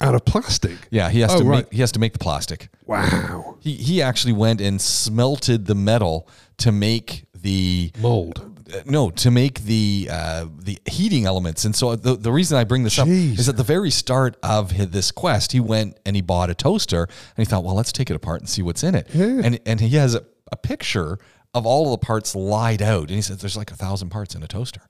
out 0.00 0.14
of 0.16 0.24
plastic. 0.24 0.76
Yeah, 0.90 1.10
he 1.10 1.20
has 1.20 1.32
Oh, 1.32 1.38
to 1.40 1.44
right. 1.44 1.56
make 1.64 1.72
he 1.72 1.80
has 1.80 1.92
to 1.92 2.00
make 2.00 2.12
the 2.12 2.18
plastic. 2.18 2.68
Wow. 2.86 3.56
He 3.60 3.74
he 3.74 4.02
actually 4.02 4.32
went 4.32 4.60
and 4.60 4.80
smelted 4.80 5.66
the 5.66 5.74
metal 5.76 6.26
to 6.58 6.72
make 6.72 7.24
the 7.34 7.92
Mold. 8.00 8.48
Uh, 8.72 8.80
no 8.86 9.10
to 9.10 9.30
make 9.30 9.60
the 9.64 10.08
uh, 10.10 10.46
the 10.58 10.78
heating 10.86 11.26
elements 11.26 11.64
and 11.64 11.74
so 11.76 11.94
the, 11.94 12.16
the 12.16 12.32
reason 12.32 12.56
i 12.56 12.64
bring 12.64 12.84
this 12.84 12.98
up 12.98 13.06
Jeez. 13.08 13.38
is 13.38 13.48
at 13.48 13.56
the 13.58 13.62
very 13.64 13.90
start 13.90 14.36
of 14.42 14.70
his, 14.70 14.88
this 14.88 15.10
quest 15.10 15.52
he 15.52 15.60
went 15.60 15.98
and 16.06 16.16
he 16.16 16.22
bought 16.22 16.48
a 16.48 16.54
toaster 16.54 17.02
and 17.02 17.36
he 17.36 17.44
thought 17.44 17.64
well 17.64 17.74
let's 17.74 17.92
take 17.92 18.08
it 18.08 18.14
apart 18.16 18.40
and 18.40 18.48
see 18.48 18.62
what's 18.62 18.82
in 18.82 18.94
it 18.94 19.08
Yeah. 19.12 19.40
and 19.44 19.60
and 19.66 19.80
he 19.80 19.90
has 19.96 20.14
a, 20.14 20.24
a 20.52 20.56
picture 20.56 21.18
of 21.54 21.66
all 21.66 21.92
of 21.92 22.00
the 22.00 22.06
parts 22.06 22.34
lied 22.34 22.80
out 22.82 23.02
and 23.08 23.10
he 23.10 23.22
says 23.22 23.38
there's 23.38 23.56
like 23.56 23.70
a 23.70 23.76
thousand 23.76 24.08
parts 24.10 24.34
in 24.34 24.42
a 24.42 24.46
toaster 24.48 24.80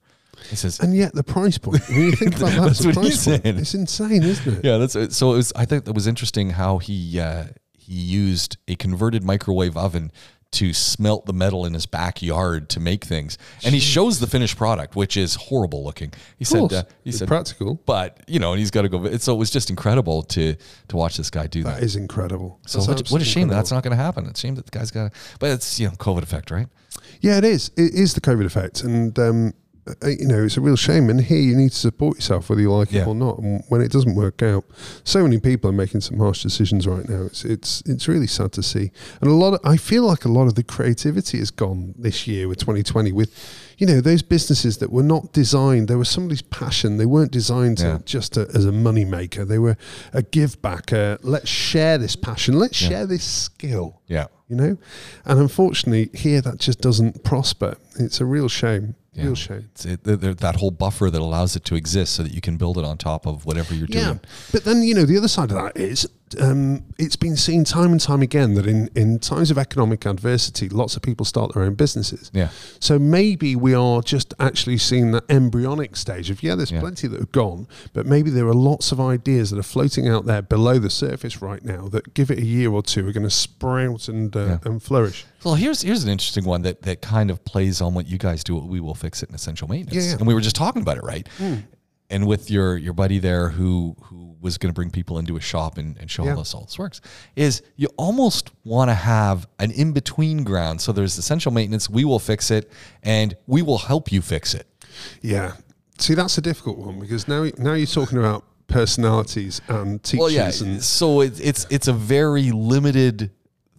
he 0.50 0.56
says 0.56 0.80
And 0.80 0.96
yet 0.96 1.12
the 1.14 1.22
price 1.22 1.56
point, 1.58 1.82
when 1.88 2.00
you 2.02 2.12
think 2.12 2.36
about 2.36 2.50
that, 2.52 2.60
That's 2.66 2.84
what 2.84 2.94
price 2.94 3.06
he's 3.06 3.24
point, 3.26 3.42
saying. 3.44 3.58
it's 3.58 3.74
insane, 3.74 4.22
isn't 4.22 4.58
it? 4.58 4.64
yeah 4.64 4.78
that's 4.78 4.96
it. 4.96 5.12
so 5.12 5.32
it 5.32 5.36
was 5.36 5.52
i 5.56 5.64
think 5.64 5.84
that 5.84 5.92
was 5.94 6.06
interesting 6.06 6.50
how 6.50 6.78
he 6.78 7.18
uh, 7.20 7.44
he 7.72 7.94
used 7.94 8.56
a 8.68 8.74
converted 8.76 9.24
microwave 9.24 9.76
oven 9.76 10.10
to 10.52 10.72
smelt 10.72 11.26
the 11.26 11.32
metal 11.32 11.64
in 11.66 11.74
his 11.74 11.86
backyard 11.86 12.68
to 12.70 12.80
make 12.80 13.04
things, 13.04 13.38
and 13.64 13.74
he 13.74 13.80
shows 13.80 14.20
the 14.20 14.26
finished 14.26 14.56
product, 14.56 14.94
which 14.96 15.16
is 15.16 15.34
horrible 15.34 15.84
looking. 15.84 16.12
He 16.38 16.44
said, 16.44 16.72
uh, 16.72 16.84
"He 17.04 17.10
It's 17.10 17.18
said 17.18 17.28
practical. 17.28 17.80
but 17.86 18.20
you 18.26 18.38
know, 18.38 18.52
and 18.52 18.60
he's 18.60 18.70
got 18.70 18.82
to 18.82 18.88
go. 18.88 19.16
So 19.16 19.34
it 19.34 19.38
was 19.38 19.50
just 19.50 19.70
incredible 19.70 20.22
to 20.24 20.54
to 20.88 20.96
watch 20.96 21.16
this 21.16 21.30
guy 21.30 21.46
do 21.46 21.62
that. 21.64 21.76
That 21.76 21.82
is 21.82 21.96
incredible. 21.96 22.60
so 22.66 22.80
what, 22.80 23.08
what 23.10 23.22
a 23.22 23.24
shame 23.24 23.48
that 23.48 23.54
that's 23.54 23.72
not 23.72 23.82
going 23.82 23.96
to 23.96 24.02
happen. 24.02 24.26
It's 24.26 24.40
a 24.40 24.46
shame 24.46 24.54
that 24.56 24.66
the 24.66 24.78
guy's 24.78 24.90
got. 24.90 25.12
to 25.12 25.18
But 25.40 25.50
it's 25.50 25.80
you 25.80 25.88
know 25.88 25.94
COVID 25.94 26.22
effect, 26.22 26.50
right? 26.50 26.68
Yeah, 27.20 27.38
it 27.38 27.44
is. 27.44 27.70
It 27.76 27.94
is 27.94 28.14
the 28.14 28.20
COVID 28.20 28.44
effect, 28.44 28.82
and 28.82 29.18
um, 29.18 29.54
Uh, 29.84 30.08
you 30.08 30.26
know 30.26 30.44
it's 30.44 30.56
a 30.56 30.60
real 30.60 30.76
shame. 30.76 31.10
And 31.10 31.20
here 31.20 31.40
you 31.40 31.56
need 31.56 31.70
to 31.72 31.76
support 31.76 32.16
yourself 32.18 32.48
whether 32.48 32.60
you 32.62 32.70
like 32.72 32.92
Yeah. 32.92 33.02
it 33.02 33.06
or 33.08 33.14
not. 33.16 33.38
And 33.38 33.64
when 33.68 33.80
it 33.80 33.90
doesn't 33.90 34.14
work 34.14 34.40
out, 34.42 34.64
so 35.02 35.22
many 35.24 35.40
people 35.40 35.68
are 35.70 35.72
making 35.72 36.02
some 36.02 36.18
harsh 36.18 36.42
decisions 36.42 36.86
right 36.86 37.08
now. 37.08 37.22
It's 37.24 37.44
it's 37.44 37.82
it's 37.86 38.06
really 38.06 38.28
sad 38.28 38.52
to 38.52 38.62
see. 38.62 38.92
And 39.20 39.28
a 39.30 39.34
lot 39.34 39.54
of 39.54 39.60
I 39.64 39.76
feel 39.76 40.04
like 40.04 40.24
a 40.24 40.28
lot 40.28 40.46
of 40.46 40.54
the 40.54 40.62
creativity 40.62 41.38
has 41.38 41.50
gone 41.50 41.94
this 41.98 42.26
year 42.28 42.46
with 42.48 42.58
2020 42.58 43.10
with. 43.12 43.30
You 43.78 43.86
know 43.88 44.00
those 44.00 44.22
businesses 44.22 44.76
that 44.78 44.92
were 44.92 45.02
not 45.02 45.32
designed. 45.32 45.88
They 45.88 45.96
were 45.96 46.04
somebody's 46.04 46.42
passion. 46.42 46.98
They 46.98 47.06
weren't 47.06 47.32
designed 47.32 47.78
to 47.78 48.00
just 48.04 48.36
a, 48.36 48.42
as 48.54 48.64
a 48.64 48.70
money 48.70 49.04
maker. 49.04 49.44
They 49.44 49.58
were 49.58 49.76
a 50.12 50.22
give 50.22 50.62
back. 50.62 50.92
A, 50.92 51.18
let's 51.22 51.48
share 51.48 51.98
this 51.98 52.14
passion. 52.14 52.56
Let's 52.60 52.80
Yeah. 52.80 52.88
share 52.88 53.06
this 53.06 53.24
skill 53.24 54.00
Yeah. 54.06 54.26
you 54.48 54.54
know 54.56 54.76
and 55.24 55.40
unfortunately 55.40 56.10
here 56.16 56.40
that 56.42 56.58
just 56.58 56.80
doesn't 56.80 57.24
prosper 57.24 57.76
it's 57.98 58.20
a 58.20 58.24
real 58.24 58.48
shame 58.48 58.94
Yeah. 59.14 59.24
real 59.24 59.34
shame 59.34 59.68
it, 59.84 60.04
that 60.04 60.56
whole 60.56 60.70
buffer 60.70 61.10
that 61.10 61.20
allows 61.20 61.54
it 61.54 61.64
to 61.66 61.74
exist, 61.74 62.14
so 62.14 62.22
that 62.22 62.32
you 62.32 62.40
can 62.40 62.56
build 62.56 62.78
it 62.78 62.84
on 62.84 62.96
top 62.96 63.26
of 63.26 63.44
whatever 63.44 63.74
you're 63.74 63.86
doing. 63.86 64.20
but 64.52 64.64
then 64.64 64.82
you 64.82 64.94
know 64.94 65.04
the 65.04 65.18
other 65.18 65.28
side 65.28 65.50
of 65.50 65.56
that 65.56 65.76
is 65.76 66.08
um, 66.40 66.84
it's 66.98 67.16
been 67.16 67.36
seen 67.36 67.64
time 67.64 67.92
and 67.92 68.00
time 68.00 68.22
again 68.22 68.54
that 68.54 68.66
in, 68.66 68.88
in 68.94 69.18
times 69.18 69.50
of 69.50 69.58
economic 69.58 70.04
adversity 70.06 70.68
lots 70.68 70.96
of 70.96 71.02
people 71.02 71.24
start 71.24 71.52
their 71.54 71.62
own 71.62 71.74
businesses 71.74 72.30
Yeah. 72.34 72.48
so 72.80 72.98
maybe 72.98 73.54
we 73.56 73.74
are 73.74 74.02
just 74.02 74.34
actually 74.38 74.78
seeing 74.78 75.12
that 75.12 75.24
embryonic 75.30 75.96
stage 75.96 76.30
of 76.30 76.42
yeah 76.42 76.54
there's 76.54 76.70
Yeah. 76.72 76.80
plenty 76.80 77.08
that 77.08 77.18
have 77.20 77.32
gone 77.32 77.66
but 77.92 78.06
maybe 78.06 78.30
there 78.30 78.46
are 78.46 78.54
lots 78.54 78.92
of 78.92 79.00
ideas 79.00 79.50
that 79.50 79.58
are 79.58 79.62
floating 79.62 80.08
out 80.08 80.26
there 80.26 80.42
below 80.42 80.78
the 80.78 80.90
surface 80.90 81.42
right 81.42 81.64
now 81.64 81.88
that 81.88 82.14
give 82.14 82.30
it 82.30 82.38
a 82.38 82.44
year 82.44 82.70
or 82.70 82.82
two 82.82 83.06
are 83.08 83.12
going 83.12 83.22
to 83.24 83.30
sprout 83.30 84.08
and 84.08 84.34
uh, 84.36 84.40
Yeah. 84.46 84.58
and 84.64 84.82
flourish 84.82 85.24
Well, 85.44 85.54
here's 85.56 85.82
here's 85.82 86.04
an 86.04 86.10
interesting 86.10 86.44
one 86.44 86.62
that 86.62 86.82
that 86.82 87.00
kind 87.02 87.30
of 87.30 87.44
plays 87.44 87.80
on 87.80 87.94
what 87.94 88.06
you 88.06 88.16
guys 88.18 88.44
do. 88.44 88.56
We 88.58 88.78
will 88.80 88.94
fix 88.94 89.22
it 89.22 89.28
in 89.28 89.34
essential 89.34 89.66
maintenance, 89.68 89.96
Yeah, 90.04 90.10
yeah. 90.12 90.18
and 90.18 90.26
we 90.26 90.34
were 90.34 90.40
just 90.40 90.54
talking 90.56 90.82
about 90.82 90.98
it, 90.98 91.02
right? 91.04 91.26
And 92.10 92.26
with 92.26 92.50
your 92.50 92.76
your 92.76 92.92
buddy 92.92 93.18
there 93.18 93.48
who 93.48 93.96
who 94.02 94.31
was 94.42 94.58
going 94.58 94.68
to 94.70 94.74
bring 94.74 94.90
people 94.90 95.18
into 95.18 95.36
a 95.36 95.40
shop 95.40 95.78
and, 95.78 95.96
and 95.98 96.10
show 96.10 96.24
Yeah. 96.24 96.30
how 96.32 96.36
this 96.38 96.52
all 96.54 96.62
this 96.64 96.78
works, 96.78 97.00
is 97.36 97.62
you 97.76 97.88
almost 97.96 98.50
want 98.64 98.90
to 98.90 98.94
have 98.94 99.46
an 99.58 99.70
in 99.70 99.92
between 99.92 100.44
ground. 100.44 100.80
So 100.80 100.92
there's 100.92 101.16
essential 101.16 101.52
maintenance. 101.52 101.88
We 101.88 102.04
will 102.04 102.18
fix 102.18 102.50
it, 102.50 102.70
and 103.02 103.34
we 103.46 103.62
will 103.62 103.78
help 103.78 104.12
you 104.12 104.20
fix 104.20 104.52
it. 104.54 104.66
Yeah. 105.22 105.52
See, 105.98 106.14
that's 106.14 106.36
a 106.36 106.42
difficult 106.42 106.76
one 106.78 106.98
because 107.00 107.28
now 107.28 107.46
now 107.58 107.72
you're 107.74 107.86
talking 107.86 108.18
about 108.18 108.44
personalities 108.66 109.60
and 109.68 110.02
teachers 110.02 110.18
Well, 110.20 110.30
yeah. 110.30 110.50
and 110.64 110.82
So 110.82 111.20
it's 111.20 111.38
it's 111.40 111.66
it's 111.70 111.88
a 111.88 111.92
very 111.92 112.50
limited 112.50 113.30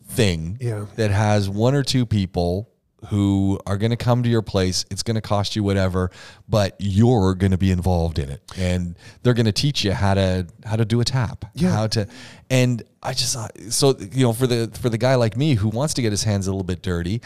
thing 0.07 0.57
Yeah. 0.61 0.85
that 0.95 1.11
has 1.11 1.49
one 1.49 1.75
or 1.75 1.83
two 1.83 2.05
people 2.05 2.69
who 3.09 3.59
are 3.65 3.77
going 3.77 3.89
to 3.91 3.97
come 3.97 4.23
to 4.23 4.29
your 4.29 4.41
place. 4.41 4.85
It's 4.89 5.03
going 5.03 5.15
to 5.15 5.21
cost 5.21 5.55
you 5.55 5.63
whatever, 5.63 6.09
but 6.47 6.75
you're 6.79 7.35
going 7.35 7.51
to 7.51 7.57
be 7.57 7.71
involved 7.71 8.19
in 8.19 8.29
it, 8.29 8.41
and 8.57 8.95
they're 9.21 9.33
going 9.33 9.45
to 9.45 9.51
teach 9.51 9.83
you 9.83 9.93
how 9.93 10.13
to 10.13 10.47
how 10.65 10.75
to 10.75 10.85
do 10.85 10.99
a 11.01 11.05
tap, 11.05 11.45
Yeah. 11.53 11.71
how 11.71 11.87
to. 11.87 12.07
And 12.49 12.83
I 13.01 13.13
just 13.13 13.33
thought- 13.35 13.51
so 13.69 13.95
you 14.11 14.23
know 14.25 14.33
for 14.33 14.47
the 14.47 14.69
for 14.79 14.89
the 14.89 14.97
guy 14.97 15.15
like 15.15 15.35
me 15.37 15.55
who 15.55 15.69
wants 15.69 15.93
to 15.95 16.01
get 16.01 16.11
his 16.11 16.23
hands 16.23 16.47
a 16.47 16.51
little 16.51 16.63
bit 16.63 16.81
dirty, 16.81 17.21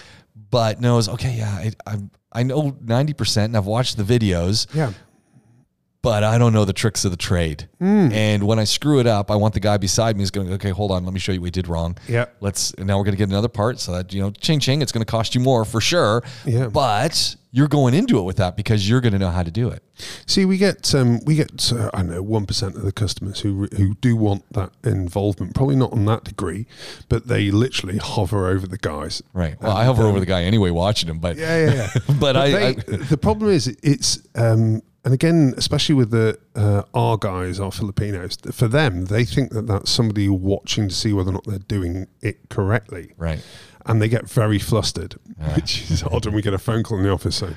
but 0.51 0.79
knows 0.81 1.07
okay, 1.09 1.35
yeah, 1.37 1.49
I 1.51 1.71
I, 1.85 1.97
I 2.33 2.43
know 2.43 2.75
ninety 2.81 3.13
percent, 3.13 3.51
and 3.51 3.57
I've 3.57 3.65
watched 3.65 3.97
the 3.97 4.03
videos 4.03 4.67
yeah. 4.75 4.93
But 6.01 6.23
I 6.23 6.37
don't 6.37 6.53
know 6.53 6.65
the 6.65 6.73
tricks 6.73 7.05
of 7.05 7.11
the 7.11 7.17
trade. 7.17 7.67
Hmm. 7.79 8.11
And 8.11 8.43
when 8.43 8.59
I 8.59 8.63
screw 8.63 8.99
it 8.99 9.07
up, 9.07 9.31
I 9.31 9.35
want 9.35 9.53
the 9.53 9.59
guy 9.59 9.77
beside 9.77 10.15
me 10.15 10.23
is 10.23 10.31
going, 10.31 10.51
okay, 10.53 10.69
hold 10.69 10.91
on, 10.91 11.03
let 11.03 11.13
me 11.13 11.19
show 11.19 11.31
you 11.31 11.41
what 11.41 11.45
we 11.45 11.51
did 11.51 11.67
wrong. 11.67 11.97
Yeah. 12.07 12.25
Let's, 12.39 12.71
and 12.73 12.87
now 12.87 12.97
we're 12.97 13.03
going 13.03 13.15
to 13.15 13.17
get 13.17 13.29
another 13.29 13.47
part 13.47 13.79
so 13.79 13.93
that, 13.93 14.13
you 14.13 14.21
know, 14.21 14.31
ching 14.31 14.59
ching, 14.59 14.81
it's 14.81 14.91
going 14.91 15.05
to 15.05 15.11
cost 15.11 15.35
you 15.35 15.41
more 15.41 15.65
for 15.65 15.81
sure. 15.81 16.23
Yeah. 16.45 16.67
But 16.67 17.35
you're 17.51 17.67
going 17.67 17.93
into 17.93 18.19
it 18.19 18.21
with 18.21 18.37
that 18.37 18.55
because 18.55 18.87
you're 18.87 19.01
going 19.01 19.13
to 19.13 19.19
know 19.19 19.31
how 19.31 19.41
to 19.41 19.49
do 19.49 19.69
it. 19.69 19.83
See, 20.27 20.45
we 20.45 20.57
get 20.57 20.93
um, 20.93 21.19
we 21.25 21.35
get 21.35 21.73
uh, 21.73 21.89
I 21.93 21.97
don't 21.99 22.11
know 22.11 22.21
one 22.21 22.45
percent 22.45 22.75
of 22.75 22.83
the 22.83 22.91
customers 22.91 23.39
who 23.39 23.67
who 23.77 23.95
do 23.95 24.15
want 24.15 24.43
that 24.53 24.71
involvement. 24.83 25.55
Probably 25.55 25.75
not 25.75 25.91
on 25.91 26.05
that 26.05 26.23
degree, 26.23 26.67
but 27.09 27.27
they 27.27 27.49
literally 27.49 27.97
hover 27.97 28.47
over 28.47 28.67
the 28.67 28.77
guys. 28.77 29.23
Right. 29.33 29.59
Well, 29.59 29.75
I 29.75 29.85
hover 29.85 30.03
over 30.03 30.19
the 30.19 30.27
guy 30.27 30.43
anyway 30.43 30.69
watching 30.69 31.09
him, 31.09 31.17
but, 31.17 31.35
Yeah, 31.37 31.65
yeah, 31.65 31.73
yeah. 31.73 32.15
but 32.19 32.37
I, 32.37 32.51
they, 32.51 32.67
I 32.67 32.73
the 32.73 33.17
problem 33.17 33.49
is 33.49 33.67
it's 33.81 34.19
um, 34.35 34.83
and 35.07 35.13
again, 35.13 35.53
especially 35.55 35.95
with 35.95 36.11
the 36.11 36.37
uh, 36.53 36.83
our 36.93 37.15
guys, 37.15 37.61
our 37.61 37.71
Filipinos, 37.71 38.35
for 38.51 38.67
them, 38.67 39.05
they 39.05 39.23
think 39.23 39.53
that 39.53 39.65
that's 39.65 39.89
somebody 39.89 40.27
watching 40.27 40.89
to 40.89 40.93
see 40.93 41.13
whether 41.13 41.29
or 41.29 41.35
not 41.35 41.45
they're 41.45 41.59
doing 41.59 42.07
it 42.19 42.49
correctly. 42.49 43.13
right. 43.15 43.41
and 43.85 44.01
they 44.01 44.09
get 44.09 44.27
very 44.29 44.59
flustered, 44.59 45.15
which 45.55 45.89
is 45.89 46.03
odd. 46.03 46.25
And 46.25 46.35
we 46.35 46.41
get 46.41 46.53
a 46.53 46.57
phone 46.57 46.83
call 46.83 46.97
in 46.97 47.05
the 47.05 47.09
office 47.09 47.37
saying, 47.37 47.55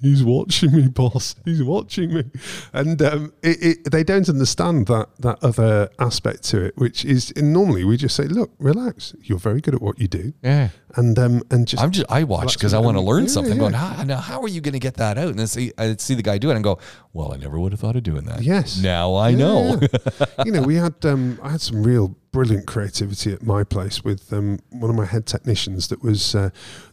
"He's 0.00 0.22
watching 0.24 0.72
me, 0.72 0.88
boss. 0.88 1.34
He's 1.44 1.62
watching 1.62 2.14
me," 2.14 2.24
and 2.72 3.00
um, 3.02 3.32
it, 3.42 3.62
it, 3.84 3.90
they 3.90 4.04
don't 4.04 4.28
understand 4.28 4.86
that 4.86 5.08
that 5.18 5.38
other 5.42 5.88
aspect 5.98 6.42
to 6.50 6.64
it, 6.64 6.76
which 6.76 7.04
is 7.04 7.32
normally 7.36 7.84
we 7.84 7.96
just 7.96 8.16
say, 8.16 8.24
"Look, 8.24 8.50
relax. 8.58 9.14
You're 9.22 9.38
very 9.38 9.60
good 9.60 9.74
at 9.74 9.82
what 9.82 9.98
you 9.98 10.08
do," 10.08 10.32
Yeah. 10.42 10.68
and 10.96 11.18
um, 11.18 11.42
and 11.50 11.66
just 11.66 11.82
I'm 11.82 11.90
just 11.90 12.06
I 12.10 12.24
watch 12.24 12.54
because 12.54 12.74
I 12.74 12.78
want 12.78 12.96
to 12.96 13.02
learn 13.02 13.22
yeah, 13.24 13.28
something. 13.28 13.54
yeah. 13.54 13.58
Going, 13.60 13.72
how, 13.74 14.02
now 14.04 14.16
how 14.18 14.40
are 14.42 14.48
you 14.48 14.60
going 14.60 14.72
to 14.74 14.78
get 14.80 14.94
that 14.94 15.18
out? 15.18 15.28
And 15.28 15.40
I 15.40 15.44
see 15.46 15.72
I 15.78 15.96
see 15.96 16.14
the 16.14 16.22
guy 16.22 16.38
do 16.38 16.50
it 16.50 16.54
and 16.54 16.64
go, 16.64 16.78
well, 17.12 17.32
I 17.32 17.36
never 17.36 17.58
would 17.58 17.72
have 17.72 17.80
thought 17.80 17.96
of 17.96 18.02
doing 18.02 18.24
that. 18.26 18.42
Yes. 18.42 18.80
Now 18.80 19.14
I 19.14 19.30
Yeah, 19.30 19.36
know. 19.38 19.80
you 20.44 20.52
know, 20.52 20.62
we 20.62 20.76
had 20.76 20.94
um, 21.04 21.38
I 21.42 21.50
had 21.50 21.60
some 21.60 21.82
real 21.82 22.16
brilliant 22.32 22.64
creativity 22.66 23.32
at 23.32 23.42
my 23.42 23.64
place 23.64 24.04
with 24.04 24.32
um, 24.32 24.58
one 24.70 24.88
of 24.88 24.94
my 24.96 25.04
head 25.04 25.26
technicians. 25.26 25.88
That 25.88 26.00
was 26.02 26.34
uh, 26.34 26.50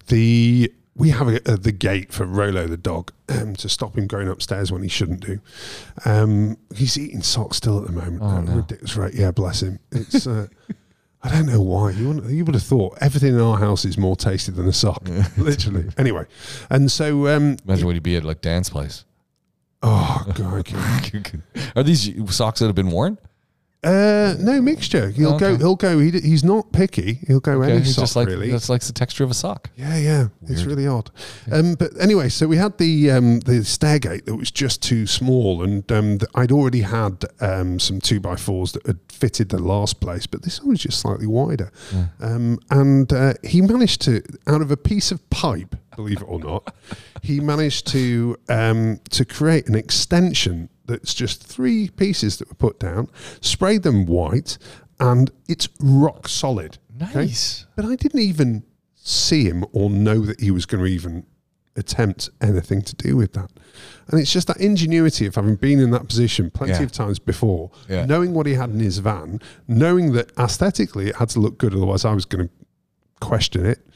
the 0.08 0.72
we 0.98 1.12
have 1.12 1.28
a, 1.28 1.52
uh, 1.52 1.56
the 1.56 1.72
gate 1.72 2.12
for 2.12 2.26
Rolo 2.26 2.68
the 2.68 2.76
dog 2.78 3.12
um, 3.30 3.56
to 3.58 3.70
stop 3.70 3.98
him 3.98 4.08
going 4.08 4.28
upstairs 4.28 4.72
when 4.72 4.82
he 4.82 4.90
shouldn't 4.90 5.22
do. 5.22 5.40
Um, 6.06 6.58
he's 6.76 6.98
eating 6.98 7.22
socks 7.22 7.58
still 7.58 7.80
at 7.80 7.86
the 7.86 7.92
moment. 7.92 8.22
Oh, 8.22 8.42
no. 8.42 8.56
ridiculous 8.58 8.96
rate. 8.96 9.14
Yeah, 9.14 9.32
bless 9.32 9.62
him. 9.62 9.80
It's. 9.92 10.26
Uh, 10.28 10.48
I 11.24 11.30
don't 11.30 11.48
know 11.48 11.62
why. 11.62 11.92
You, 11.92 12.24
you 12.28 12.46
would 12.46 12.56
have 12.56 12.64
thought 12.64 12.98
everything 13.02 13.34
in 13.34 13.42
our 13.42 13.58
house 13.58 13.86
is 13.86 13.98
more 13.98 14.16
tasty 14.16 14.52
than 14.52 14.68
a 14.68 14.74
sock, 14.74 15.08
literally. 15.38 15.90
Anyway, 15.98 16.26
and 16.70 16.92
so, 16.92 17.28
um, 17.28 17.58
Imagine 17.66 17.86
what 17.86 17.96
he'd 17.96 18.04
be 18.04 18.16
at 18.16 18.24
like 18.24 18.42
dance 18.42 18.70
place. 18.70 19.04
oh 19.84 20.26
god, 20.36 20.72
Are 21.76 21.84
these 21.84 22.12
socks 22.34 22.60
that 22.60 22.68
have 22.68 22.76
been 22.76 22.92
worn? 22.92 23.18
Uh, 23.84 24.34
no 24.40 24.60
mixture. 24.60 25.10
He'll 25.12 25.38
go. 25.38 25.56
He'll 25.56 25.76
go. 25.76 26.00
He, 26.00 26.10
d- 26.12 26.22
he's 26.22 26.44
not 26.44 26.72
picky. 26.74 27.20
He'll 27.28 27.40
go 27.40 27.62
any 27.62 27.84
sock 27.84 28.02
just 28.04 28.16
like 28.16 28.28
really. 28.28 28.50
just 28.50 28.70
likes 28.70 28.88
the 28.88 28.94
texture 28.94 29.24
of 29.24 29.30
a 29.30 29.36
sock. 29.36 29.70
Yeah, 29.76 29.98
yeah. 29.98 30.28
It's 30.48 30.64
really 30.64 30.88
odd. 30.88 31.12
Um, 31.52 31.76
but 31.76 31.92
anyway, 32.00 32.30
so 32.30 32.48
we 32.48 32.58
had 32.58 32.78
the 32.80 33.12
um, 33.12 33.40
the 33.42 33.60
stairgate 33.62 34.26
that 34.26 34.36
was 34.36 34.50
just 34.50 34.82
too 34.82 35.06
small, 35.06 35.64
and 35.64 35.90
um, 35.92 36.18
th- 36.18 36.30
I'd 36.34 36.52
already 36.52 36.82
had 36.82 37.24
um, 37.40 37.80
some 37.80 38.02
two 38.02 38.20
by 38.20 38.36
fours 38.36 38.72
that 38.72 38.86
had 38.88 39.00
fitted 39.10 39.50
the 39.50 39.62
last 39.62 40.00
place, 40.02 40.26
but 40.26 40.42
this 40.42 40.60
one 40.60 40.70
was 40.70 40.80
just 40.80 41.00
slightly 41.00 41.28
wider. 41.28 41.72
Um, 42.20 42.60
and 42.72 43.14
uh, 43.14 43.34
he 43.44 43.62
managed 43.62 44.02
to, 44.02 44.24
out 44.48 44.62
of 44.62 44.72
a 44.72 44.78
piece 44.78 45.12
of 45.12 45.28
pipe, 45.30 45.76
believe 45.96 46.22
it 46.22 46.26
or 46.28 46.40
not, 46.40 46.74
he 47.22 47.40
managed 47.40 47.88
to 47.88 48.38
um, 48.50 49.00
to 49.12 49.24
create 49.24 49.68
an 49.70 49.76
extension 49.76 50.70
that's 50.88 51.14
just 51.14 51.44
three 51.44 51.90
pieces 51.90 52.38
that 52.38 52.48
were 52.50 52.56
put 52.56 52.80
down, 52.80 53.10
sprayed 53.42 53.84
them 53.84 54.06
white, 54.06 54.58
and 55.00 55.30
it's 55.48 55.70
rock 55.80 56.28
solid. 56.28 56.78
okay? 57.02 57.14
Nice. 57.26 57.66
But 57.76 57.86
I 57.86 57.96
didn't 57.96 58.22
even 58.22 58.64
see 58.96 59.44
him 59.46 59.64
or 59.74 59.90
know 59.90 60.22
that 60.22 60.40
he 60.40 60.50
was 60.52 60.66
going 60.66 60.84
to 60.84 60.90
even 60.90 61.26
attempt 61.76 62.30
anything 62.42 62.82
to 62.82 62.96
do 62.96 63.16
with 63.16 63.34
that. 63.34 63.52
And 64.08 64.20
it's 64.20 64.32
just 64.34 64.48
that 64.48 64.58
ingenuity 64.58 65.28
of 65.28 65.36
having 65.36 65.56
been 65.56 65.80
in 65.80 65.92
that 65.92 66.08
position 66.08 66.50
plenty 66.50 66.74
Yeah. 66.74 66.82
of 66.82 66.92
times 66.92 67.20
before, 67.20 67.70
Yeah. 67.88 68.06
knowing 68.06 68.34
what 68.34 68.48
he 68.48 68.56
had 68.56 68.72
in 68.72 68.80
his 68.80 68.98
van, 68.98 69.40
knowing 69.68 70.14
that 70.14 70.32
aesthetically 70.40 71.10
it 71.10 71.18
had 71.18 71.30
to 71.30 71.40
look 71.40 71.60
good, 71.60 71.76
otherwise 71.76 72.04
I 72.04 72.14
was 72.14 72.26
going 72.26 72.48
to 72.48 72.54
question 73.20 73.66
it, 73.66 73.88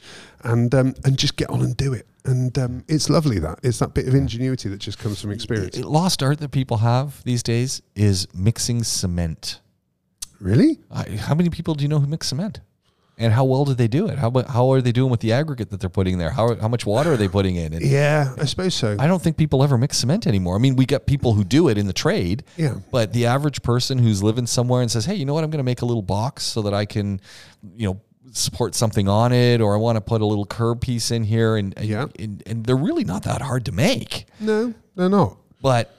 and 0.44 0.72
um, 0.74 0.94
and 1.04 1.16
just 1.18 1.36
get 1.36 1.50
on 1.50 1.60
and 1.62 1.76
do 1.76 1.92
it. 1.92 2.06
And 2.24 2.56
um, 2.58 2.84
it's 2.88 3.10
lovely 3.10 3.38
that 3.40 3.58
it's 3.62 3.80
that 3.80 3.94
bit 3.94 4.06
of 4.06 4.14
ingenuity 4.14 4.68
that 4.68 4.78
just 4.78 4.98
comes 4.98 5.20
from 5.20 5.32
experience. 5.32 5.76
Lost 5.78 6.22
art 6.22 6.38
that 6.38 6.50
people 6.50 6.78
have 6.78 7.22
these 7.24 7.42
days 7.42 7.82
is 7.96 8.28
mixing 8.32 8.84
cement. 8.84 9.60
Really? 10.40 10.78
I, 10.90 11.04
how 11.10 11.34
many 11.34 11.50
people 11.50 11.74
do 11.74 11.82
you 11.82 11.88
know 11.88 11.98
who 11.98 12.06
mix 12.06 12.28
cement? 12.28 12.60
And 13.18 13.32
how 13.32 13.44
well 13.44 13.64
do 13.64 13.74
they 13.74 13.88
do 13.88 14.08
it? 14.08 14.18
How 14.18 14.32
how 14.48 14.72
are 14.72 14.80
they 14.80 14.90
doing 14.90 15.10
with 15.10 15.20
the 15.20 15.32
aggregate 15.32 15.70
that 15.70 15.80
they're 15.80 15.90
putting 15.90 16.18
there? 16.18 16.30
How 16.30 16.56
how 16.56 16.66
much 16.66 16.86
water 16.86 17.12
are 17.12 17.16
they 17.16 17.28
putting 17.28 17.56
in? 17.56 17.74
And 17.74 17.84
Yeah, 17.84 18.34
I 18.38 18.46
suppose 18.46 18.74
so. 18.74 18.96
I 18.98 19.06
don't 19.06 19.22
think 19.22 19.36
people 19.36 19.62
ever 19.62 19.76
mix 19.76 19.98
cement 19.98 20.26
anymore. 20.26 20.56
I 20.56 20.58
mean, 20.58 20.76
we 20.76 20.86
got 20.86 21.06
people 21.06 21.34
who 21.34 21.44
do 21.44 21.68
it 21.68 21.76
in 21.76 21.86
the 21.86 21.92
trade. 21.92 22.42
Yeah. 22.56 22.76
But 22.90 23.12
the 23.12 23.26
average 23.26 23.62
person 23.62 23.98
who's 23.98 24.22
living 24.22 24.46
somewhere 24.46 24.80
and 24.80 24.90
says, 24.90 25.04
"Hey, 25.04 25.14
you 25.14 25.24
know 25.24 25.34
what? 25.34 25.44
I'm 25.44 25.50
going 25.50 25.58
to 25.58 25.64
make 25.64 25.82
a 25.82 25.84
little 25.84 26.02
box 26.02 26.42
so 26.42 26.62
that 26.62 26.74
I 26.74 26.84
can, 26.86 27.20
you 27.76 27.88
know, 27.88 28.00
support 28.32 28.74
something 28.74 29.08
on 29.08 29.32
it, 29.32 29.60
or 29.60 29.74
I 29.74 29.78
want 29.78 29.96
to 29.96 30.00
put 30.00 30.20
a 30.20 30.26
little 30.26 30.46
curb 30.46 30.80
piece 30.80 31.10
in 31.10 31.24
here, 31.24 31.56
and 31.56 31.72
and, 31.76 31.86
Yeah. 31.86 32.06
and, 32.18 32.42
and 32.46 32.64
they're 32.66 32.76
really 32.76 33.04
not 33.04 33.22
that 33.24 33.42
hard 33.42 33.64
to 33.66 33.72
make. 33.72 34.26
No, 34.40 34.74
they're 34.96 35.08
not. 35.08 35.36
But 35.60 35.94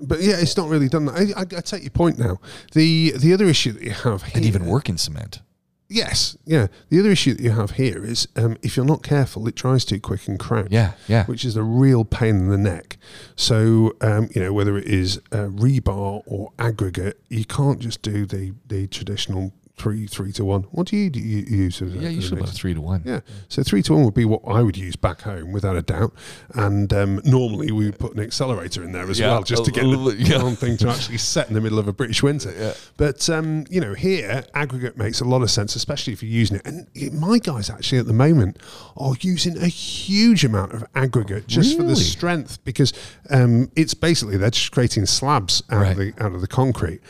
But 0.00 0.20
yeah, 0.22 0.36
it's 0.38 0.56
not 0.56 0.68
really 0.68 0.88
done 0.88 1.06
that. 1.06 1.14
I, 1.16 1.40
I, 1.40 1.58
I 1.58 1.60
take 1.62 1.82
your 1.82 1.90
point 1.90 2.18
now. 2.18 2.38
The 2.72 3.12
the 3.16 3.32
other 3.34 3.46
issue 3.46 3.72
that 3.72 3.82
you 3.82 3.90
have 3.92 4.22
here, 4.22 4.32
and 4.36 4.44
even 4.44 4.66
work 4.66 4.88
in 4.88 4.96
cement. 4.98 5.40
yes, 5.88 6.36
yeah. 6.44 6.66
The 6.88 6.98
other 7.00 7.10
issue 7.10 7.34
that 7.34 7.42
you 7.42 7.50
have 7.52 7.72
here 7.72 8.04
is 8.04 8.26
um, 8.36 8.56
if 8.62 8.76
you're 8.76 8.86
not 8.86 9.02
careful, 9.02 9.46
it 9.48 9.54
dries 9.54 9.84
too 9.84 10.00
quick 10.00 10.26
and 10.28 10.38
cracks. 10.38 10.68
Yeah, 10.70 10.92
yeah. 11.08 11.24
which 11.26 11.44
is 11.44 11.56
a 11.56 11.62
real 11.62 12.04
pain 12.04 12.36
in 12.36 12.48
the 12.50 12.58
neck. 12.58 12.96
So 13.36 13.94
um, 14.00 14.28
you 14.34 14.42
know 14.42 14.52
whether 14.52 14.76
it 14.76 14.86
is 14.86 15.18
uh, 15.32 15.48
rebar 15.48 16.22
or 16.26 16.52
aggregate, 16.58 17.20
you 17.28 17.44
can't 17.44 17.78
just 17.80 18.02
do 18.02 18.26
the 18.26 18.52
the 18.66 18.86
traditional 18.88 19.52
three 19.76 20.06
three 20.06 20.32
to 20.32 20.44
one. 20.44 20.62
What 20.72 20.86
do 20.86 20.96
you, 20.96 21.10
do 21.10 21.20
you 21.20 21.44
use? 21.44 21.82
As 21.82 21.94
Yeah, 21.94 22.08
a 22.08 22.10
usually 22.10 22.40
about 22.40 22.54
three 22.54 22.72
to 22.72 22.80
one. 22.80 23.02
Yeah, 23.04 23.20
so 23.48 23.62
three 23.62 23.82
to 23.82 23.92
one 23.92 24.04
would 24.04 24.14
be 24.14 24.24
what 24.24 24.40
I 24.46 24.62
would 24.62 24.76
use 24.78 24.96
back 24.96 25.20
home, 25.20 25.52
without 25.52 25.76
a 25.76 25.82
doubt. 25.82 26.14
And 26.54 26.90
um, 26.94 27.20
normally 27.24 27.70
we 27.72 27.84
would 27.86 27.98
put 27.98 28.14
an 28.14 28.20
accelerator 28.20 28.82
in 28.82 28.92
there 28.92 29.08
as 29.10 29.18
Yeah, 29.20 29.32
well, 29.32 29.42
just 29.42 29.66
to 29.66 29.70
get 29.70 29.82
the 29.82 30.16
yeah. 30.18 30.50
thing 30.54 30.78
to 30.78 30.88
actually 30.88 31.18
set 31.18 31.48
in 31.48 31.54
the 31.54 31.60
middle 31.60 31.78
of 31.78 31.88
a 31.88 31.92
British 31.92 32.22
winter. 32.22 32.74
But 32.96 33.28
um, 33.28 33.66
you 33.68 33.80
know, 33.82 33.92
here 33.94 34.44
aggregate 34.54 34.96
makes 34.96 35.20
a 35.20 35.24
lot 35.26 35.42
of 35.42 35.50
sense, 35.50 35.76
especially 35.76 36.14
if 36.14 36.22
you're 36.22 36.32
using 36.32 36.56
it. 36.56 36.66
And 36.66 36.86
it- 36.94 37.12
my 37.12 37.38
guys 37.38 37.68
actually 37.70 37.98
at 37.98 38.06
the 38.06 38.12
moment 38.14 38.58
are 38.96 39.14
using 39.20 39.58
a 39.58 39.66
huge 39.68 40.44
amount 40.44 40.72
of 40.72 40.84
aggregate 40.94 41.46
just 41.46 41.76
for 41.76 41.82
the 41.82 41.96
strength, 41.96 42.64
because 42.64 42.92
um, 43.30 43.70
it's 43.76 43.92
basically 43.94 44.36
they're 44.38 44.50
just 44.50 44.72
creating 44.72 45.04
slabs 45.06 45.62
out 45.70 45.86
of 45.92 45.96
the 45.98 46.12
out 46.18 46.32
of 46.34 46.40
the 46.40 46.46
concrete. 46.48 47.00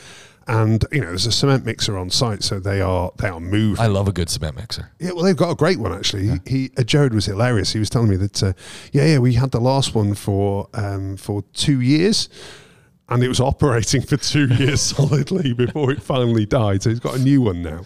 And 0.47 0.85
you 0.91 1.01
know, 1.01 1.07
there's 1.07 1.25
a 1.25 1.31
cement 1.31 1.65
mixer 1.65 1.97
on 1.97 2.09
site, 2.09 2.41
so 2.41 2.59
they 2.59 2.79
are 2.79 3.11
they 3.17 3.27
are 3.27 3.39
moving. 3.39 3.83
I 3.83 3.87
love 3.87 4.07
a 4.07 4.13
good 4.13 4.29
cement 4.29 4.55
mixer. 4.55 4.89
Yeah, 4.99 5.11
well, 5.11 5.23
they've 5.23 5.35
got 5.35 5.51
a 5.51 5.55
great 5.55 5.77
one 5.79 5.93
actually. 5.93 6.27
He, 6.27 6.39
he 6.45 6.71
uh, 6.77 6.83
Jared 6.83 7.13
was 7.13 7.25
hilarious. 7.25 7.73
He 7.73 7.79
was 7.79 7.89
telling 7.89 8.09
me 8.09 8.15
that, 8.15 8.41
uh, 8.41 8.53
yeah, 8.93 9.05
yeah, 9.05 9.17
we 9.19 9.33
had 9.33 9.51
the 9.51 9.59
last 9.59 9.93
one 9.93 10.13
for 10.13 10.69
um, 10.73 11.17
for 11.17 11.43
two 11.53 11.81
years, 11.81 12.29
and 13.09 13.23
it 13.23 13.27
was 13.29 13.39
operating 13.39 14.01
for 14.01 14.17
two 14.17 14.47
years 14.55 14.81
solidly 14.81 15.53
before 15.53 15.91
it 15.91 16.01
finally 16.01 16.45
died. 16.45 16.83
So 16.83 16.89
he's 16.89 16.99
got 16.99 17.15
a 17.15 17.19
new 17.19 17.41
one 17.41 17.61
now. 17.61 17.81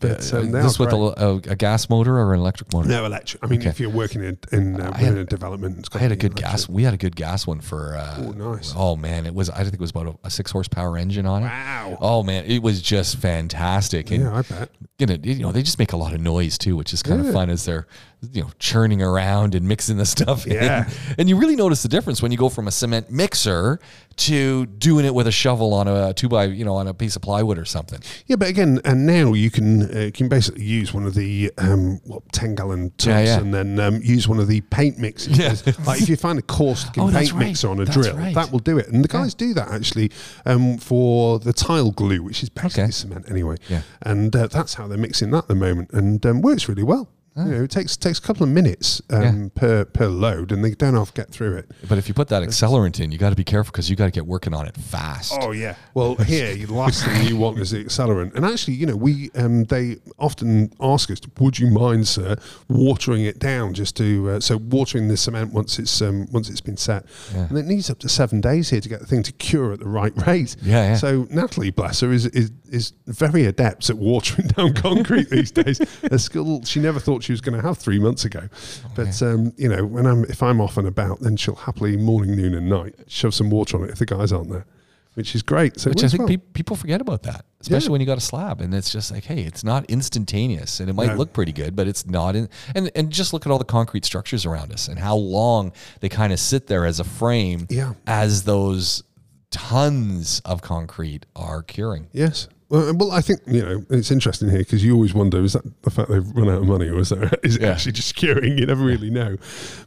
But 0.00 0.32
um, 0.34 0.52
this 0.52 0.78
with 0.78 0.92
a, 0.92 1.40
a, 1.48 1.56
gas 1.56 1.88
motor 1.88 2.18
or 2.18 2.34
an 2.34 2.40
electric 2.40 2.72
motor? 2.74 2.88
no 2.88 3.04
electric. 3.06 3.42
I 3.42 3.46
mean, 3.48 3.60
Okay. 3.60 3.70
if 3.70 3.80
you're 3.80 3.88
working 3.90 4.22
in 4.22 4.38
in, 4.52 4.80
uh, 4.80 4.92
had- 4.94 5.12
in 5.12 5.18
a 5.18 5.24
development, 5.24 5.78
it's 5.78 5.88
I 5.92 5.94
got 5.94 6.02
had 6.02 6.12
a 6.12 6.16
good 6.16 6.36
gas. 6.36 6.68
We 6.68 6.82
had 6.82 6.92
a 6.94 6.98
good 6.98 7.16
gas 7.16 7.46
one 7.46 7.60
for. 7.60 7.96
Uh, 7.96 8.14
Oh, 8.18 8.30
nice. 8.32 8.72
Oh 8.76 8.96
man, 8.96 9.26
it 9.26 9.34
was. 9.34 9.50
I 9.50 9.62
think 9.62 9.74
it 9.74 9.80
was 9.80 9.90
about 9.90 10.06
a, 10.08 10.14
a 10.26 10.30
six 10.30 10.50
horsepower 10.50 10.96
engine 10.98 11.26
on 11.26 11.42
it. 11.42 11.46
Wow. 11.46 11.98
Oh 12.00 12.22
man, 12.22 12.44
it 12.46 12.62
was 12.62 12.82
just 12.82 13.16
fantastic. 13.16 14.10
And 14.10 14.24
Yeah, 14.24 14.34
I 14.36 14.42
bet. 14.42 14.70
you 14.98 15.06
know, 15.06 15.16
you 15.22 15.34
know, 15.36 15.52
they 15.52 15.62
just 15.62 15.78
make 15.78 15.92
a 15.92 15.96
lot 15.96 16.12
of 16.14 16.20
noise 16.20 16.58
too, 16.58 16.76
which 16.76 16.92
is 16.92 17.02
kind 17.02 17.22
Yeah. 17.22 17.28
of 17.28 17.34
fun 17.34 17.50
as 17.50 17.64
they're 17.64 17.86
you 18.32 18.42
know 18.42 18.50
churning 18.58 19.02
around 19.02 19.54
and 19.54 19.66
mixing 19.68 19.96
the 19.98 20.06
stuff. 20.16 20.46
in. 20.46 20.54
Yeah. 20.54 20.88
and 21.18 21.28
you 21.28 21.36
really 21.38 21.56
notice 21.56 21.82
the 21.82 21.88
difference 21.88 22.22
when 22.22 22.32
you 22.32 22.38
go 22.38 22.48
from 22.48 22.66
a 22.68 22.70
cement 22.70 23.10
mixer 23.10 23.78
to 24.16 24.64
doing 24.64 25.04
it 25.04 25.14
with 25.14 25.26
a 25.26 25.30
shovel 25.32 25.74
on 25.74 25.86
a 25.86 26.14
two 26.14 26.26
by 26.28 26.44
you 26.44 26.64
know 26.64 26.74
on 26.76 26.88
a 26.88 26.94
piece 26.94 27.16
of 27.16 27.22
plywood 27.22 27.58
or 27.58 27.66
something. 27.66 28.00
Yeah, 28.26 28.36
but 28.36 28.48
again, 28.48 28.80
and 28.84 29.06
now 29.06 29.34
you 29.34 29.50
can 29.50 29.94
uh, 29.94 30.00
you 30.06 30.12
can 30.12 30.28
basically 30.28 30.64
use 30.64 30.94
one 30.94 31.04
of 31.04 31.14
the 31.14 31.52
um, 31.58 32.00
what 32.04 32.22
ten 32.32 32.54
gallon 32.54 32.90
tubs, 32.96 33.06
Yeah, 33.06 33.20
yeah. 33.20 33.38
and 33.40 33.52
then 33.52 33.78
um, 33.78 34.00
use 34.02 34.26
one 34.26 34.38
of 34.40 34.48
the 34.48 34.62
paint 34.62 34.98
mixers. 34.98 35.38
Yeah. 35.38 35.54
like 35.86 36.00
if 36.00 36.08
you 36.08 36.16
find 36.16 36.38
a 36.38 36.42
coarse 36.42 36.86
looking 36.86 37.02
Oh, 37.06 37.10
paint 37.10 37.32
right. 37.32 37.46
mixer 37.48 37.68
on 37.68 37.78
a 37.80 37.84
That's 37.84 37.96
drill, 37.96 38.16
right. 38.16 38.34
that 38.34 38.50
will 38.50 38.58
do 38.60 38.78
it. 38.78 38.88
And 38.88 39.04
the 39.04 39.08
guys 39.08 39.34
do 39.34 39.52
that 39.54 39.68
actually 39.70 40.10
um, 40.46 40.78
for 40.78 41.38
the 41.38 41.52
tile 41.52 41.90
glue, 41.90 42.22
which 42.22 42.42
is 42.42 42.48
basically 42.48 42.84
Okay. 42.84 42.90
cement 42.92 43.30
anyway. 43.30 43.56
Yeah. 43.68 43.82
and 44.02 44.34
uh, 44.34 44.46
that's 44.46 44.74
how 44.74 44.88
they're 44.88 44.96
mixing 44.98 45.30
that 45.32 45.38
at 45.44 45.48
the 45.48 45.54
moment, 45.54 45.90
and 45.92 46.24
um, 46.24 46.40
works 46.40 46.68
really 46.70 46.82
well. 46.82 47.10
You 47.36 47.44
know, 47.44 47.62
it 47.64 47.70
takes 47.70 47.96
takes 47.96 48.18
a 48.18 48.22
couple 48.22 48.42
of 48.44 48.48
minutes 48.48 49.02
um, 49.10 49.16
Ah. 49.20 49.22
Yeah. 49.24 49.48
per 49.54 49.84
per 49.84 50.06
load, 50.06 50.52
and 50.52 50.64
they 50.64 50.70
don't 50.72 50.94
have 50.94 51.08
to 51.12 51.20
get 51.20 51.30
through 51.30 51.56
it. 51.58 51.70
But 51.88 51.98
if 51.98 52.08
you 52.08 52.14
put 52.14 52.28
that 52.28 52.42
accelerant 52.42 52.98
in, 52.98 53.12
you 53.12 53.18
got 53.18 53.30
to 53.30 53.36
be 53.36 53.44
careful 53.44 53.72
because 53.72 53.90
you 53.90 53.96
got 53.96 54.06
to 54.06 54.10
get 54.10 54.26
working 54.26 54.54
on 54.54 54.66
it 54.66 54.76
fast. 54.76 55.34
Oh 55.40 55.52
yeah. 55.52 55.74
Well, 55.94 56.14
here 56.26 56.54
the 56.54 56.72
last 56.72 57.04
thing 57.04 57.26
you 57.26 57.36
want 57.36 57.58
is 57.58 57.70
the 57.72 57.84
accelerant, 57.84 58.34
and 58.34 58.44
actually, 58.44 58.74
you 58.74 58.86
know, 58.86 58.96
we 58.96 59.30
um, 59.34 59.64
they 59.64 59.98
often 60.18 60.72
ask 60.80 61.10
us, 61.10 61.20
"Would 61.38 61.58
you 61.58 61.66
mind, 61.68 62.08
sir, 62.08 62.36
watering 62.68 63.24
it 63.24 63.38
down 63.38 63.74
just 63.74 63.96
to 63.98 64.30
uh, 64.30 64.40
so 64.40 64.56
watering 64.58 65.08
the 65.08 65.16
cement 65.16 65.52
once 65.52 65.78
it's 65.78 66.00
um, 66.00 66.26
once 66.32 66.48
it's 66.48 66.60
been 66.62 66.76
set?" 66.76 67.04
Yeah. 67.34 67.48
And 67.48 67.58
it 67.58 67.66
needs 67.66 67.90
up 67.90 67.98
to 68.00 68.08
seven 68.08 68.40
days 68.40 68.70
here 68.70 68.80
to 68.80 68.88
get 68.88 69.00
the 69.00 69.06
thing 69.06 69.22
to 69.24 69.32
cure 69.32 69.72
at 69.72 69.80
the 69.80 69.88
right 69.88 70.12
rate. 70.26 70.56
Yeah, 70.62 70.90
yeah. 70.90 70.96
So 70.96 71.26
Natalie, 71.30 71.70
bless 71.70 72.00
her, 72.00 72.12
is 72.12 72.26
is 72.26 72.50
is 72.70 72.92
very 73.06 73.44
adept 73.44 73.90
at 73.90 73.96
watering 73.98 74.48
down 74.56 74.72
concrete 74.74 75.28
these 75.30 75.50
days. 75.50 75.80
A 76.04 76.18
skill 76.18 76.62
she 76.64 76.80
never 76.80 76.98
thought 76.98 77.22
she 77.22 77.25
was 77.32 77.40
going 77.40 77.60
to 77.60 77.66
have 77.66 77.78
three 77.78 77.98
months 77.98 78.24
ago. 78.24 78.48
Oh, 78.84 78.90
But 78.94 79.20
um, 79.22 79.52
you 79.56 79.68
know, 79.68 79.84
when 79.84 80.06
I'm 80.06 80.24
if 80.24 80.42
I'm 80.42 80.60
off 80.60 80.76
and 80.76 80.86
about, 80.88 81.20
then 81.20 81.36
she'll 81.36 81.54
happily 81.54 81.96
morning, 81.96 82.36
noon, 82.36 82.54
and 82.54 82.68
night 82.68 82.94
shove 83.08 83.34
some 83.34 83.50
water 83.50 83.76
on 83.78 83.84
it 83.84 83.90
if 83.90 83.98
the 83.98 84.06
guys 84.06 84.32
aren't 84.32 84.50
there, 84.50 84.66
which 85.14 85.34
is 85.34 85.42
great. 85.42 85.78
So 85.80 85.90
Which 85.90 86.04
I 86.04 86.08
think 86.08 86.20
well. 86.20 86.28
peop 86.28 86.52
people 86.52 86.76
forget 86.76 87.00
about 87.00 87.22
that, 87.24 87.44
especially 87.60 87.86
Yeah. 87.86 87.92
when 87.92 88.00
you 88.00 88.06
got 88.06 88.18
a 88.18 88.22
slab, 88.22 88.60
and 88.60 88.74
it's 88.74 88.90
just 88.90 89.10
like, 89.10 89.24
hey, 89.24 89.42
it's 89.42 89.64
not 89.64 89.84
instantaneous, 89.86 90.80
and 90.80 90.88
it 90.90 90.94
might 90.94 91.08
No. 91.08 91.14
look 91.16 91.32
pretty 91.32 91.52
good, 91.52 91.74
but 91.76 91.86
it's 91.88 92.06
not. 92.06 92.36
In, 92.36 92.48
and 92.74 92.90
and 92.94 93.10
just 93.10 93.32
look 93.32 93.46
at 93.46 93.52
all 93.52 93.58
the 93.58 93.64
concrete 93.64 94.04
structures 94.04 94.44
around 94.46 94.72
us 94.72 94.88
and 94.88 94.98
how 94.98 95.16
long 95.16 95.72
they 96.00 96.08
kind 96.08 96.32
of 96.32 96.38
sit 96.40 96.66
there 96.66 96.84
as 96.86 97.00
a 97.00 97.04
frame, 97.04 97.66
Yeah. 97.70 97.94
as 98.06 98.44
those 98.44 99.02
tons 99.50 100.42
of 100.44 100.60
concrete 100.60 101.24
are 101.34 101.62
curing. 101.62 102.08
Yes. 102.12 102.48
Well, 102.68 102.94
well, 102.96 103.12
I 103.12 103.20
think 103.20 103.40
you 103.46 103.62
know 103.62 103.84
it's 103.90 104.10
interesting 104.10 104.48
here 104.48 104.58
because 104.58 104.84
you 104.84 104.92
always 104.94 105.14
wonder: 105.14 105.42
is 105.42 105.52
that 105.52 105.62
the 105.82 105.90
fact 105.90 106.10
they've 106.10 106.28
run 106.34 106.48
out 106.48 106.62
of 106.62 106.66
money, 106.66 106.88
or 106.88 106.98
is 106.98 107.10
there 107.10 107.30
is 107.44 107.56
it 107.56 107.62
Yeah. 107.62 107.68
actually 107.70 107.92
just 107.92 108.14
curing? 108.16 108.58
You 108.58 108.66
never 108.66 108.84
really 108.84 109.10
know. 109.10 109.36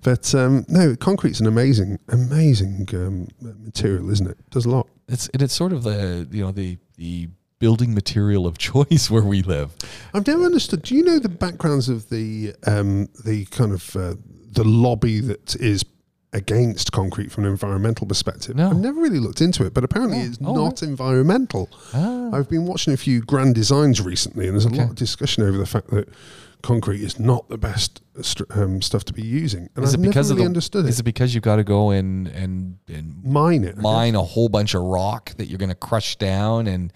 But 0.04 0.34
um, 0.34 0.66
no, 0.70 0.96
concrete's 0.96 1.40
an 1.42 1.48
amazing, 1.48 2.00
amazing 2.08 2.88
um, 2.94 3.28
material, 3.42 4.10
isn't 4.10 4.28
it? 4.30 4.38
Does 4.50 4.66
a 4.66 4.70
lot. 4.70 4.88
It's 5.10 5.28
and 5.30 5.42
it's 5.42 5.54
sort 5.54 5.74
of 5.74 5.84
the 5.84 6.28
you 6.32 6.46
know 6.46 6.52
the 6.52 6.78
the 6.96 7.28
building 7.60 7.94
material 7.94 8.48
of 8.48 8.58
choice 8.72 9.10
where 9.10 9.24
we 9.24 9.42
live. 9.42 9.76
I've 10.14 10.26
never 10.26 10.44
understood. 10.46 10.84
Do 10.84 10.96
you 10.96 11.04
know 11.04 11.20
the 11.20 11.28
backgrounds 11.28 11.90
of 11.90 12.10
the 12.10 12.54
um, 12.66 13.10
the 13.26 13.46
kind 13.48 13.74
of 13.74 13.94
uh, 13.98 14.16
the 14.52 14.64
lobby 14.64 15.20
that 15.20 15.56
is 15.58 15.84
against 16.34 16.92
concrete 16.92 17.32
from 17.32 17.46
an 17.46 17.52
environmental 17.52 18.06
perspective? 18.08 18.56
No. 18.56 18.70
I've 18.70 18.78
never 18.78 19.00
really 19.02 19.20
looked 19.20 19.42
into 19.42 19.66
it, 19.66 19.74
but 19.74 19.84
apparently 19.84 20.20
Oh, 20.20 20.26
it's 20.26 20.38
oh, 20.44 20.54
not 20.54 20.84
environmental. 20.84 21.70
Ah. 21.94 22.30
I've 22.34 22.50
been 22.50 22.66
watching 22.66 22.94
a 22.94 22.98
few 22.98 23.22
grand 23.22 23.56
designs 23.56 24.00
recently, 24.02 24.46
and 24.48 24.54
there's 24.56 24.66
a 24.66 24.70
lot 24.70 24.90
of 24.90 24.96
discussion 24.96 25.44
over 25.44 25.58
the 25.58 25.66
fact 25.66 25.90
that 25.90 26.08
concrete 26.62 27.02
is 27.02 27.20
not 27.20 27.48
the 27.48 27.58
best 27.58 28.02
str- 28.22 28.44
um, 28.50 28.82
stuff 28.82 29.06
to 29.06 29.14
be 29.14 29.22
using, 29.22 29.70
and 29.76 29.86
Is 29.86 29.94
I've 29.94 30.00
it 30.02 30.04
because 30.04 30.30
never 30.30 30.34
of 30.34 30.38
really 30.38 30.40
the, 30.44 30.50
understood 30.50 30.86
Is 30.88 30.98
it. 31.00 31.04
it 31.04 31.04
because 31.04 31.34
you've 31.34 31.44
got 31.44 31.56
to 31.56 31.64
go 31.64 31.92
in 31.92 32.28
and 32.28 32.78
and 32.90 33.24
Mine 33.24 33.64
it, 33.64 33.78
mine 33.78 34.16
a 34.16 34.22
whole 34.22 34.50
bunch 34.50 34.74
of 34.76 34.82
rock 34.84 35.34
that 35.38 35.46
you're 35.46 35.58
going 35.58 35.70
to 35.70 35.76
crush 35.76 36.18
down 36.18 36.68
and 36.68 36.92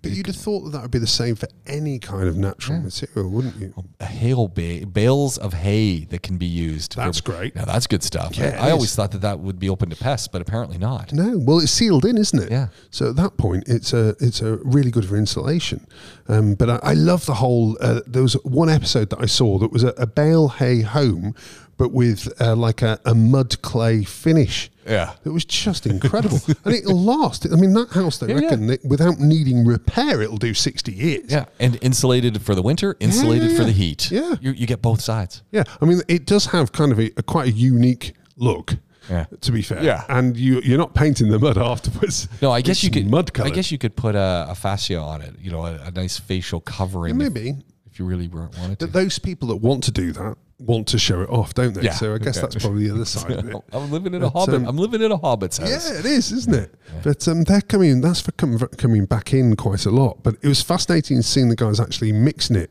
But 0.00 0.12
you'd 0.12 0.28
have 0.28 0.36
thought 0.36 0.60
that 0.60 0.70
that 0.70 0.82
would 0.82 0.90
be 0.92 1.00
the 1.00 1.08
same 1.08 1.34
for 1.34 1.48
any 1.66 1.98
kind 1.98 2.28
of 2.28 2.36
natural 2.36 2.78
material, 2.80 3.30
wouldn't 3.30 3.56
you? 3.56 3.74
a 3.98 4.04
hail 4.04 4.46
ba- 4.46 4.86
bales 4.86 5.38
of 5.38 5.52
hay 5.54 6.04
that 6.10 6.22
can 6.22 6.36
be 6.38 6.46
used. 6.46 6.94
for- 6.94 7.00
That's 7.00 7.20
great. 7.20 7.56
Now 7.56 7.64
that's 7.64 7.88
good 7.88 8.04
stuff. 8.04 8.36
Yeah, 8.38 8.56
I, 8.60 8.68
I 8.68 8.70
always 8.70 8.94
thought 8.94 9.10
that 9.10 9.22
that 9.22 9.40
would 9.40 9.58
be 9.58 9.68
open 9.68 9.90
to 9.90 9.96
pests, 9.96 10.28
but 10.28 10.40
apparently 10.40 10.78
not. 10.78 11.12
No, 11.12 11.36
well, 11.38 11.58
it's 11.58 11.72
sealed 11.72 12.04
in, 12.04 12.16
isn't 12.16 12.40
it? 12.44 12.50
Yeah. 12.50 12.68
So 12.90 13.10
at 13.10 13.16
that 13.16 13.36
point, 13.38 13.64
it's 13.66 13.92
a 13.92 14.10
it's 14.20 14.40
a 14.40 14.58
really 14.58 14.92
good 14.92 15.04
for 15.04 15.16
insulation. 15.16 15.84
Um, 16.28 16.54
but 16.54 16.70
I, 16.70 16.78
I 16.82 16.92
love 16.94 17.26
the 17.26 17.34
whole. 17.34 17.76
Uh, 17.80 18.00
there 18.06 18.22
was 18.22 18.34
one 18.44 18.68
episode 18.70 19.10
that 19.10 19.20
I 19.20 19.26
saw 19.26 19.58
that 19.58 19.72
was 19.72 19.82
a, 19.82 19.88
a 19.98 20.06
bale 20.06 20.48
hay 20.48 20.82
home, 20.82 21.34
but 21.78 21.92
with 21.92 22.30
uh, 22.40 22.54
like 22.54 22.82
a, 22.82 23.00
a 23.06 23.14
mud 23.14 23.62
clay 23.62 24.04
finish. 24.04 24.70
Yeah. 24.86 25.14
It 25.24 25.30
was 25.30 25.44
just 25.44 25.86
incredible, 25.86 26.38
and 26.64 26.74
it'll 26.74 26.98
last. 27.00 27.46
I 27.50 27.56
mean, 27.56 27.72
that 27.74 27.90
house 27.90 28.18
they 28.18 28.26
Yeah, 28.28 28.34
yeah. 28.36 28.40
reckon 28.42 28.66
that 28.66 28.84
without 28.84 29.18
needing 29.18 29.64
repair, 29.64 30.20
it'll 30.22 30.36
do 30.38 30.52
sixty 30.54 30.92
years. 30.92 31.30
Yeah, 31.30 31.44
and 31.60 31.78
insulated 31.82 32.40
for 32.42 32.54
the 32.54 32.62
winter, 32.62 32.96
insulated 33.00 33.50
yeah, 33.52 33.56
for 33.56 33.64
the 33.64 33.72
heat. 33.72 34.10
Yeah. 34.10 34.34
you, 34.40 34.50
you 34.52 34.66
get 34.66 34.82
both 34.82 35.00
sides. 35.00 35.42
Yeah, 35.52 35.64
I 35.80 35.84
mean, 35.86 36.00
it 36.08 36.26
does 36.26 36.46
have 36.46 36.72
kind 36.72 36.90
of 36.92 36.98
a, 36.98 37.10
a 37.16 37.22
quite 37.22 37.48
a 37.48 37.52
unique 37.52 38.14
look. 38.36 38.76
Yeah. 39.10 39.24
To 39.40 39.52
be 39.52 39.62
fair. 39.62 39.82
Yeah. 39.82 40.04
And 40.08 40.36
you 40.36 40.60
you're 40.62 40.76
not 40.78 40.94
painting 40.94 41.28
the 41.30 41.38
mud 41.38 41.56
afterwards. 41.72 42.28
No, 42.42 42.50
I 42.50 42.60
guess 42.60 42.76
It's 42.78 42.84
you 42.84 42.90
could. 42.90 43.10
mud 43.10 43.30
I 43.40 43.48
guess 43.50 43.70
you 43.72 43.78
could 43.78 43.96
put 43.96 44.14
a, 44.14 44.46
a 44.50 44.54
fascia 44.54 44.98
on 44.98 45.22
it. 45.22 45.34
You 45.40 45.50
know, 45.50 45.64
a, 45.64 45.74
a 45.84 45.90
nice 45.90 46.18
facial 46.18 46.60
covering. 46.60 47.12
if- 47.12 47.32
maybe. 47.32 47.56
if, 47.90 47.98
you 47.98 48.04
really 48.04 48.28
weren't 48.28 48.56
wanted 48.58 48.78
to. 48.80 48.86
those 48.86 49.18
people 49.18 49.48
that 49.48 49.56
want 49.56 49.82
to 49.84 49.90
do 49.92 50.12
that 50.12 50.36
want 50.58 50.88
to 50.88 50.98
show 50.98 51.22
it 51.22 51.30
off, 51.30 51.54
don't 51.54 51.72
they? 51.74 51.82
Yeah, 51.82 51.92
So 51.92 52.14
I 52.14 52.18
guess 52.18 52.36
okay. 52.38 52.40
that's 52.48 52.56
probably 52.64 52.88
the 52.88 52.94
other 52.94 53.04
side 53.06 53.30
of 53.30 53.48
it. 53.48 53.56
I'm 53.72 53.90
living 53.92 54.14
in 54.14 54.22
a 54.22 54.30
But, 54.30 54.38
hobbit. 54.40 54.54
um, 54.56 54.66
I'm 54.66 54.76
living 54.76 55.02
in 55.02 55.12
a 55.12 55.16
hobbit's 55.16 55.58
house. 55.58 55.68
Yeah, 55.90 55.98
it 56.00 56.04
is, 56.04 56.32
isn't 56.32 56.54
it? 56.54 56.74
But 57.04 57.26
um, 57.28 57.44
they're 57.44 57.60
coming. 57.60 58.00
That's 58.00 58.20
for 58.20 58.32
com- 58.32 58.58
coming 58.76 59.04
back 59.04 59.32
in 59.32 59.54
quite 59.56 59.86
a 59.86 59.90
lot. 59.90 60.22
But 60.22 60.34
it 60.42 60.48
was 60.48 60.60
fascinating 60.62 61.22
seeing 61.22 61.48
the 61.48 61.54
guys 61.56 61.78
actually 61.78 62.10
mixing 62.12 62.56
it 62.56 62.70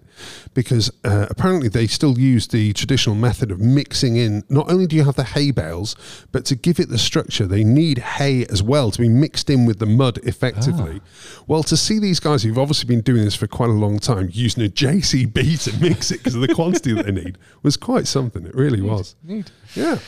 because 0.55 0.89
uh, 1.05 1.27
apparently 1.29 1.69
they 1.69 1.85
still 1.87 2.17
use 2.17 2.47
the 2.47 2.73
traditional 2.73 3.15
method 3.15 3.51
of 3.51 3.59
mixing 3.61 4.15
in. 4.17 4.43
Not 4.49 4.69
only 4.69 4.87
do 4.87 4.95
you 4.95 5.03
have 5.05 5.15
the 5.15 5.23
hay 5.23 5.51
bales, 5.51 5.95
but 6.31 6.43
to 6.45 6.55
give 6.55 6.79
it 6.79 6.89
the 6.89 6.97
structure, 6.97 7.45
they 7.45 7.63
need 7.63 7.99
hay 7.99 8.45
as 8.47 8.61
well 8.63 8.89
to 8.91 8.99
be 8.99 9.07
mixed 9.07 9.49
in 9.49 9.65
with 9.67 9.77
the 9.79 9.85
mud 9.85 10.17
effectively. 10.23 10.99
Well, 11.45 11.61
to 11.63 11.77
see 11.77 11.99
these 11.99 12.19
guys 12.19 12.41
who've 12.43 12.57
obviously 12.57 12.87
been 12.87 13.01
doing 13.01 13.23
this 13.23 13.35
for 13.35 13.47
quite 13.47 13.69
a 13.69 13.73
long 13.73 13.99
time 13.99 14.29
using 14.33 14.65
a 14.65 14.69
JCB 14.69 15.63
to 15.71 15.79
mix 15.79 16.11
it 16.11 16.17
because 16.17 16.33
of 16.35 16.41
the 16.41 16.53
quantity 16.53 16.93
that 16.93 17.05
they 17.05 17.11
need 17.11 17.37
was 17.61 17.76
quite 17.77 18.07
something. 18.07 18.45
It 18.45 18.53
really 18.55 18.81
was. 18.81 19.15
Neat. 19.23 19.51
Yeah. 19.75 19.99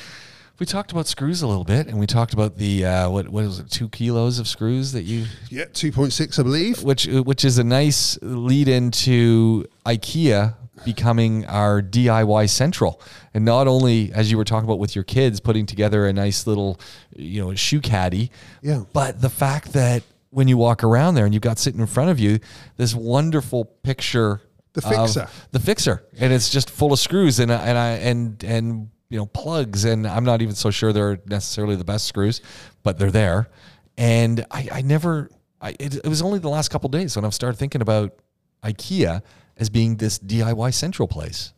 We 0.60 0.66
talked 0.66 0.92
about 0.92 1.08
screws 1.08 1.42
a 1.42 1.48
little 1.48 1.64
bit, 1.64 1.88
and 1.88 1.98
we 1.98 2.06
talked 2.06 2.34
about 2.34 2.58
the 2.58 2.86
uh, 2.86 3.10
what 3.10 3.30
what 3.30 3.46
was 3.46 3.60
it, 3.60 3.70
two 3.72 3.88
kilos 3.88 4.40
of 4.40 4.48
screws 4.48 4.92
that 4.92 5.04
you, 5.04 5.26
Yeah, 5.50 5.64
2.6, 5.66 6.38
I 6.38 6.44
believe. 6.44 6.84
which 6.84 7.06
which 7.08 7.46
is 7.46 7.58
a 7.60 7.64
nice 7.64 8.20
lead 8.22 8.68
into 8.68 9.66
IKEA 9.86 10.56
becoming 10.84 11.46
our 11.46 11.82
DIY 11.82 12.50
central, 12.50 13.02
and 13.34 13.46
not 13.46 13.68
only 13.68 14.12
as 14.14 14.32
you 14.32 14.38
were 14.38 14.44
talking 14.46 14.66
about 14.66 14.80
with 14.80 14.96
your 14.96 15.04
kids 15.06 15.40
putting 15.40 15.66
together 15.66 16.06
a 16.08 16.12
nice 16.14 16.46
little, 16.48 16.78
you 17.16 17.42
know, 17.42 17.54
shoe 17.56 17.80
caddy, 17.82 18.30
Yeah. 18.62 18.84
but 18.94 19.22
the 19.22 19.30
fact 19.30 19.72
that 19.74 20.04
when 20.30 20.48
you 20.48 20.58
walk 20.58 20.84
around 20.84 21.16
there 21.16 21.26
and 21.26 21.34
you've 21.34 21.42
got 21.42 21.58
sitting 21.58 21.80
in 21.82 21.88
front 21.88 22.10
of 22.12 22.20
you 22.20 22.40
this 22.78 22.94
wonderful 22.94 23.66
picture 23.66 24.42
The 24.74 24.82
fixer. 24.82 25.28
the 25.52 25.60
fixer. 25.60 26.04
And 26.20 26.32
it's 26.32 26.50
just 26.50 26.70
full 26.70 26.94
of 26.94 27.00
screws 27.00 27.40
and 27.40 27.52
and 27.52 27.78
I 27.78 27.90
and 27.92 28.44
and 28.44 28.90
you 29.10 29.18
know 29.18 29.26
plugs. 29.26 29.86
And 29.86 30.08
I'm 30.08 30.24
not 30.24 30.42
even 30.42 30.56
so 30.56 30.72
sure 30.72 30.94
they're 30.94 31.20
necessarily 31.26 31.76
the 31.76 31.84
best 31.86 32.06
screws 32.06 32.42
but 32.84 32.98
they're 32.98 33.12
there. 33.12 33.50
And 33.98 34.46
I, 34.52 34.70
I 34.72 34.82
never 34.82 35.30
I 35.62 35.72
it, 35.80 35.96
it 35.96 36.08
was 36.08 36.22
only 36.22 36.40
the 36.40 36.50
last 36.50 36.70
couple 36.70 36.90
days 36.90 37.16
when 37.16 37.26
I've 37.26 37.34
started 37.34 37.58
thinking 37.58 37.82
about 37.82 38.16
IKEA 38.64 39.22
as 39.58 39.70
being 39.70 39.98
this 39.98 40.20
DIY 40.20 40.74
central 40.74 41.08
place. 41.08 41.54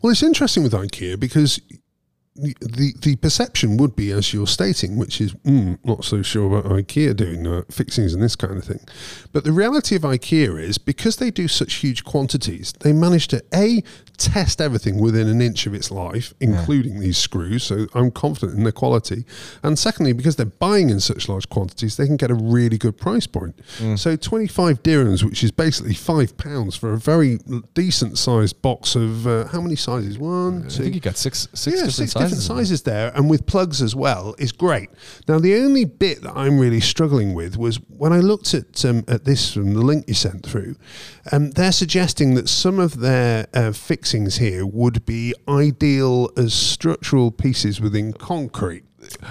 Well, 0.00 0.10
it's 0.10 0.22
interesting 0.22 0.62
with 0.62 0.72
IKEA 0.72 1.18
because 1.18 1.60
the, 2.40 2.94
the 3.00 3.16
perception 3.16 3.76
would 3.76 3.94
be, 3.94 4.10
as 4.12 4.32
you're 4.32 4.46
stating, 4.46 4.96
which 4.96 5.20
is 5.20 5.32
mm, 5.34 5.78
not 5.84 6.04
so 6.04 6.22
sure 6.22 6.46
about 6.46 6.70
IKEA 6.72 7.14
doing 7.14 7.46
uh, 7.46 7.62
fixings 7.70 8.14
and 8.14 8.22
this 8.22 8.36
kind 8.36 8.56
of 8.56 8.64
thing. 8.64 8.80
But 9.32 9.44
the 9.44 9.52
reality 9.52 9.96
of 9.96 10.02
IKEA 10.02 10.60
is 10.60 10.78
because 10.78 11.16
they 11.16 11.30
do 11.30 11.48
such 11.48 11.74
huge 11.74 12.04
quantities, 12.04 12.72
they 12.80 12.92
manage 12.92 13.28
to 13.28 13.42
a 13.54 13.82
test 14.20 14.60
everything 14.60 15.00
within 15.00 15.26
an 15.28 15.40
inch 15.40 15.66
of 15.66 15.74
its 15.74 15.90
life, 15.90 16.34
including 16.40 17.00
these 17.00 17.16
screws. 17.18 17.64
So 17.64 17.86
I'm 17.94 18.10
confident 18.10 18.58
in 18.58 18.64
the 18.64 18.72
quality. 18.72 19.24
And 19.62 19.78
secondly, 19.78 20.12
because 20.12 20.36
they're 20.36 20.46
buying 20.46 20.90
in 20.90 21.00
such 21.00 21.28
large 21.28 21.48
quantities, 21.48 21.96
they 21.96 22.06
can 22.06 22.16
get 22.16 22.30
a 22.30 22.34
really 22.34 22.78
good 22.78 22.98
price 22.98 23.26
point. 23.26 23.58
So 23.96 24.16
25 24.16 24.82
dirhams, 24.82 25.24
which 25.24 25.42
is 25.42 25.50
basically 25.50 25.94
five 25.94 26.36
pounds 26.36 26.76
for 26.76 26.92
a 26.92 26.98
very 26.98 27.38
decent 27.74 28.18
sized 28.18 28.60
box 28.62 28.94
of 28.94 29.26
uh, 29.26 29.46
how 29.46 29.60
many 29.60 29.76
sizes? 29.76 30.18
One, 30.18 30.64
I 30.64 30.68
two, 30.68 30.82
think 30.82 30.94
you 30.94 31.00
got 31.00 31.16
six 31.16 31.48
six 31.54 31.76
yeah, 31.76 31.84
different 31.86 31.94
six 31.94 32.12
sizes 32.12 32.30
different 32.30 32.42
sizes 32.42 32.82
there, 32.82 33.12
and 33.14 33.30
with 33.30 33.46
plugs 33.46 33.80
as 33.80 33.94
well, 33.94 34.34
is 34.38 34.52
great. 34.52 34.90
Now, 35.28 35.38
the 35.38 35.56
only 35.56 35.84
bit 35.84 36.22
that 36.22 36.36
I'm 36.36 36.58
really 36.58 36.80
struggling 36.80 37.34
with 37.34 37.56
was 37.56 37.76
when 37.88 38.12
I 38.12 38.20
looked 38.20 38.54
at 38.54 38.84
um, 38.84 39.04
at 39.08 39.24
this 39.24 39.54
from 39.54 39.74
the 39.74 39.80
link 39.80 40.06
you 40.06 40.14
sent 40.14 40.44
through. 40.44 40.76
Um, 41.32 41.50
they're 41.52 41.72
suggesting 41.72 42.34
that 42.34 42.48
some 42.48 42.78
of 42.78 43.00
their 43.00 43.46
uh, 43.54 43.72
fixings 44.10 44.38
here 44.38 44.66
would 44.66 45.06
be 45.06 45.32
ideal 45.48 46.28
as 46.36 46.52
structural 46.52 47.30
pieces 47.30 47.80
within 47.80 48.12
concrete. 48.12 48.82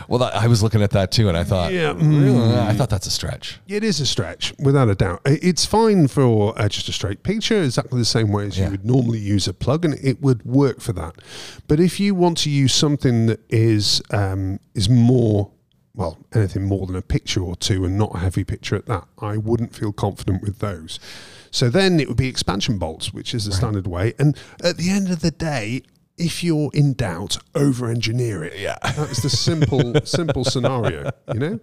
well 0.08 0.20
that, 0.20 0.34
I 0.34 0.48
was 0.48 0.64
looking 0.64 0.82
at 0.82 0.92
that 0.92 1.12
too 1.12 1.28
and 1.28 1.38
I 1.38 1.44
thought 1.44 1.74
Yeah, 1.74 1.92
really? 1.98 2.56
I 2.58 2.72
thought 2.74 2.90
that's 2.90 3.06
a 3.06 3.12
stretch 3.12 3.60
It 3.68 3.84
is 3.84 4.00
a 4.00 4.06
stretch, 4.06 4.54
without 4.58 4.88
a 4.88 4.96
doubt. 4.96 5.20
It's 5.26 5.66
fine 5.66 6.08
for 6.08 6.58
uh, 6.58 6.70
just 6.70 6.88
a 6.88 6.94
straight 6.94 7.24
picture, 7.24 7.62
exactly 7.62 8.00
the 8.00 8.06
same 8.06 8.32
way 8.32 8.46
as 8.48 8.58
Yeah. 8.58 8.66
you 8.66 8.72
would 8.72 8.86
normally 8.86 9.20
use 9.20 9.50
a 9.50 9.54
plug, 9.54 9.84
and 9.84 9.96
it 10.02 10.22
would 10.22 10.46
work 10.46 10.80
for 10.80 10.94
that. 10.94 11.16
But 11.68 11.82
if 11.82 12.00
you 12.00 12.16
want 12.16 12.38
to 12.40 12.50
use 12.50 12.74
something 12.74 13.26
that 13.26 13.42
is 13.50 14.02
um, 14.12 14.60
is 14.76 14.88
more, 14.88 15.52
well, 15.94 16.18
anything 16.34 16.64
more 16.64 16.88
than 16.88 16.96
a 16.96 17.02
picture 17.02 17.42
or 17.42 17.58
two, 17.58 17.84
and 17.84 17.98
not 17.98 18.16
a 18.16 18.20
heavy 18.20 18.46
picture 18.46 18.78
at 18.78 18.86
that, 18.86 19.06
I 19.20 19.36
wouldn't 19.36 19.76
feel 19.76 19.92
confident 19.92 20.42
with 20.42 20.60
those. 20.60 21.00
So 21.52 21.70
then 21.70 22.00
it 22.00 22.08
would 22.08 22.18
be 22.18 22.28
expansion 22.28 22.78
bolts, 22.78 23.14
which 23.14 23.34
is 23.34 23.45
the 23.45 23.52
standard 23.52 23.88
way. 23.88 24.14
And 24.20 24.38
at 24.64 24.78
the 24.78 24.89
end 24.89 25.10
of 25.10 25.22
the 25.22 25.32
day, 25.32 25.84
if 26.20 26.43
you're 26.43 26.70
in 26.74 26.93
doubt, 26.93 27.38
over 27.55 27.89
engineer 27.89 28.43
it. 28.43 28.59
Yeah. 28.59 28.78
That's 28.84 29.22
the 29.24 29.30
simple, 29.30 29.95
simple 30.03 30.43
scenario, 30.43 31.09
you 31.34 31.39
know? 31.39 31.59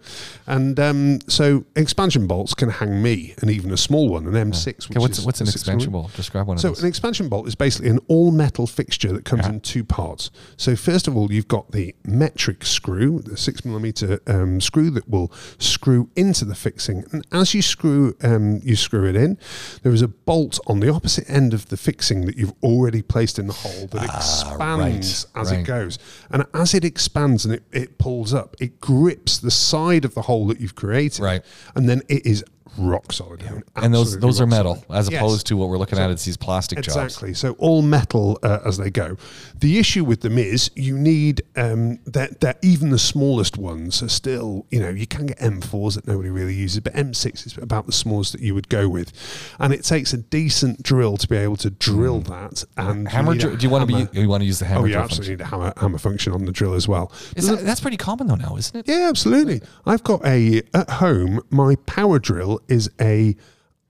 And 0.46 0.78
um, 0.80 1.20
so 1.28 1.64
expansion 1.76 2.26
bolts 2.26 2.54
can 2.54 2.70
hang 2.70 3.02
me 3.02 3.34
and 3.40 3.50
even 3.50 3.70
a 3.72 3.76
small 3.76 4.08
one, 4.08 4.26
an 4.26 4.32
M6. 4.32 4.66
Which 4.88 4.90
okay 4.90 4.98
what's 5.00 5.18
is 5.18 5.26
what's 5.26 5.40
an 5.40 5.48
expansion 5.48 5.92
bolt 5.92 6.12
describe 6.14 6.46
one 6.46 6.58
So 6.58 6.68
of 6.68 6.74
those 6.74 6.78
So, 6.80 6.84
an 6.84 6.88
expansion 6.88 7.28
bolt 7.28 7.46
is 7.46 7.54
basically 7.54 7.90
an 7.90 7.98
all 8.08 8.32
metal 8.32 8.66
fixture 8.66 9.12
that 9.12 9.24
comes 9.24 9.42
Yeah. 9.44 9.50
in 9.50 9.60
two 9.60 9.84
parts. 9.84 10.30
So 10.56 10.74
first 10.74 11.06
of 11.06 11.16
all, 11.16 11.30
you've 11.30 11.48
got 11.48 11.72
the 11.72 11.94
metric 12.04 12.64
screw, 12.64 13.20
the 13.20 13.36
six 13.36 13.64
millimeter 13.64 14.20
um, 14.26 14.60
screw 14.60 14.90
that 14.90 15.08
will 15.08 15.30
screw 15.58 16.10
into 16.16 16.44
the 16.44 16.54
fixing, 16.54 17.04
and 17.12 17.26
as 17.32 17.52
you 17.54 17.62
screw 17.62 18.16
um, 18.22 18.60
you 18.64 18.76
screw 18.76 19.04
it 19.06 19.16
in, 19.16 19.38
there 19.82 19.92
is 19.92 20.02
a 20.02 20.08
bolt 20.08 20.58
on 20.66 20.80
the 20.80 20.88
opposite 20.92 21.28
end 21.28 21.52
of 21.52 21.68
the 21.68 21.76
fixing 21.76 22.26
that 22.26 22.36
you've 22.36 22.54
already 22.62 23.02
placed 23.02 23.38
in 23.38 23.46
the 23.46 23.52
hole 23.52 23.86
that 23.88 24.02
expands 24.50 25.26
as 25.34 25.48
Ah, 25.48 25.50
right. 25.52 25.60
it 25.60 25.62
goes, 25.64 25.98
and 26.30 26.46
as 26.54 26.74
it 26.74 26.84
expands 26.84 27.44
and 27.44 27.54
it, 27.54 27.62
it 27.72 27.98
pulls 27.98 28.32
up, 28.34 28.56
it 28.60 28.80
grips 28.80 29.38
the 29.38 29.50
side 29.50 30.04
of 30.04 30.14
the 30.14 30.22
hole 30.22 30.46
that 30.48 30.60
you've 30.60 30.74
created, 30.74 31.20
Right. 31.22 31.42
and 31.74 31.88
then 31.88 32.02
it 32.08 32.24
is 32.26 32.44
rock 32.78 33.12
solid. 33.12 33.42
Mean, 33.42 33.62
and 33.76 33.94
those 33.94 34.18
those 34.18 34.40
are 34.40 34.46
metal 34.46 34.76
solid. 34.86 34.98
as 34.98 35.10
Yes. 35.10 35.20
opposed 35.20 35.46
to 35.48 35.56
what 35.56 35.68
we're 35.68 35.78
looking 35.78 35.98
at 35.98 36.10
it's 36.10 36.24
these 36.24 36.36
plastic 36.36 36.78
jobs 36.82 36.96
Exactly. 36.96 37.34
So 37.34 37.52
all 37.58 37.82
metal 37.82 38.38
uh, 38.42 38.58
as 38.64 38.76
they 38.78 38.90
go. 38.90 39.16
The 39.58 39.78
issue 39.78 40.04
with 40.04 40.20
them 40.20 40.38
is 40.38 40.70
you 40.74 40.98
need 40.98 41.42
um, 41.56 41.98
that 42.06 42.40
that 42.40 42.58
even 42.62 42.90
the 42.90 42.98
smallest 42.98 43.56
ones 43.56 44.02
are 44.02 44.08
still 44.08 44.66
you 44.70 44.80
know 44.80 44.88
you 44.90 45.06
can 45.06 45.26
get 45.26 45.38
M4s 45.38 45.94
that 45.94 46.06
nobody 46.06 46.30
really 46.30 46.54
uses, 46.54 46.80
but 46.80 46.92
M6 46.94 47.46
is 47.46 47.56
about 47.58 47.86
the 47.86 47.92
smallest 47.92 48.32
that 48.32 48.40
you 48.40 48.54
would 48.54 48.68
go 48.68 48.88
with, 48.88 49.12
and 49.58 49.72
it 49.72 49.82
takes 49.84 50.12
a 50.12 50.18
decent 50.18 50.82
drill 50.82 51.16
to 51.16 51.26
be 51.28 51.36
able 51.36 51.56
to 51.58 51.70
drill 51.70 52.20
that. 52.22 52.64
And 52.76 53.06
Mm. 53.06 53.10
hammer 53.10 53.32
a 53.32 53.36
drill 53.38 53.56
do 53.56 53.62
you 53.66 53.70
want 53.70 53.88
to 53.88 54.06
be 54.12 54.20
you 54.20 54.28
want 54.28 54.42
to 54.42 54.46
use 54.46 54.58
the 54.58 54.64
hammer 54.66 54.82
Oh, 54.82 54.84
you 54.84 54.96
absolutely 54.96 55.36
function? 55.36 55.38
need 55.38 55.40
a 55.40 55.46
hammer, 55.46 55.72
hammer 55.76 55.98
function 55.98 56.32
on 56.32 56.44
the 56.44 56.52
drill 56.52 56.74
as 56.74 56.86
well. 56.88 57.10
That, 57.36 57.60
that's 57.64 57.80
pretty 57.80 57.96
common 57.96 58.26
though 58.26 58.34
now 58.36 58.56
isn't 58.56 58.76
it 58.76 58.88
Yeah, 58.88 59.08
absolutely. 59.08 59.60
I've 59.86 60.02
got 60.04 60.24
a 60.24 60.62
at 60.74 60.90
home. 60.90 61.40
My 61.50 61.76
power 61.86 62.18
drill 62.18 62.60
is 62.68 62.90
a 63.00 63.36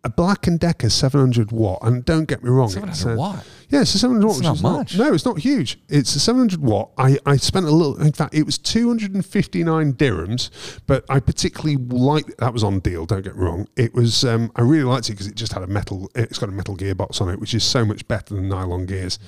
a 0.05 0.09
Black 0.09 0.47
and 0.47 0.61
Decker 0.61 0.89
700 0.89 1.51
watt, 1.51 1.81
and 1.83 2.05
don't 2.05 2.27
get 2.27 2.43
me 2.43 2.51
wrong, 2.51 2.69
700 2.69 2.93
it's 2.93 3.05
a, 3.05 3.17
watt? 3.17 3.45
Yeah, 3.69 3.81
it's 3.83 3.95
a 3.95 3.99
700 3.99 4.27
watt. 4.27 4.37
Which 4.37 4.45
not 4.45 4.63
much. 4.63 4.97
no, 4.97 5.13
it's 5.13 5.25
not 5.25 5.39
huge. 5.39 5.79
It's 5.89 6.15
a 6.15 6.21
700 6.21 6.61
watt. 6.61 6.91
I, 6.97 7.19
I 7.27 7.37
spent 7.37 7.67
a 7.67 7.71
little. 7.71 8.01
In 8.01 8.13
fact, 8.13 8.35
it 8.35 8.45
was 8.45 8.59
259 8.59 9.95
dirhams, 9.95 10.51
but 10.87 11.05
I 11.09 11.21
particularly 11.21 11.77
like 11.77 12.37
that 12.37 12.53
was 12.53 12.63
on 12.63 12.81
deal. 12.81 13.07
Don't 13.07 13.23
get 13.23 13.37
me 13.37 13.45
wrong. 13.45 13.69
It 13.77 13.95
was. 13.95 14.25
Um, 14.25 14.51
I 14.57 14.63
really 14.63 14.85
liked 14.85 15.09
it 15.09 15.13
because 15.13 15.27
it 15.27 15.35
just 15.35 15.53
had 15.53 15.63
a 15.63 15.67
metal. 15.67 16.11
It's 16.15 16.39
got 16.39 16.49
a 16.49 16.53
metal 16.53 16.77
gearbox 16.77 17.21
on 17.21 17.29
it, 17.29 17.41
which 17.41 17.55
is 17.55 17.65
so 17.65 17.85
much 17.85 18.07
better 18.09 18.35
than 18.35 18.49
nylon 18.49 18.87
gears. 18.87 19.19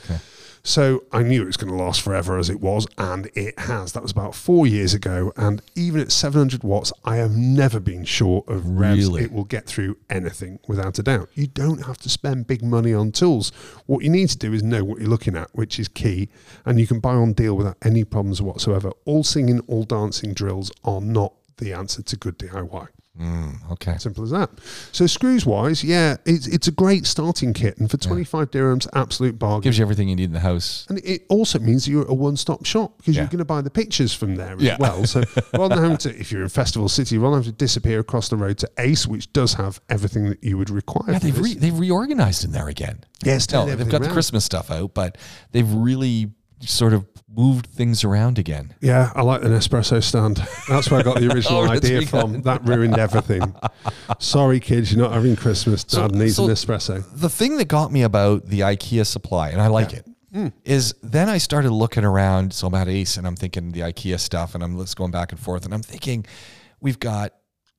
So 0.64 1.04
I 1.12 1.22
knew 1.22 1.42
it 1.42 1.46
was 1.46 1.56
going 1.56 1.70
to 1.72 1.82
last 1.82 2.02
forever 2.02 2.36
as 2.36 2.50
it 2.50 2.60
was, 2.60 2.86
and 2.98 3.30
it 3.34 3.58
has. 3.58 3.92
That 3.92 4.02
was 4.02 4.10
about 4.10 4.34
four 4.34 4.66
years 4.66 4.92
ago, 4.92 5.32
and 5.36 5.62
even 5.76 6.00
at 6.00 6.12
700 6.12 6.62
watts, 6.62 6.92
I 7.04 7.16
have 7.16 7.30
never 7.36 7.80
been 7.80 8.04
short 8.04 8.46
of 8.48 8.66
revs. 8.66 8.98
Really? 9.06 9.22
It 9.22 9.32
will 9.32 9.44
get 9.44 9.66
through 9.66 9.96
anything 10.10 10.58
without 10.68 10.98
a 10.98 11.02
doubt. 11.02 11.30
You 11.34 11.46
don't 11.46 11.86
have 11.86 11.96
to 11.98 12.10
spend 12.10 12.48
big 12.48 12.62
money 12.62 12.92
on 12.92 13.12
tools. 13.12 13.50
What 13.86 14.02
you 14.02 14.10
need 14.10 14.27
to 14.28 14.38
do 14.38 14.52
is 14.52 14.62
know 14.62 14.84
what 14.84 15.00
you're 15.00 15.08
looking 15.08 15.36
at, 15.36 15.48
which 15.54 15.78
is 15.78 15.88
key, 15.88 16.28
and 16.64 16.78
you 16.78 16.86
can 16.86 17.00
buy 17.00 17.14
on 17.14 17.32
deal 17.32 17.56
without 17.56 17.76
any 17.82 18.04
problems 18.04 18.40
whatsoever. 18.40 18.92
All 19.04 19.24
singing, 19.24 19.60
all 19.60 19.84
dancing 19.84 20.34
drills 20.34 20.70
are 20.84 21.00
not 21.00 21.34
the 21.56 21.72
answer 21.72 22.02
to 22.02 22.16
good 22.16 22.38
DIY. 22.38 22.88
Mm. 23.18 23.72
okay 23.72 23.96
Simple 23.98 24.22
as 24.24 24.30
that. 24.30 24.50
So 24.92 25.06
screws 25.06 25.44
wise, 25.44 25.82
yeah, 25.82 26.16
it's 26.24 26.46
it's 26.46 26.68
a 26.68 26.72
great 26.72 27.04
starting 27.06 27.52
kit, 27.52 27.76
and 27.78 27.90
for 27.90 27.96
25 27.96 28.50
dirhams, 28.50 28.86
absolute 28.94 29.38
bargain. 29.38 29.62
gives 29.62 29.78
you 29.78 29.82
everything 29.84 30.08
you 30.08 30.14
need 30.16 30.24
in 30.26 30.32
the 30.32 30.40
house 30.40 30.86
And 30.88 30.98
it 31.04 31.24
also 31.28 31.58
means 31.58 31.88
you're 31.88 32.06
a 32.06 32.14
one-stop 32.14 32.64
shop 32.64 32.96
because 32.98 33.16
Yeah. 33.16 33.22
you're 33.22 33.28
going 33.30 33.38
to 33.38 33.44
buy 33.44 33.60
the 33.60 33.70
pictures 33.70 34.14
from 34.14 34.36
there 34.36 34.54
as 34.54 34.62
Yeah. 34.62 34.76
well. 34.78 35.04
So 35.04 35.22
rather 35.54 35.74
than 35.74 35.82
having 35.84 35.96
to, 35.98 36.16
if 36.18 36.30
you're 36.30 36.42
in 36.44 36.48
Festival 36.48 36.88
City, 36.88 37.18
rather 37.18 37.36
than 37.36 37.42
having 37.44 37.52
to 37.54 37.58
disappear 37.58 37.98
across 38.00 38.28
the 38.28 38.36
road 38.36 38.58
to 38.58 38.70
Ace, 38.78 39.06
which 39.06 39.32
does 39.32 39.54
have 39.54 39.80
everything 39.88 40.28
that 40.30 40.42
you 40.44 40.56
would 40.56 40.70
require. 40.70 41.12
yeah 41.12 41.18
they've 41.18 41.38
re, 41.40 41.54
they've 41.54 41.78
reorganized 41.78 42.44
in 42.44 42.52
there 42.52 42.68
again 42.68 43.04
Yes, 43.24 43.50
no 43.50 43.66
they've 43.66 43.88
got 43.88 44.02
the. 44.02 44.08
Christmas 44.08 44.44
stuff 44.44 44.70
out 44.70 44.94
but 44.94 45.18
they've 45.52 45.70
really 45.72 46.30
sort 46.60 46.92
of 46.92 47.06
moved 47.30 47.66
things 47.66 48.02
around 48.04 48.38
again 48.38 48.74
Yeah, 48.80 49.12
I 49.14 49.22
like 49.22 49.42
the 49.42 49.48
Nespresso 49.48 50.02
stand. 50.02 50.38
That's 50.68 50.90
where 50.90 50.98
I 51.00 51.02
got 51.04 51.20
the 51.20 51.32
original 51.32 51.60
Oh, 51.60 51.68
idea 51.70 52.02
from. 52.06 52.42
That 52.42 52.64
ruined 52.66 52.98
everything. 52.98 53.54
Sorry, 54.18 54.58
kids, 54.60 54.92
you're 54.92 55.02
not 55.02 55.12
having 55.12 55.36
Christmas. 55.36 55.84
So- 55.86 56.08
Dad 56.08 56.16
needs 56.16 56.36
so- 56.36 56.44
an 56.46 56.50
espresso. 56.50 57.04
the 57.14 57.28
thing 57.28 57.56
that 57.58 57.66
got 57.68 57.92
me 57.92 58.02
about 58.02 58.46
the 58.46 58.60
IKEA 58.60 59.06
supply, 59.06 59.50
and 59.50 59.60
I 59.60 59.68
like 59.68 59.92
it. 59.92 60.06
is 60.64 60.94
then 61.02 61.28
I 61.28 61.38
started 61.38 61.70
looking 61.70 62.04
around. 62.04 62.52
So 62.52 62.66
I'm 62.66 62.74
at 62.74 62.88
Ace 62.88 63.16
and 63.16 63.26
I'm 63.26 63.36
thinking 63.36 63.72
the 63.72 63.80
IKEA 63.80 64.18
stuff 64.20 64.54
and 64.54 64.62
I'm 64.64 64.76
just 64.78 64.96
going 64.96 65.10
back 65.10 65.32
and 65.32 65.40
forth 65.40 65.64
and 65.64 65.72
I'm 65.72 65.82
thinking 65.82 66.26
we've 66.80 66.98
got 67.00 67.32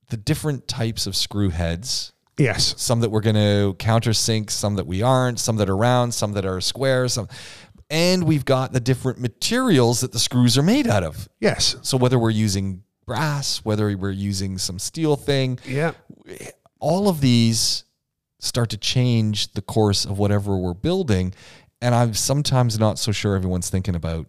the 0.08 0.16
different 0.16 0.66
types 0.66 1.06
of 1.06 1.14
screw 1.14 1.50
heads. 1.50 2.12
Yes. 2.38 2.74
Some 2.78 3.00
that 3.00 3.10
we're 3.10 3.20
going 3.20 3.36
to 3.36 3.74
countersink, 3.78 4.50
some 4.50 4.76
that 4.76 4.86
we 4.86 5.02
aren't, 5.02 5.38
some 5.38 5.56
that 5.56 5.68
are 5.68 5.76
round, 5.76 6.14
some 6.14 6.32
that 6.32 6.44
are 6.46 6.60
square, 6.60 7.06
some, 7.06 7.28
and 7.90 8.24
we've 8.24 8.44
got 8.44 8.72
the 8.72 8.80
different 8.80 9.18
materials 9.18 10.00
that 10.00 10.12
the 10.12 10.18
screws 10.18 10.56
are 10.56 10.62
made 10.62 10.86
out 10.86 11.02
of. 11.02 11.28
Yes. 11.40 11.76
So 11.82 11.96
whether 11.96 12.18
we're 12.18 12.30
using 12.30 12.82
brass, 13.06 13.58
whether 13.64 13.94
we're 13.96 14.10
using 14.12 14.56
some 14.58 14.78
steel 14.78 15.16
thing, 15.16 15.58
Yeah. 15.66 15.92
all 16.78 17.08
of 17.08 17.20
these 17.20 17.84
start 18.38 18.70
to 18.70 18.76
change 18.78 19.52
the 19.52 19.60
course 19.62 20.04
of 20.04 20.18
whatever 20.18 20.56
we're 20.56 20.72
building. 20.74 21.34
And 21.82 21.94
I'm 21.94 22.14
sometimes 22.14 22.78
not 22.78 22.98
so 22.98 23.10
sure 23.12 23.34
everyone's 23.34 23.68
thinking 23.68 23.94
about 23.94 24.26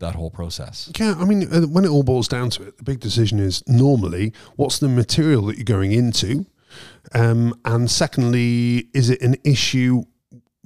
that 0.00 0.16
whole 0.16 0.30
process. 0.30 0.90
Yeah, 0.98 1.14
I 1.16 1.24
mean, 1.24 1.46
uh, 1.50 1.62
when 1.68 1.84
it 1.84 1.88
all 1.88 2.02
boils 2.02 2.26
down 2.28 2.50
to 2.50 2.64
it, 2.64 2.76
the 2.78 2.82
big 2.84 2.98
decision 3.00 3.38
is 3.38 3.62
normally 3.68 4.32
what's 4.56 4.78
the 4.80 4.88
material 4.88 5.46
that 5.46 5.56
you're 5.56 5.64
going 5.64 5.92
into, 5.92 6.46
um, 7.14 7.54
and 7.64 7.88
secondly, 7.90 8.88
is 8.92 9.08
it 9.08 9.22
an 9.22 9.36
issue 9.44 10.02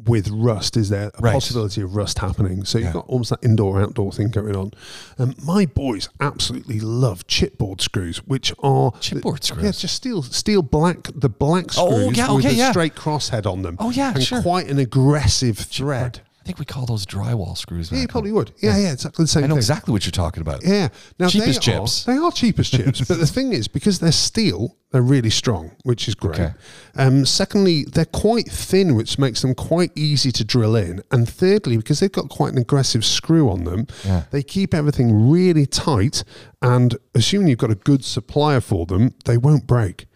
with 0.07 0.29
rust? 0.31 0.77
Is 0.77 0.89
there 0.91 1.11
a 1.15 1.21
Right. 1.21 1.33
possibility 1.35 1.81
of 1.83 1.97
rust 1.97 2.21
happening? 2.21 2.65
So 2.65 2.79
you've 2.79 2.93
got 2.93 3.07
almost 3.09 3.31
that 3.31 3.41
indoor 3.43 3.81
outdoor 3.81 4.13
thing 4.13 4.29
going 4.29 4.55
on. 4.57 4.71
Um, 5.19 5.35
my 5.43 5.67
boys 5.67 6.09
absolutely 6.21 6.79
love 6.81 7.27
chipboard 7.27 7.81
screws, 7.81 8.19
which 8.19 8.53
are 8.63 8.93
Chipboard 8.93 9.43
screws? 9.45 9.65
Yeah, 9.65 9.71
just 9.73 9.95
steel 9.95 10.23
steel 10.23 10.63
black 10.63 11.09
the 11.15 11.29
black 11.29 11.73
screws 11.73 11.89
Oh, 11.93 12.11
yeah, 12.11 12.33
with 12.33 12.45
a 12.47 12.55
yeah. 12.55 12.71
straight 12.71 12.95
crosshead 12.95 13.45
on 13.51 13.63
them. 13.63 13.77
Oh, 13.81 13.91
yeah, 13.91 14.15
and 14.15 14.23
sure. 14.23 14.41
quite 14.43 14.69
an 14.69 14.79
aggressive 14.79 15.59
thread. 15.59 16.21
I 16.49 16.51
think 16.51 16.61
we 16.61 16.65
call 16.65 16.87
those 16.87 17.05
drywall 17.05 17.59
screws. 17.59 17.93
Yeah, 17.93 17.99
you 18.01 18.09
probably 18.09 18.33
would. 18.33 18.53
Yeah, 18.63 18.79
yeah, 18.79 18.93
exactly 18.93 19.23
the 19.23 19.29
same 19.29 19.45
I 19.45 19.49
know 19.49 19.57
thing. 19.57 19.59
exactly 19.59 19.93
what 19.93 20.07
you're 20.07 20.13
talking 20.13 20.41
about. 20.41 20.65
Yeah. 20.65 20.89
Now 21.19 21.29
Cheap 21.29 21.43
they 21.45 21.51
as 21.51 21.59
are, 21.59 21.61
chips. 21.61 22.05
They 22.05 22.17
are 22.17 22.33
cheap 22.33 22.59
as 22.59 22.71
chips, 22.71 23.03
but 23.07 23.19
the 23.21 23.27
thing 23.37 23.53
is, 23.53 23.69
because 23.69 23.99
they're 23.99 24.13
steel, 24.13 24.79
they're 24.91 25.03
really 25.03 25.29
strong, 25.29 25.73
which 25.83 26.09
is 26.09 26.15
great. 26.15 26.41
Okay. 26.41 26.55
Um, 26.97 27.27
secondly, 27.27 27.85
they're 27.85 28.07
quite 28.07 28.47
thin, 28.51 28.95
which 28.95 29.19
makes 29.19 29.43
them 29.43 29.55
quite 29.55 29.93
easy 29.95 30.33
to 30.33 30.43
drill 30.43 30.75
in. 30.75 31.03
And 31.11 31.29
thirdly, 31.29 31.77
because 31.77 32.01
they've 32.01 32.11
got 32.11 32.31
quite 32.31 32.53
an 32.55 32.59
aggressive 32.59 33.05
screw 33.05 33.51
on 33.51 33.65
them, 33.65 33.87
Yeah. 34.07 34.23
they 34.31 34.43
keep 34.43 34.73
everything 34.73 35.29
really 35.29 35.67
tight. 35.67 36.25
And 36.63 36.97
assuming 37.15 37.49
you've 37.49 37.59
got 37.59 37.71
a 37.71 37.75
good 37.75 38.07
supplier 38.07 38.63
for 38.63 38.87
them, 38.87 39.13
they 39.27 39.37
won't 39.37 39.67
break. 39.67 40.07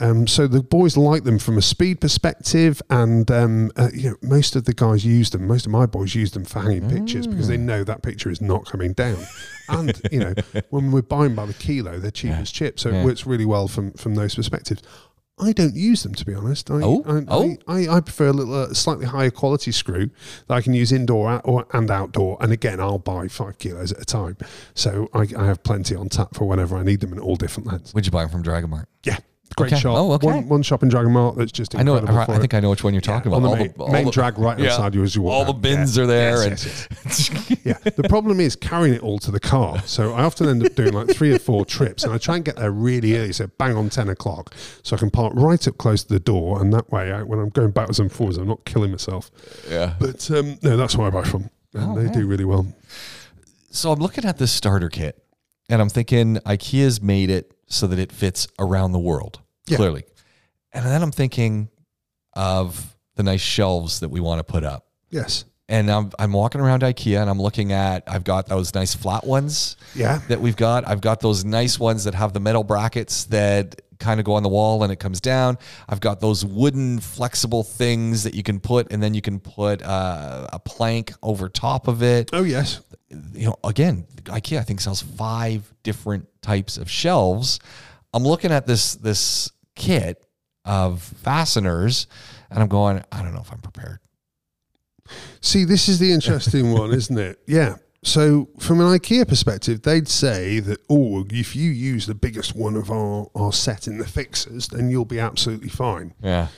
Um, 0.00 0.26
so 0.26 0.46
the 0.46 0.62
boys 0.62 0.96
like 0.96 1.24
them 1.24 1.38
from 1.38 1.58
a 1.58 1.62
speed 1.62 2.00
perspective, 2.00 2.80
and 2.90 3.30
um, 3.30 3.70
uh, 3.76 3.88
you 3.92 4.10
know 4.10 4.16
most 4.22 4.56
of 4.56 4.64
the 4.64 4.72
guys 4.74 5.04
use 5.04 5.30
them. 5.30 5.46
Most 5.46 5.66
of 5.66 5.72
my 5.72 5.86
boys 5.86 6.14
use 6.14 6.32
them 6.32 6.44
for 6.44 6.60
hanging 6.60 6.88
pictures 6.88 7.26
because 7.26 7.48
they 7.48 7.56
Mm. 7.56 7.62
know 7.62 7.84
that 7.84 8.02
picture 8.02 8.30
is 8.30 8.40
not 8.40 8.66
coming 8.66 8.92
down. 8.92 9.18
and 9.68 10.00
you 10.12 10.20
know 10.20 10.34
when 10.70 10.90
we're 10.92 11.02
buying 11.02 11.34
by 11.34 11.46
the 11.46 11.54
kilo, 11.54 11.98
they're 11.98 12.10
cheap 12.10 12.30
Yeah. 12.30 12.38
as 12.40 12.50
chips, 12.50 12.82
so 12.82 12.90
Yeah. 12.90 13.02
it 13.02 13.04
works 13.04 13.26
really 13.26 13.44
well 13.46 13.68
from 13.68 13.92
from 13.92 14.14
those 14.14 14.34
perspectives. 14.34 14.82
I 15.40 15.52
don't 15.52 15.76
use 15.76 16.02
them 16.02 16.14
to 16.16 16.24
be 16.24 16.34
honest. 16.34 16.68
I, 16.68 16.80
Oh? 16.82 17.04
I, 17.06 17.24
Oh? 17.28 17.56
I, 17.68 17.88
I, 17.88 18.00
prefer 18.00 18.26
a 18.26 18.32
little 18.32 18.54
uh, 18.54 18.74
slightly 18.74 19.06
higher 19.06 19.30
quality 19.30 19.70
screw 19.70 20.10
that 20.48 20.54
I 20.54 20.60
can 20.60 20.74
use 20.74 20.90
indoor 20.90 21.40
or 21.44 21.64
and 21.72 21.88
outdoor. 21.92 22.38
And 22.40 22.52
again, 22.52 22.80
I'll 22.80 22.98
buy 22.98 23.28
five 23.28 23.56
kilos 23.58 23.92
at 23.92 24.00
a 24.00 24.04
time, 24.04 24.36
so 24.74 25.08
I, 25.14 25.28
I 25.38 25.46
have 25.46 25.62
plenty 25.62 25.94
on 25.94 26.08
tap 26.08 26.34
for 26.34 26.44
whenever 26.48 26.76
I 26.76 26.82
need 26.82 26.98
them 26.98 27.12
in 27.12 27.20
all 27.20 27.36
different 27.36 27.68
lengths. 27.68 27.94
Where'd 27.94 28.04
you 28.04 28.10
buy 28.10 28.22
them 28.22 28.30
from 28.32 28.42
Dragon 28.42 28.70
Mart? 28.70 28.88
Yeah, 29.04 29.18
great 29.54 29.72
Okay. 29.72 29.80
shop. 29.80 29.96
Oh, 29.96 30.12
okay. 30.12 30.26
One, 30.26 30.48
one 30.48 30.62
shop 30.62 30.82
in 30.82 30.88
Dragon 30.88 31.12
Mart 31.12 31.36
that's 31.36 31.52
just 31.52 31.74
I 31.74 31.82
know. 31.82 31.96
I, 31.96 32.22
I 32.22 32.38
think. 32.38 32.54
I 32.54 32.60
know 32.60 32.70
which 32.70 32.84
one 32.84 32.94
you're 32.94 33.00
talking 33.00 33.32
on 33.32 33.42
about. 33.44 33.48
the 33.50 33.50
All 33.50 33.56
main, 33.64 33.72
the- 33.76 33.82
all 33.84 33.92
main 33.92 34.04
the- 34.06 34.10
drag 34.10 34.38
right 34.38 34.58
yeah. 34.58 34.70
outside 34.72 34.94
you 34.94 35.02
as 35.02 35.14
you 35.16 35.22
walk. 35.22 35.34
All 35.34 35.44
the 35.44 35.52
bins 35.58 35.96
Yeah. 35.96 36.02
are 36.04 36.06
there, 36.06 36.30
Yes, 36.48 36.64
and 36.64 36.88
yes, 37.04 37.30
yes. 37.30 37.60
yeah. 37.64 37.90
The 37.96 38.08
problem 38.08 38.40
is 38.40 38.56
carrying 38.56 38.94
it 38.94 39.02
all 39.02 39.18
to 39.20 39.30
the 39.30 39.40
car. 39.40 39.82
So 39.86 40.12
I 40.14 40.22
often 40.24 40.48
end 40.48 40.64
up 40.64 40.74
doing 40.74 40.92
like 40.92 41.08
three 41.10 41.32
or 41.34 41.38
four 41.38 41.64
trips, 41.64 42.04
and 42.04 42.12
I 42.12 42.18
try 42.18 42.36
and 42.36 42.44
get 42.44 42.56
there 42.56 42.70
really 42.70 43.16
early, 43.16 43.32
so 43.32 43.46
bang 43.58 43.76
on 43.76 43.88
ten 43.90 44.08
o'clock, 44.08 44.54
so 44.82 44.96
I 44.96 44.98
can 44.98 45.10
park 45.10 45.32
right 45.36 45.66
up 45.68 45.78
close 45.78 46.02
to 46.04 46.12
the 46.14 46.20
door, 46.20 46.60
and 46.60 46.72
that 46.74 46.90
way, 46.90 47.12
I, 47.12 47.22
when 47.22 47.38
I'm 47.38 47.48
going 47.50 47.70
backwards 47.70 48.00
and 48.00 48.10
forwards, 48.12 48.38
I'm 48.38 48.48
not 48.48 48.64
killing 48.64 48.90
myself. 48.90 49.30
yeah. 49.70 49.94
But 49.98 50.30
um, 50.30 50.58
no, 50.62 50.76
that's 50.76 50.96
where 50.96 51.06
I 51.06 51.10
buy 51.10 51.24
from, 51.24 51.50
and 51.74 51.92
Oh, 51.92 51.94
they 51.96 52.04
yeah. 52.06 52.12
do 52.12 52.26
really 52.26 52.44
well. 52.44 52.66
So 53.70 53.92
I'm 53.92 53.98
looking 54.00 54.24
at 54.24 54.38
this 54.38 54.50
starter 54.50 54.88
kit 54.88 55.22
and 55.68 55.82
I'm 55.82 55.90
thinking 55.90 56.36
IKEA's 56.38 57.02
made 57.02 57.28
it 57.28 57.52
so 57.68 57.86
that 57.86 57.98
it 57.98 58.10
fits 58.12 58.48
around 58.58 58.92
the 58.92 58.98
world, 58.98 59.40
Yeah. 59.66 59.76
clearly. 59.76 60.04
And 60.72 60.84
then 60.84 61.02
I'm 61.02 61.12
thinking 61.12 61.68
of 62.34 62.96
the 63.16 63.22
nice 63.22 63.40
shelves 63.40 64.00
that 64.00 64.08
we 64.10 64.20
want 64.20 64.38
to 64.40 64.44
put 64.44 64.64
up. 64.64 64.86
Yes. 65.10 65.44
And 65.70 65.90
I'm, 65.90 66.10
I'm 66.18 66.32
walking 66.32 66.60
around 66.62 66.82
IKEA 66.82 67.20
and 67.20 67.28
I'm 67.28 67.40
looking 67.40 67.72
at, 67.72 68.02
I've 68.06 68.24
got 68.24 68.46
those 68.46 68.74
nice 68.74 68.94
flat 68.94 69.26
ones 69.26 69.76
Yeah. 69.94 70.20
that 70.28 70.40
we've 70.40 70.56
got. 70.56 70.86
I've 70.88 71.00
got 71.02 71.20
those 71.20 71.44
nice 71.44 71.78
ones 71.78 72.04
that 72.04 72.14
have 72.14 72.32
the 72.32 72.40
metal 72.40 72.64
brackets 72.64 73.24
that 73.26 73.82
kind 73.98 74.20
of 74.20 74.24
go 74.24 74.34
on 74.34 74.42
the 74.44 74.48
wall 74.48 74.82
and 74.84 74.92
it 74.92 74.96
comes 75.00 75.20
down. 75.20 75.58
I've 75.88 76.00
got 76.00 76.20
those 76.20 76.44
wooden 76.44 77.00
flexible 77.00 77.64
things 77.64 78.22
that 78.22 78.32
you 78.32 78.42
can 78.44 78.60
put, 78.60 78.92
and 78.92 79.02
then 79.02 79.12
you 79.12 79.20
can 79.20 79.40
put 79.40 79.82
uh, 79.82 80.46
a 80.52 80.58
plank 80.60 81.12
over 81.22 81.48
top 81.48 81.88
of 81.88 82.02
it 82.02 82.30
Oh 82.32 82.44
yes. 82.44 82.80
You 83.10 83.46
know, 83.46 83.56
again, 83.64 84.06
IKEA 84.24 84.58
I 84.58 84.62
think 84.62 84.80
sells 84.80 85.02
five 85.02 85.72
different 85.82 86.28
types 86.42 86.76
of 86.76 86.90
shelves. 86.90 87.58
I'm 88.12 88.24
looking 88.24 88.52
at 88.52 88.66
this 88.66 88.94
this 88.94 89.50
kit 89.74 90.24
of 90.64 91.02
fasteners, 91.02 92.06
and 92.50 92.60
I'm 92.60 92.68
going, 92.68 93.02
I 93.10 93.22
don't 93.22 93.34
know 93.34 93.40
if 93.40 93.52
I'm 93.52 93.60
prepared. 93.60 94.00
See, 95.40 95.64
this 95.64 95.88
is 95.88 95.98
the 95.98 96.12
interesting 96.12 96.72
one, 96.78 96.92
isn't 96.92 97.18
it? 97.18 97.38
Yeah. 97.46 97.76
So, 98.04 98.48
from 98.60 98.80
an 98.80 98.86
IKEA 98.86 99.26
perspective, 99.26 99.82
they'd 99.82 100.08
say 100.08 100.60
that, 100.60 100.78
oh, 100.88 101.26
if 101.30 101.56
you 101.56 101.70
use 101.70 102.06
the 102.06 102.14
biggest 102.14 102.54
one 102.54 102.76
of 102.76 102.90
our, 102.90 103.26
our 103.34 103.52
set 103.52 103.88
in 103.88 103.98
the 103.98 104.06
fixers, 104.06 104.68
then 104.68 104.88
you'll 104.88 105.04
be 105.04 105.18
absolutely 105.18 105.68
fine. 105.68 106.14
Yeah. 106.22 106.48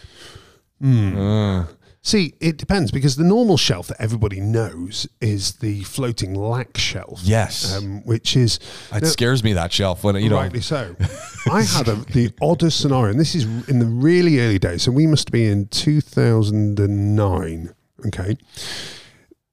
Hmm. 0.80 1.16
Uh. 1.16 1.66
See, 2.02 2.32
it 2.40 2.56
depends 2.56 2.90
because 2.90 3.16
the 3.16 3.24
normal 3.24 3.58
shelf 3.58 3.88
that 3.88 4.00
everybody 4.00 4.40
knows 4.40 5.06
is 5.20 5.56
the 5.56 5.82
floating 5.84 6.34
Lack 6.34 6.78
shelf. 6.78 7.20
Yes. 7.22 7.76
Um, 7.76 8.00
which 8.06 8.36
is 8.38 8.58
It 8.94 9.02
now- 9.02 9.08
scares 9.08 9.44
me 9.44 9.52
that 9.52 9.70
shelf 9.70 10.02
when 10.02 10.16
you 10.16 10.30
know. 10.30 10.36
rightly 10.36 10.62
so. 10.62 10.96
I 11.52 11.60
had 11.62 11.88
a, 11.88 11.96
the 11.96 12.32
oddest 12.40 12.80
scenario, 12.80 13.10
and 13.10 13.20
this 13.20 13.34
is 13.34 13.44
in 13.68 13.80
the 13.80 13.86
really 13.86 14.40
early 14.40 14.58
days. 14.58 14.82
So 14.82 14.92
we 14.92 15.06
must 15.06 15.30
be 15.30 15.46
in 15.46 15.66
2009. 15.68 17.74
Okay. 18.06 18.36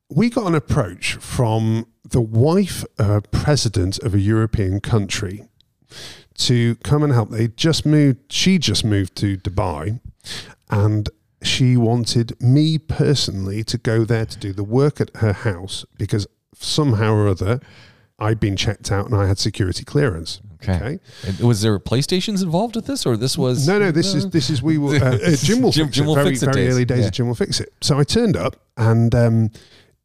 We 0.10 0.30
got 0.30 0.48
an 0.48 0.56
approach 0.56 1.16
from 1.16 1.86
the 2.10 2.22
wife 2.22 2.86
uh, 2.98 3.20
president 3.32 4.00
of 4.00 4.16
a 4.16 4.20
European 4.20 4.80
country 4.80 5.50
to 6.36 6.76
come 6.78 7.04
and 7.04 7.12
help. 7.12 7.30
They 7.32 7.50
just 7.50 7.86
moved, 7.86 8.32
she 8.32 8.58
just 8.58 8.86
moved 8.86 9.18
to 9.18 9.36
Dubai, 9.38 10.00
and 10.70 11.10
she 11.42 11.78
wanted 11.78 12.40
me 12.42 12.78
personally 12.78 13.64
to 13.66 13.78
go 13.78 14.04
there 14.04 14.26
to 14.26 14.38
do 14.38 14.54
the 14.54 14.64
work 14.64 15.00
at 15.00 15.12
her 15.18 15.34
house 15.34 15.86
because 15.98 16.28
somehow 16.56 17.14
or 17.14 17.28
other 17.28 17.60
I'd 18.20 18.40
been 18.40 18.56
checked 18.56 18.92
out 18.92 19.06
and 19.06 19.16
I 19.16 19.28
had 19.28 19.38
security 19.38 19.84
clearance. 19.86 20.42
Okay. 20.64 20.98
And 21.26 21.40
Was 21.40 21.62
there 21.62 21.78
PlayStations 21.78 22.42
involved 22.42 22.76
with 22.76 22.88
this, 22.88 23.06
or 23.06 23.16
this 23.16 23.38
was? 23.38 23.68
No, 23.68 23.78
no. 23.78 23.92
This 23.92 24.16
is 24.16 24.28
this 24.32 24.50
is 24.50 24.64
we 24.64 24.80
will. 24.80 24.94
Uh, 25.04 25.16
uh, 25.24 25.36
Jim 25.36 25.62
will 25.62 25.72
Jim- 25.72 25.86
fix 25.86 25.98
Jim 25.98 26.06
it. 26.06 26.08
will 26.08 26.16
very 26.16 26.30
fix 26.30 26.42
it 26.42 26.46
very 26.48 26.66
days. 26.66 26.74
early 26.74 26.86
days 26.86 27.00
Yeah. 27.02 27.06
of 27.06 27.12
Jim 27.12 27.28
will 27.28 27.36
fix 27.36 27.60
it. 27.60 27.72
So 27.82 28.00
I 28.00 28.04
turned 28.04 28.36
up 28.36 28.56
and 28.76 29.14
um, 29.14 29.52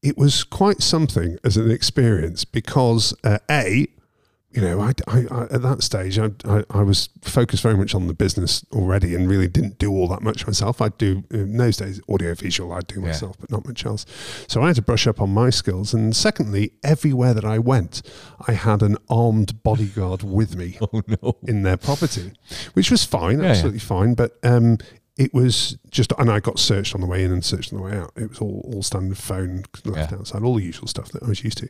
it 0.02 0.18
was 0.18 0.44
quite 0.44 0.82
something 0.82 1.38
as 1.42 1.56
an 1.56 1.70
experience 1.70 2.44
because 2.44 3.14
uh, 3.24 3.38
a, 3.50 3.86
you 4.54 4.60
know, 4.62 4.80
I, 4.80 4.92
I, 5.08 5.26
I 5.30 5.42
at 5.44 5.62
that 5.62 5.82
stage 5.82 6.18
I, 6.18 6.30
I 6.70 6.82
was 6.82 7.08
focused 7.22 7.62
very 7.62 7.76
much 7.76 7.94
on 7.94 8.06
the 8.06 8.14
business 8.14 8.64
already 8.72 9.14
and 9.14 9.28
really 9.28 9.48
didn't 9.48 9.78
do 9.78 9.90
all 9.90 10.08
that 10.08 10.22
much 10.22 10.46
myself. 10.46 10.80
I'd 10.82 10.98
do 10.98 11.24
in 11.30 11.56
those 11.56 11.76
days 11.78 12.00
audio 12.08 12.34
visual. 12.34 12.72
I'd 12.72 12.86
do 12.86 13.00
Yeah. 13.00 13.06
myself, 13.08 13.36
but 13.40 13.50
not 13.50 13.66
much 13.66 13.86
else. 13.86 14.04
So 14.48 14.62
I 14.62 14.66
had 14.68 14.76
to 14.76 14.82
brush 14.82 15.06
up 15.06 15.20
on 15.20 15.30
my 15.30 15.50
skills. 15.50 15.94
And 15.94 16.14
secondly, 16.14 16.72
everywhere 16.84 17.34
that 17.34 17.44
I 17.44 17.58
went, 17.58 18.02
I 18.46 18.52
had 18.52 18.82
an 18.82 18.96
armed 19.08 19.62
bodyguard 19.62 20.22
with 20.22 20.56
me 20.56 20.78
Oh 20.92 21.02
no. 21.06 21.36
in 21.44 21.62
their 21.62 21.76
property, 21.76 22.32
which 22.74 22.90
was 22.90 23.04
fine, 23.04 23.38
Yeah, 23.38 23.44
yeah. 23.44 23.50
absolutely 23.52 23.80
fine. 23.80 24.14
But 24.14 24.38
um, 24.42 24.78
it 25.18 25.34
was 25.34 25.76
just, 25.90 26.12
and 26.18 26.30
I 26.30 26.40
got 26.40 26.58
searched 26.58 26.94
on 26.94 27.02
the 27.02 27.06
way 27.06 27.22
in 27.22 27.30
and 27.32 27.44
searched 27.44 27.72
on 27.72 27.78
the 27.78 27.84
way 27.84 27.96
out. 27.96 28.12
It 28.16 28.30
was 28.30 28.38
all, 28.38 28.70
all 28.72 28.82
standard 28.82 29.18
phone 29.18 29.64
left 29.84 30.10
Yeah. 30.10 30.18
outside, 30.18 30.42
all 30.42 30.54
the 30.54 30.62
usual 30.64 30.88
stuff 30.88 31.10
that 31.12 31.22
I 31.22 31.28
was 31.28 31.44
used 31.44 31.58
to. 31.58 31.68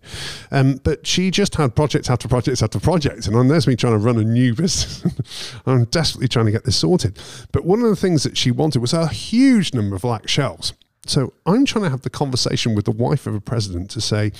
Um, 0.53 0.80
but 0.84 1.07
she 1.07 1.30
just 1.32 1.57
had 1.57 1.74
project 1.74 2.09
after 2.09 2.28
project 2.28 2.62
after 2.62 2.78
project, 2.78 3.26
and 3.26 3.51
there's 3.51 3.66
me 3.66 3.74
trying 3.74 3.95
to 3.95 3.99
run 3.99 4.16
a 4.18 4.22
new 4.24 4.55
business. 4.57 5.55
I'm 5.66 5.84
desperately 5.86 6.28
trying 6.28 6.47
to 6.47 6.53
get 6.53 6.64
this 6.64 6.76
sorted. 6.76 7.18
But 7.51 7.64
one 7.64 7.80
of 7.82 7.88
the 7.88 7.97
things 7.97 8.22
that 8.22 8.36
she 8.36 8.51
wanted 8.53 8.78
was 8.78 8.93
a 8.93 9.09
huge 9.09 9.74
number 9.74 9.97
of 9.97 10.03
black 10.03 10.28
shelves. 10.28 10.72
So 11.05 11.32
I'm 11.45 11.64
trying 11.64 11.82
to 11.84 11.90
have 11.90 12.03
the 12.03 12.11
conversation 12.11 12.76
with 12.76 12.84
the 12.84 12.93
wife 12.93 13.26
of 13.26 13.34
a 13.34 13.40
president 13.40 13.90
to 13.90 14.01
say, 14.01 14.30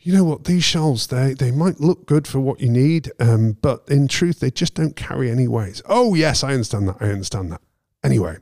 you 0.00 0.14
know 0.14 0.24
what, 0.24 0.44
these 0.44 0.64
shelves, 0.64 1.08
they, 1.08 1.34
they 1.34 1.50
might 1.50 1.78
look 1.78 2.06
good 2.06 2.26
for 2.26 2.40
what 2.40 2.60
you 2.60 2.70
need, 2.70 3.10
um, 3.20 3.58
but 3.60 3.82
in 3.88 4.08
truth, 4.08 4.40
they 4.40 4.50
just 4.50 4.74
don't 4.74 4.96
carry 4.96 5.30
any 5.30 5.46
weight. 5.46 5.82
Oh, 5.86 6.14
yes, 6.14 6.42
I 6.42 6.52
understand 6.54 6.88
that. 6.88 6.96
I 7.00 7.06
understand 7.10 7.52
that. 7.52 7.60
Anyway, 8.04 8.36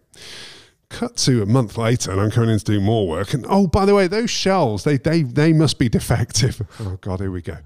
cut 0.89 1.17
to 1.17 1.41
a 1.43 1.47
month 1.47 1.79
later, 1.79 2.11
and 2.11 2.21
I'm 2.21 2.31
coming 2.31 2.51
in 2.51 2.59
to 2.59 2.65
do 2.65 2.81
more 2.81 3.09
work. 3.09 3.33
And 3.33 3.47
oh, 3.49 3.67
by 3.67 3.87
the 3.87 3.95
way, 3.95 4.09
those 4.09 4.29
shelves 4.31 4.85
they 4.85 4.99
they 4.99 5.23
they 5.23 5.53
must 5.53 5.79
be 5.79 5.89
defective. 5.89 6.61
Oh 6.81 6.99
God, 7.01 7.21
here 7.21 7.31
we 7.31 7.43
go. 7.43 7.59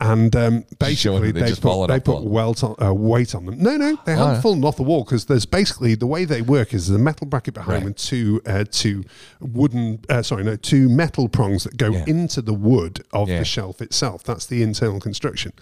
And 0.00 0.34
um, 0.36 0.64
basically, 0.78 1.32
they 1.32 1.40
they, 1.40 1.54
put, 1.56 1.88
they 1.88 1.98
put 1.98 2.22
welt 2.22 2.62
on, 2.62 2.76
uh, 2.80 2.94
weight 2.94 3.34
on 3.34 3.46
them. 3.46 3.58
No, 3.60 3.76
no, 3.76 3.98
they 4.04 4.12
haven't 4.14 4.34
yeah. 4.36 4.40
fallen 4.40 4.64
off 4.64 4.76
the 4.76 4.84
wall 4.84 5.02
because 5.02 5.24
there's 5.26 5.44
basically 5.44 5.96
the 5.96 6.06
way 6.06 6.24
they 6.24 6.40
work 6.40 6.72
is 6.72 6.86
there's 6.86 7.00
a 7.00 7.02
metal 7.02 7.26
bracket 7.26 7.54
behind 7.54 7.68
Right. 7.78 7.86
and 7.86 7.96
two 7.96 8.40
uh, 8.46 8.64
two 8.70 9.02
wooden 9.40 9.98
uh, 10.08 10.22
sorry 10.22 10.44
no 10.44 10.54
two 10.54 10.88
metal 10.88 11.28
prongs 11.28 11.64
that 11.64 11.76
go 11.76 11.90
Yeah. 11.90 12.04
into 12.06 12.42
the 12.42 12.54
wood 12.54 13.04
of 13.12 13.28
Yeah. 13.28 13.40
the 13.40 13.44
shelf 13.44 13.82
itself. 13.82 14.22
That's 14.22 14.46
the 14.46 14.62
internal 14.62 15.00
construction. 15.00 15.52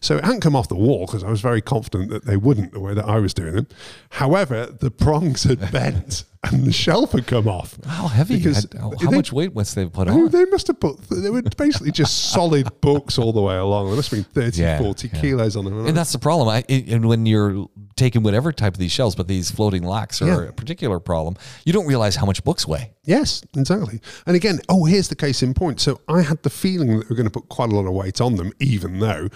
So 0.00 0.16
it 0.16 0.24
hadn't 0.24 0.40
come 0.40 0.56
off 0.56 0.66
the 0.68 0.74
wall 0.74 1.06
because 1.06 1.22
I 1.22 1.30
was 1.30 1.40
very 1.40 1.60
confident 1.60 2.10
that 2.10 2.24
they 2.24 2.36
wouldn't 2.36 2.72
the 2.72 2.80
way 2.80 2.92
that 2.94 3.04
I 3.04 3.18
was 3.20 3.34
doing 3.34 3.54
them. 3.54 3.68
However, 4.10 4.66
the 4.66 4.90
prongs 4.90 5.44
had 5.44 5.60
bent 5.72 6.24
and 6.52 6.64
the 6.64 6.72
shelf 6.72 7.12
had 7.12 7.26
come 7.26 7.48
off. 7.48 7.78
How 7.86 8.08
heavy? 8.08 8.36
Because 8.36 8.62
Had- 8.70 8.80
how 8.80 8.90
they- 8.90 9.16
much 9.16 9.32
weight 9.32 9.54
must 9.54 9.74
they 9.74 9.82
have 9.82 9.92
put 9.92 10.08
Oh, 10.08 10.24
on? 10.24 10.28
they 10.30 10.44
must 10.46 10.66
have 10.68 10.78
put, 10.80 10.98
they 11.10 11.30
were 11.30 11.42
basically 11.42 11.90
just 11.90 12.30
solid 12.32 12.68
books 12.80 13.18
all 13.18 13.32
the 13.32 13.40
way 13.42 13.56
along. 13.56 13.86
There 13.86 13.96
must 13.96 14.10
have 14.10 14.32
been 14.32 14.42
30, 14.50 14.60
Yeah, 14.62 14.78
40 14.78 15.10
yeah. 15.12 15.20
kilos 15.20 15.56
on 15.56 15.64
them. 15.64 15.86
And 15.86 15.96
that's 15.96 16.12
the 16.12 16.18
problem. 16.18 16.48
I, 16.48 16.64
it- 16.68 16.88
and 16.88 17.06
when 17.06 17.26
you're 17.26 17.66
taking 17.96 18.22
whatever 18.22 18.52
type 18.52 18.74
of 18.74 18.78
these 18.78 18.92
shells, 18.92 19.14
but 19.14 19.26
these 19.26 19.50
floating 19.50 19.82
Lacks 19.82 20.20
are 20.20 20.26
Yeah. 20.44 20.48
a 20.48 20.52
particular 20.52 21.00
problem, 21.00 21.34
you 21.64 21.72
don't 21.72 21.86
realize 21.86 22.16
how 22.16 22.26
much 22.26 22.44
books 22.44 22.68
weigh. 22.68 22.90
Yes, 23.04 23.42
exactly. 23.56 24.00
And 24.26 24.36
again, 24.36 24.60
oh, 24.68 24.84
here's 24.84 25.08
the 25.08 25.14
case 25.16 25.42
in 25.42 25.54
point. 25.54 25.80
So 25.80 26.00
I 26.08 26.20
had 26.22 26.42
the 26.42 26.50
feeling 26.50 26.98
that 26.98 27.08
we 27.08 27.14
are 27.14 27.16
going 27.16 27.24
to 27.24 27.30
put 27.30 27.48
quite 27.48 27.70
a 27.70 27.74
lot 27.74 27.86
of 27.86 27.92
weight 27.94 28.20
on 28.20 28.36
them, 28.36 28.52
even 28.60 28.98
though. 28.98 29.28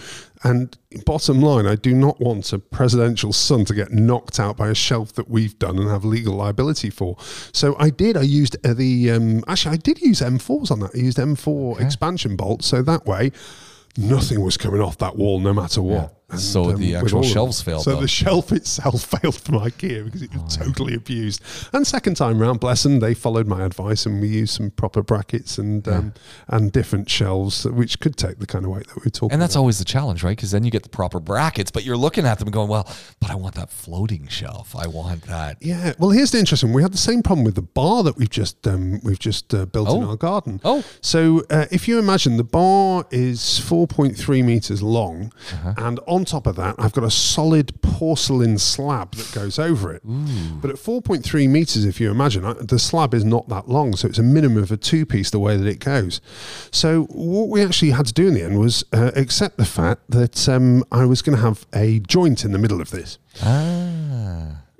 And 0.43 0.77
bottom 1.05 1.41
line, 1.41 1.65
I 1.65 1.75
do 1.75 1.93
not 1.95 2.19
want 2.19 2.53
a 2.53 2.59
presidential 2.59 3.33
son 3.33 3.65
to 3.65 3.73
get 3.73 3.91
knocked 3.91 4.39
out 4.39 4.57
by 4.57 4.67
a 4.69 4.75
shelf 4.75 5.13
that 5.13 5.29
we've 5.29 5.57
done 5.57 5.79
and 5.79 5.89
have 5.89 6.05
legal 6.05 6.35
liability 6.35 6.89
for. 6.91 7.17
So 7.53 7.75
I 7.79 7.89
did. 7.89 8.15
I 8.15 8.21
used 8.23 8.57
uh, 8.65 8.73
the 8.73 9.09
um, 9.11 9.43
actually 9.47 9.73
I 9.73 9.77
did 9.77 10.01
use 10.01 10.19
M4s 10.21 10.69
on 10.69 10.81
that. 10.81 10.91
I 10.93 10.99
used 10.99 11.17
M4 11.17 11.81
expansion 11.81 12.35
bolts, 12.35 12.67
so 12.67 12.81
that 12.83 13.05
way. 13.07 13.31
Nothing 13.97 14.41
was 14.41 14.55
coming 14.55 14.79
off 14.79 14.97
that 14.99 15.17
wall, 15.17 15.41
no 15.41 15.51
matter 15.53 15.81
what. 15.81 16.15
So 16.37 16.71
the 16.73 16.95
actual 16.95 17.17
all 17.17 17.23
of 17.23 17.25
them. 17.27 17.33
shelves 17.33 17.61
failed, 17.61 17.83
So 17.83 17.95
though. 17.95 18.01
the 18.01 18.07
shelf 18.07 18.51
itself 18.51 19.03
failed 19.21 19.35
from 19.35 19.55
IKEA 19.55 20.05
because 20.05 20.21
it 20.21 20.33
was 20.33 20.55
totally 20.57 20.93
abused. 20.95 21.41
And 21.73 21.85
second 21.85 22.15
time 22.15 22.39
round, 22.39 22.59
bless 22.59 22.83
them, 22.83 22.99
they 22.99 23.13
followed 23.13 23.47
my 23.47 23.63
advice 23.65 24.05
and 24.05 24.21
we 24.21 24.27
used 24.29 24.53
some 24.55 24.71
proper 24.71 25.01
brackets 25.01 25.57
and 25.57 25.87
um, 25.87 26.13
and 26.47 26.71
different 26.71 27.09
shelves, 27.09 27.65
which 27.65 27.99
could 27.99 28.17
take 28.17 28.39
the 28.39 28.47
kind 28.47 28.65
of 28.65 28.71
weight 28.71 28.87
that 28.87 28.95
we 28.97 29.01
were 29.05 29.09
talking 29.11 29.33
And 29.33 29.41
that's 29.41 29.55
about. 29.55 29.61
always 29.61 29.79
the 29.79 29.85
challenge, 29.85 30.23
right? 30.23 30.35
Because 30.35 30.51
then 30.51 30.63
you 30.63 30.71
get 30.71 30.83
the 30.83 30.89
proper 30.89 31.19
brackets, 31.19 31.71
but 31.71 31.83
you're 31.85 31.97
looking 31.97 32.25
at 32.25 32.39
them 32.39 32.47
and 32.47 32.53
going, 32.53 32.69
well, 32.69 32.87
but 33.19 33.29
I 33.29 33.35
want 33.35 33.55
that 33.55 33.69
floating 33.69 34.27
shelf. 34.27 34.75
I 34.75 34.87
want 34.87 35.23
that. 35.23 35.57
Yeah, 35.61 35.93
well, 35.99 36.11
here's 36.11 36.31
the 36.31 36.39
interesting. 36.39 36.73
We 36.73 36.81
had 36.81 36.93
the 36.93 36.97
same 36.97 37.21
problem 37.23 37.43
with 37.45 37.55
the 37.55 37.61
bar 37.61 38.03
that 38.03 38.17
we've 38.17 38.29
just 38.29 38.67
um, 38.67 38.99
we've 39.03 39.19
just 39.19 39.53
uh, 39.53 39.65
built 39.65 39.89
in 39.89 40.03
Oh. 40.03 40.09
our 40.09 40.15
garden. 40.15 40.59
Oh. 40.63 40.83
so 41.01 41.43
uh, 41.49 41.65
if 41.71 41.87
you 41.87 41.99
imagine 41.99 42.37
the 42.37 42.43
bar 42.43 43.05
is 43.11 43.39
4.3 43.59 44.43
meters 44.43 44.81
long, 44.81 45.31
Uh-huh. 45.53 45.73
and 45.77 45.99
on 46.07 46.20
top 46.25 46.47
of 46.47 46.55
that, 46.55 46.75
I've 46.77 46.93
got 46.93 47.03
a 47.03 47.11
solid 47.11 47.81
porcelain 47.81 48.57
slab 48.57 49.15
that 49.15 49.31
goes 49.33 49.57
over 49.59 49.93
it. 49.93 50.01
But 50.61 50.69
at 50.69 50.77
4.3 50.77 51.47
meters, 51.49 51.85
if 51.85 51.99
you 52.01 52.09
imagine, 52.11 52.45
I- 52.45 52.53
the 52.53 52.79
slab 52.79 53.13
is 53.13 53.23
not 53.25 53.49
that 53.49 53.69
long, 53.69 53.95
so 53.95 54.07
it's 54.07 54.19
a 54.19 54.23
minimum 54.23 54.61
of 54.63 54.71
a 54.71 54.77
two 54.77 55.05
piece 55.05 55.29
the 55.29 55.39
way 55.39 55.57
that 55.57 55.67
it 55.67 55.79
goes. 55.79 56.21
So 56.71 57.03
what 57.05 57.49
we 57.49 57.61
actually 57.61 57.91
had 57.91 58.05
to 58.07 58.13
do 58.13 58.27
in 58.27 58.33
the 58.33 58.43
end 58.43 58.59
was 58.59 58.83
uh, 58.93 59.11
accept 59.15 59.57
the 59.57 59.65
fact 59.65 60.01
that 60.09 60.47
um, 60.49 60.83
I 60.91 61.05
was 61.05 61.21
going 61.21 61.35
to 61.37 61.41
have 61.43 61.65
a 61.73 61.99
joint 61.99 62.43
in 62.45 62.51
the 62.51 62.59
middle 62.59 62.81
of 62.81 62.91
this. 62.91 63.17
Ah. 63.43 63.90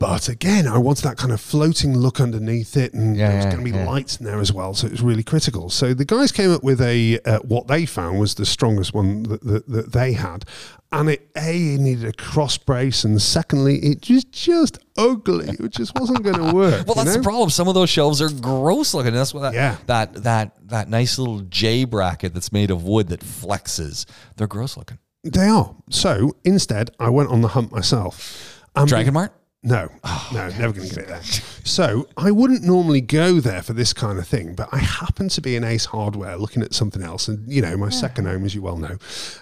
But 0.01 0.29
again, 0.29 0.65
I 0.67 0.79
wanted 0.79 1.03
that 1.03 1.17
kind 1.17 1.31
of 1.31 1.39
floating 1.39 1.95
look 1.95 2.19
underneath 2.19 2.75
it, 2.75 2.91
and 2.95 3.15
Yeah, 3.15 3.27
there 3.27 3.35
was 3.37 3.45
going 3.53 3.63
to 3.63 3.71
be 3.71 3.77
yeah. 3.77 3.87
lights 3.87 4.17
in 4.17 4.25
there 4.25 4.39
as 4.39 4.51
well, 4.51 4.73
so 4.73 4.87
it 4.87 4.91
was 4.91 5.03
really 5.03 5.21
critical. 5.21 5.69
So 5.69 5.93
the 5.93 6.05
guys 6.05 6.31
came 6.31 6.51
up 6.51 6.63
with 6.63 6.81
a 6.81 7.19
uh, 7.23 7.37
what 7.41 7.67
they 7.67 7.85
found 7.85 8.19
was 8.19 8.33
the 8.33 8.45
strongest 8.47 8.95
one 8.95 9.21
that, 9.23 9.43
that, 9.43 9.67
that 9.67 9.91
they 9.91 10.13
had, 10.13 10.43
and 10.91 11.07
it 11.07 11.29
a 11.37 11.75
it 11.75 11.79
needed 11.79 12.05
a 12.05 12.13
cross 12.13 12.57
brace, 12.57 13.03
and 13.03 13.21
secondly, 13.21 13.77
it 13.77 14.09
was 14.09 14.23
just 14.23 14.79
ugly. 14.97 15.49
It 15.59 15.69
just 15.69 15.93
wasn't 15.99 16.23
going 16.23 16.37
to 16.49 16.51
work. 16.55 16.87
Well, 16.87 16.95
that's 16.95 17.05
know? 17.11 17.17
the 17.17 17.21
problem. 17.21 17.51
Some 17.51 17.67
of 17.67 17.75
those 17.75 17.91
shelves 17.91 18.23
are 18.23 18.29
gross 18.31 18.95
looking. 18.95 19.13
That's 19.13 19.35
what 19.35 19.41
that, 19.41 19.53
Yeah. 19.53 19.77
that 19.85 20.23
that 20.23 20.67
that 20.69 20.89
nice 20.89 21.19
little 21.19 21.41
J 21.41 21.85
bracket 21.85 22.33
that's 22.33 22.51
made 22.51 22.71
of 22.71 22.83
wood 22.83 23.09
that 23.09 23.19
flexes. 23.19 24.07
They're 24.35 24.47
gross 24.47 24.77
looking. 24.77 24.97
They 25.23 25.45
are. 25.47 25.75
So 25.91 26.35
instead, 26.43 26.89
I 26.99 27.09
went 27.11 27.29
on 27.29 27.41
the 27.41 27.49
hunt 27.49 27.71
myself. 27.71 28.57
And 28.75 28.87
Dragon 28.87 29.13
Mart. 29.13 29.31
No, 29.63 29.89
no, 30.33 30.49
never 30.49 30.73
going 30.73 30.89
to 30.89 30.95
get 30.95 31.03
it 31.03 31.07
there. 31.07 31.21
So 31.63 32.09
I 32.17 32.31
wouldn't 32.31 32.63
normally 32.63 33.01
go 33.01 33.39
there 33.39 33.61
for 33.61 33.73
this 33.73 33.93
kind 33.93 34.17
of 34.17 34.27
thing, 34.27 34.55
but 34.55 34.67
I 34.71 34.79
happened 34.79 35.29
to 35.31 35.41
be 35.41 35.55
in 35.55 35.63
Ace 35.63 35.85
Hardware 35.85 36.35
looking 36.35 36.63
at 36.63 36.73
something 36.73 37.03
else, 37.03 37.27
and 37.27 37.47
you 37.47 37.61
know, 37.61 37.77
my 37.77 37.89
second 37.89 38.25
home, 38.25 38.43
as 38.45 38.55
you 38.55 38.63
well 38.63 38.77
know. 38.77 38.97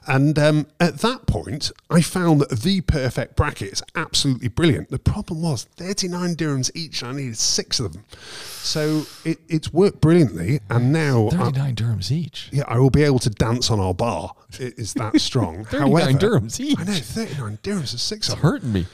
And 0.05 0.37
um, 0.37 0.67
at 0.81 0.97
that 0.99 1.25
point, 1.27 1.71
I 1.89 2.01
found 2.01 2.41
that 2.41 2.49
the 2.61 2.81
perfect 2.81 3.37
bracket 3.37 3.71
is 3.71 3.81
absolutely 3.95 4.49
brilliant. 4.49 4.89
The 4.89 4.99
problem 4.99 5.41
was 5.41 5.63
39 5.77 6.35
dirhams 6.35 6.69
each, 6.75 7.01
and 7.01 7.11
I 7.11 7.15
needed 7.15 7.37
six 7.37 7.79
of 7.79 7.93
them. 7.93 8.03
So 8.11 9.05
it, 9.23 9.39
it's 9.47 9.71
worked 9.71 10.01
brilliantly, 10.01 10.59
and 10.69 10.91
now. 10.91 11.29
thirty-nine 11.29 11.71
I, 11.71 11.73
dirhams 11.73 12.11
each. 12.11 12.49
yeah, 12.51 12.63
I 12.67 12.77
will 12.79 12.89
be 12.91 13.03
able 13.03 13.19
to 13.19 13.29
dance 13.29 13.71
on 13.71 13.79
our 13.79 13.93
bar. 13.93 14.33
It 14.59 14.77
is 14.77 14.93
that 14.95 15.21
strong. 15.21 15.63
39 15.63 15.89
However, 15.89 16.11
dirhams 16.19 16.59
each. 16.59 16.77
I 16.77 16.83
know, 16.83 16.91
39 16.93 17.59
dirhams 17.63 17.93
is 17.95 18.01
six 18.01 18.27
It's 18.27 18.33
of 18.35 18.41
them. 18.41 18.51
hurting 18.51 18.73
me. 18.73 18.85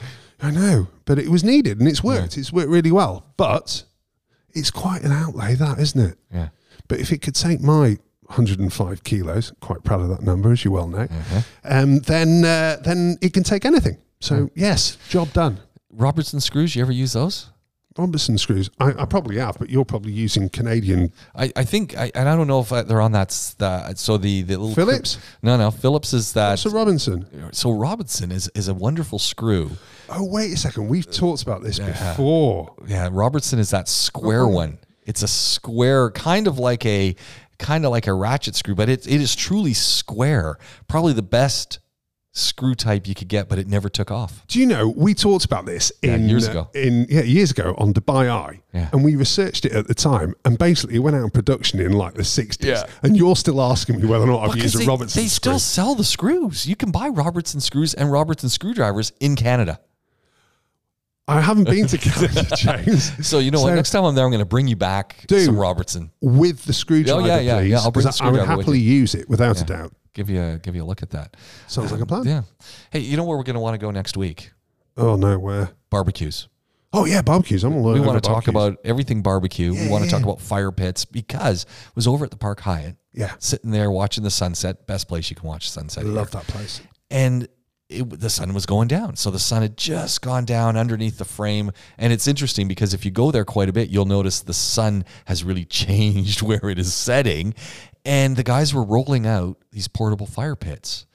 I 0.42 0.50
know, 0.50 0.88
but 1.04 1.18
it 1.18 1.28
was 1.28 1.42
needed 1.42 1.78
and 1.78 1.88
it's 1.88 2.02
worked. 2.04 2.36
It's 2.36 2.52
worked 2.52 2.68
really 2.68 2.92
well. 2.92 3.26
But 3.36 3.84
it's 4.52 4.70
quite 4.70 5.02
an 5.02 5.12
outlay, 5.12 5.54
that 5.54 5.78
isn't 5.78 6.00
it? 6.00 6.18
Yeah. 6.32 6.48
But 6.88 7.00
if 7.00 7.10
it 7.12 7.22
could 7.22 7.34
take 7.34 7.60
my 7.60 7.98
105 8.26 9.04
kilos, 9.04 9.52
quite 9.60 9.82
proud 9.84 10.00
of 10.02 10.08
that 10.08 10.22
number, 10.22 10.52
as 10.52 10.64
you 10.64 10.70
well 10.72 10.88
know, 10.88 11.08
um, 11.64 12.00
then 12.00 12.44
uh, 12.44 12.76
then 12.82 13.16
it 13.22 13.32
can 13.32 13.42
take 13.42 13.64
anything. 13.64 13.98
So 14.20 14.50
yes, 14.54 14.98
job 15.08 15.32
done. 15.32 15.60
Robertson 15.90 16.40
screws. 16.40 16.76
You 16.76 16.82
ever 16.82 16.92
use 16.92 17.12
those? 17.14 17.50
Robertson 17.98 18.38
screws. 18.38 18.70
I, 18.78 18.92
I 18.98 19.04
probably 19.04 19.38
have, 19.38 19.58
but 19.58 19.70
you're 19.70 19.84
probably 19.84 20.12
using 20.12 20.48
Canadian 20.48 21.12
I, 21.34 21.52
I 21.56 21.64
think, 21.64 21.96
I, 21.96 22.10
and 22.14 22.28
I 22.28 22.36
don't 22.36 22.46
know 22.46 22.60
if 22.60 22.72
uh, 22.72 22.82
they're 22.82 23.00
on 23.00 23.12
that. 23.12 23.28
The, 23.58 23.94
so 23.94 24.16
the 24.16 24.42
the 24.42 24.56
little 24.56 24.74
Phillips. 24.74 25.18
No, 25.42 25.56
no. 25.56 25.70
Phillips 25.70 26.12
is 26.12 26.32
that. 26.34 26.58
So 26.58 26.70
Robinson. 26.70 27.26
So 27.52 27.72
Robinson 27.72 28.30
is 28.32 28.48
is 28.54 28.68
a 28.68 28.74
wonderful 28.74 29.18
screw. 29.18 29.70
Oh 30.08 30.24
wait 30.24 30.52
a 30.52 30.56
second, 30.56 30.88
we've 30.88 31.10
talked 31.10 31.42
about 31.42 31.62
this 31.62 31.78
before. 31.78 32.74
Yeah, 32.86 33.08
Robertson 33.10 33.58
is 33.58 33.70
that 33.70 33.88
square 33.88 34.46
one. 34.46 34.78
It's 35.04 35.22
a 35.22 35.28
square, 35.28 36.10
kind 36.10 36.46
of 36.46 36.58
like 36.58 36.84
a 36.84 37.16
kind 37.58 37.84
of 37.84 37.90
like 37.90 38.06
a 38.06 38.12
ratchet 38.12 38.54
screw, 38.54 38.74
but 38.74 38.88
it 38.88 39.06
it 39.06 39.20
is 39.20 39.34
truly 39.34 39.72
square. 39.72 40.58
Probably 40.88 41.12
the 41.12 41.22
best 41.22 41.78
screw 42.36 42.74
type 42.74 43.06
you 43.08 43.14
could 43.14 43.28
get, 43.28 43.48
but 43.48 43.58
it 43.58 43.66
never 43.66 43.88
took 43.88 44.10
off. 44.10 44.44
Do 44.46 44.60
you 44.60 44.66
know 44.66 44.88
we 44.88 45.14
talked 45.14 45.44
about 45.44 45.64
this 45.66 45.90
Yeah, 46.02 46.16
years 46.16 46.46
ago. 46.46 46.68
In 46.74 47.06
yeah, 47.08 47.22
years 47.22 47.50
ago 47.50 47.74
on 47.78 47.94
Dubai 47.94 48.28
Eye, 48.28 48.60
Yeah. 48.74 48.88
and 48.92 49.02
we 49.04 49.16
researched 49.16 49.64
it 49.64 49.72
at 49.72 49.88
the 49.88 49.94
time, 49.94 50.34
and 50.44 50.58
basically 50.58 50.96
it 50.96 51.00
went 51.00 51.16
out 51.16 51.22
in 51.24 51.30
production 51.30 51.80
in 51.80 51.92
like 51.92 52.14
the 52.14 52.24
sixties. 52.24 52.68
Yeah. 52.68 52.84
And 53.02 53.16
you're 53.16 53.36
still 53.36 53.60
asking 53.62 54.00
me 54.00 54.06
whether 54.06 54.24
or 54.24 54.28
not 54.28 54.42
I've 54.42 54.48
Well, 54.50 54.58
used 54.58 54.74
a 54.74 54.78
they, 54.78 54.86
Robertson 54.86 55.22
they 55.22 55.28
screw. 55.28 55.52
still 55.52 55.58
sell 55.58 55.94
the 55.94 56.04
screws. 56.04 56.66
You 56.66 56.76
can 56.76 56.90
buy 56.90 57.08
Robertson 57.08 57.60
screws 57.60 57.94
and 57.94 58.12
Robertson 58.12 58.48
screwdrivers 58.48 59.12
in 59.20 59.34
Canada. 59.36 59.80
I 61.28 61.40
haven't 61.40 61.64
been 61.64 61.86
to 61.88 61.98
Canada, 61.98 62.44
James. 62.56 63.26
So 63.26 63.40
you 63.40 63.50
know 63.50 63.60
what? 63.62 63.74
Next 63.74 63.90
time 63.90 64.04
I'm 64.04 64.14
there, 64.14 64.24
I'm 64.24 64.30
going 64.30 64.38
to 64.38 64.44
bring 64.44 64.68
you 64.68 64.76
back 64.76 65.24
Do. 65.26 65.40
some 65.44 65.56
Robertson. 65.58 66.12
With 66.20 66.64
the 66.64 66.72
screwdriver, 66.72 67.20
Oh, 67.22 67.24
yeah, 67.26 67.40
yeah, 67.40 67.58
please, 67.58 67.70
yeah, 67.70 67.78
I'll 67.80 67.90
bring 67.90 68.06
the 68.06 68.12
screwdriver. 68.12 68.50
I 68.50 68.54
would 68.54 68.60
happily 68.60 68.78
use 68.78 69.14
it 69.16 69.28
without 69.28 69.60
a 69.60 69.64
doubt. 69.64 69.92
Give 70.14 70.30
you 70.30 70.40
a, 70.40 70.58
give 70.58 70.76
you 70.76 70.82
a 70.82 70.86
look 70.86 71.02
at 71.02 71.10
that. 71.10 71.36
Sounds 71.66 71.90
like 71.90 72.00
a 72.00 72.06
plan. 72.06 72.24
Yeah. 72.24 72.42
Hey, 72.90 73.00
you 73.00 73.16
know 73.16 73.24
where 73.24 73.36
we're 73.36 73.42
going 73.42 73.54
to 73.54 73.60
want 73.60 73.74
to 73.74 73.78
go 73.78 73.90
next 73.90 74.16
week? 74.16 74.52
Oh 74.96 75.16
no, 75.16 75.38
where? 75.38 75.70
Barbecues. 75.90 76.48
Oh 76.92 77.04
yeah, 77.04 77.20
barbecues. 77.20 77.64
I'm 77.64 77.74
all 77.74 77.92
we 77.92 78.00
want 78.00 78.22
to 78.22 78.26
talk 78.26 78.48
about 78.48 78.78
everything 78.84 79.20
barbecue. 79.20 79.72
we 79.74 79.88
want 79.88 80.04
to 80.04 80.06
yeah, 80.08 80.16
talk 80.16 80.22
about 80.22 80.40
fire 80.40 80.70
pits 80.72 81.04
because 81.04 81.66
I 81.68 81.90
was 81.94 82.06
over 82.06 82.24
at 82.24 82.30
the 82.30 82.38
Park 82.38 82.60
Hyatt, 82.60 82.96
Yeah, 83.12 83.34
sitting 83.40 83.72
there 83.72 83.90
watching 83.90 84.24
the 84.24 84.30
sunset. 84.30 84.86
Best 84.86 85.06
place 85.08 85.28
you 85.28 85.36
can 85.36 85.46
watch 85.46 85.68
sunset. 85.68 86.04
I 86.04 86.06
here. 86.06 86.14
love 86.16 86.30
that 86.30 86.46
place. 86.46 86.80
And 87.10 87.46
it, 87.88 88.20
the 88.20 88.30
sun 88.30 88.52
was 88.52 88.66
going 88.66 88.88
down. 88.88 89.16
So 89.16 89.30
the 89.30 89.38
sun 89.38 89.62
had 89.62 89.76
just 89.76 90.22
gone 90.22 90.44
down 90.44 90.76
underneath 90.76 91.18
the 91.18 91.24
frame. 91.24 91.70
And 91.98 92.12
it's 92.12 92.26
interesting 92.26 92.66
because 92.68 92.94
if 92.94 93.04
you 93.04 93.10
go 93.10 93.30
there 93.30 93.44
quite 93.44 93.68
a 93.68 93.72
bit, 93.72 93.90
you'll 93.90 94.06
notice 94.06 94.40
the 94.40 94.52
sun 94.54 95.04
has 95.26 95.44
really 95.44 95.64
changed 95.84 96.42
where 96.42 96.68
it 96.68 96.78
is 96.78 96.92
setting. 96.92 97.54
And 98.04 98.36
the 98.36 98.42
guys 98.42 98.72
were 98.74 98.82
rolling 98.84 99.26
out 99.26 99.58
these 99.72 99.88
portable 99.88 100.26
fire 100.26 100.56
pits. 100.56 101.06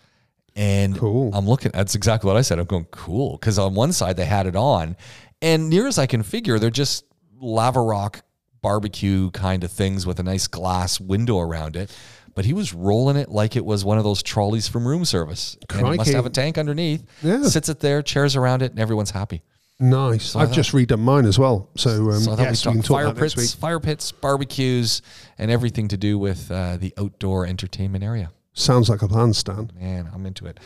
And 0.55 0.97
Cool. 0.97 1.31
I'm 1.33 1.47
looking, 1.47 1.71
that's 1.73 1.95
exactly 1.95 2.27
what 2.27 2.35
I 2.37 2.41
said. 2.41 2.59
I'm 2.59 2.65
going, 2.65 2.87
cool. 2.91 3.37
Because 3.37 3.57
on 3.57 3.73
one 3.73 3.93
side, 3.93 4.17
they 4.17 4.25
had 4.25 4.47
it 4.47 4.55
on. 4.55 4.97
And 5.41 5.69
near 5.69 5.87
as 5.87 5.97
I 5.97 6.05
can 6.05 6.23
figure, 6.23 6.59
they're 6.59 6.69
just 6.69 7.05
lava 7.39 7.81
rock 7.81 8.21
barbecue 8.61 9.31
kind 9.31 9.63
of 9.63 9.71
things 9.71 10.05
with 10.05 10.19
a 10.19 10.23
nice 10.23 10.47
glass 10.47 10.99
window 10.99 11.39
around 11.39 11.75
it. 11.75 11.95
But 12.33 12.45
he 12.45 12.53
was 12.53 12.73
rolling 12.73 13.17
it 13.17 13.29
like 13.29 13.55
it 13.55 13.65
was 13.65 13.83
one 13.83 13.97
of 13.97 14.03
those 14.03 14.23
trolleys 14.23 14.67
from 14.67 14.87
room 14.87 15.03
service. 15.05 15.57
And 15.69 15.87
it 15.87 15.97
must 15.97 16.11
have 16.13 16.25
a 16.25 16.29
tank 16.29 16.57
underneath. 16.57 17.03
Yeah. 17.21 17.43
Sits 17.43 17.67
it 17.69 17.79
there, 17.79 18.01
chairs 18.01 18.35
around 18.35 18.61
it, 18.61 18.71
and 18.71 18.79
everyone's 18.79 19.11
happy. 19.11 19.41
Nice. 19.79 20.35
I 20.35 20.41
I've 20.41 20.47
thought- 20.49 20.55
just 20.55 20.71
redone 20.73 20.99
mine 20.99 21.25
as 21.25 21.39
well. 21.39 21.69
So, 21.75 22.11
um, 22.11 22.19
So 22.19 22.31
I 22.31 22.35
thought 22.35 22.43
yes, 22.43 22.65
we 22.65 22.69
we 22.69 22.75
can 22.77 22.83
talk 22.83 23.03
fire 23.03 23.13
pits, 23.13 23.53
fire 23.55 23.79
pits, 23.79 24.11
barbecues, 24.11 25.01
and 25.39 25.49
everything 25.49 25.87
to 25.89 25.97
do 25.97 26.19
with 26.19 26.51
uh, 26.51 26.77
the 26.77 26.93
outdoor 26.99 27.47
entertainment 27.47 28.03
area. 28.03 28.31
Sounds 28.53 28.89
like 28.89 29.01
a 29.01 29.07
plan, 29.07 29.33
Stan. 29.33 29.71
Man, 29.79 30.09
I'm 30.13 30.25
into 30.25 30.45
it. 30.45 30.59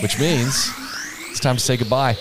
Which 0.00 0.18
means 0.18 0.70
time 1.42 1.56
to 1.56 1.62
say 1.62 1.76
goodbye. 1.76 2.14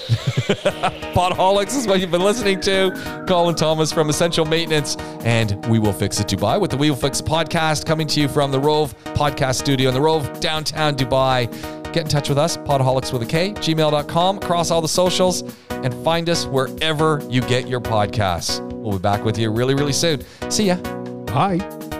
Podaholics 1.13 1.77
is 1.77 1.87
what 1.87 1.99
you've 1.99 2.11
been 2.11 2.23
listening 2.23 2.59
to. 2.61 3.23
Colin 3.27 3.55
Thomas 3.55 3.91
from 3.91 4.09
Essential 4.09 4.45
Maintenance, 4.45 4.95
and 5.23 5.63
We 5.67 5.79
Will 5.79 5.93
Fix 5.93 6.19
It 6.19 6.27
Dubai 6.27 6.59
with 6.59 6.71
the 6.71 6.77
We 6.77 6.89
Will 6.89 6.97
Fix 6.97 7.21
podcast 7.21 7.85
coming 7.85 8.07
to 8.07 8.19
you 8.19 8.27
from 8.27 8.51
the 8.51 8.59
Rove 8.59 8.95
Podcast 9.13 9.55
Studio 9.55 9.89
in 9.89 9.93
the 9.93 10.01
Rove, 10.01 10.39
downtown 10.39 10.95
Dubai. 10.95 11.51
Get 11.93 12.03
in 12.03 12.07
touch 12.07 12.29
with 12.29 12.37
us, 12.37 12.57
podaholics 12.57 13.11
with 13.11 13.21
a 13.21 13.25
K, 13.25 13.51
gmail.com, 13.53 14.37
across 14.37 14.71
all 14.71 14.81
the 14.81 14.87
socials, 14.87 15.43
and 15.69 15.93
find 16.03 16.29
us 16.29 16.45
wherever 16.45 17.21
you 17.29 17.41
get 17.41 17.67
your 17.67 17.81
podcasts. 17.81 18.59
We'll 18.71 18.93
be 18.93 18.99
back 18.99 19.23
with 19.23 19.37
you 19.37 19.51
really, 19.51 19.75
really 19.75 19.93
soon. 19.93 20.21
See 20.49 20.67
ya. 20.67 20.77
Bye. 21.25 21.90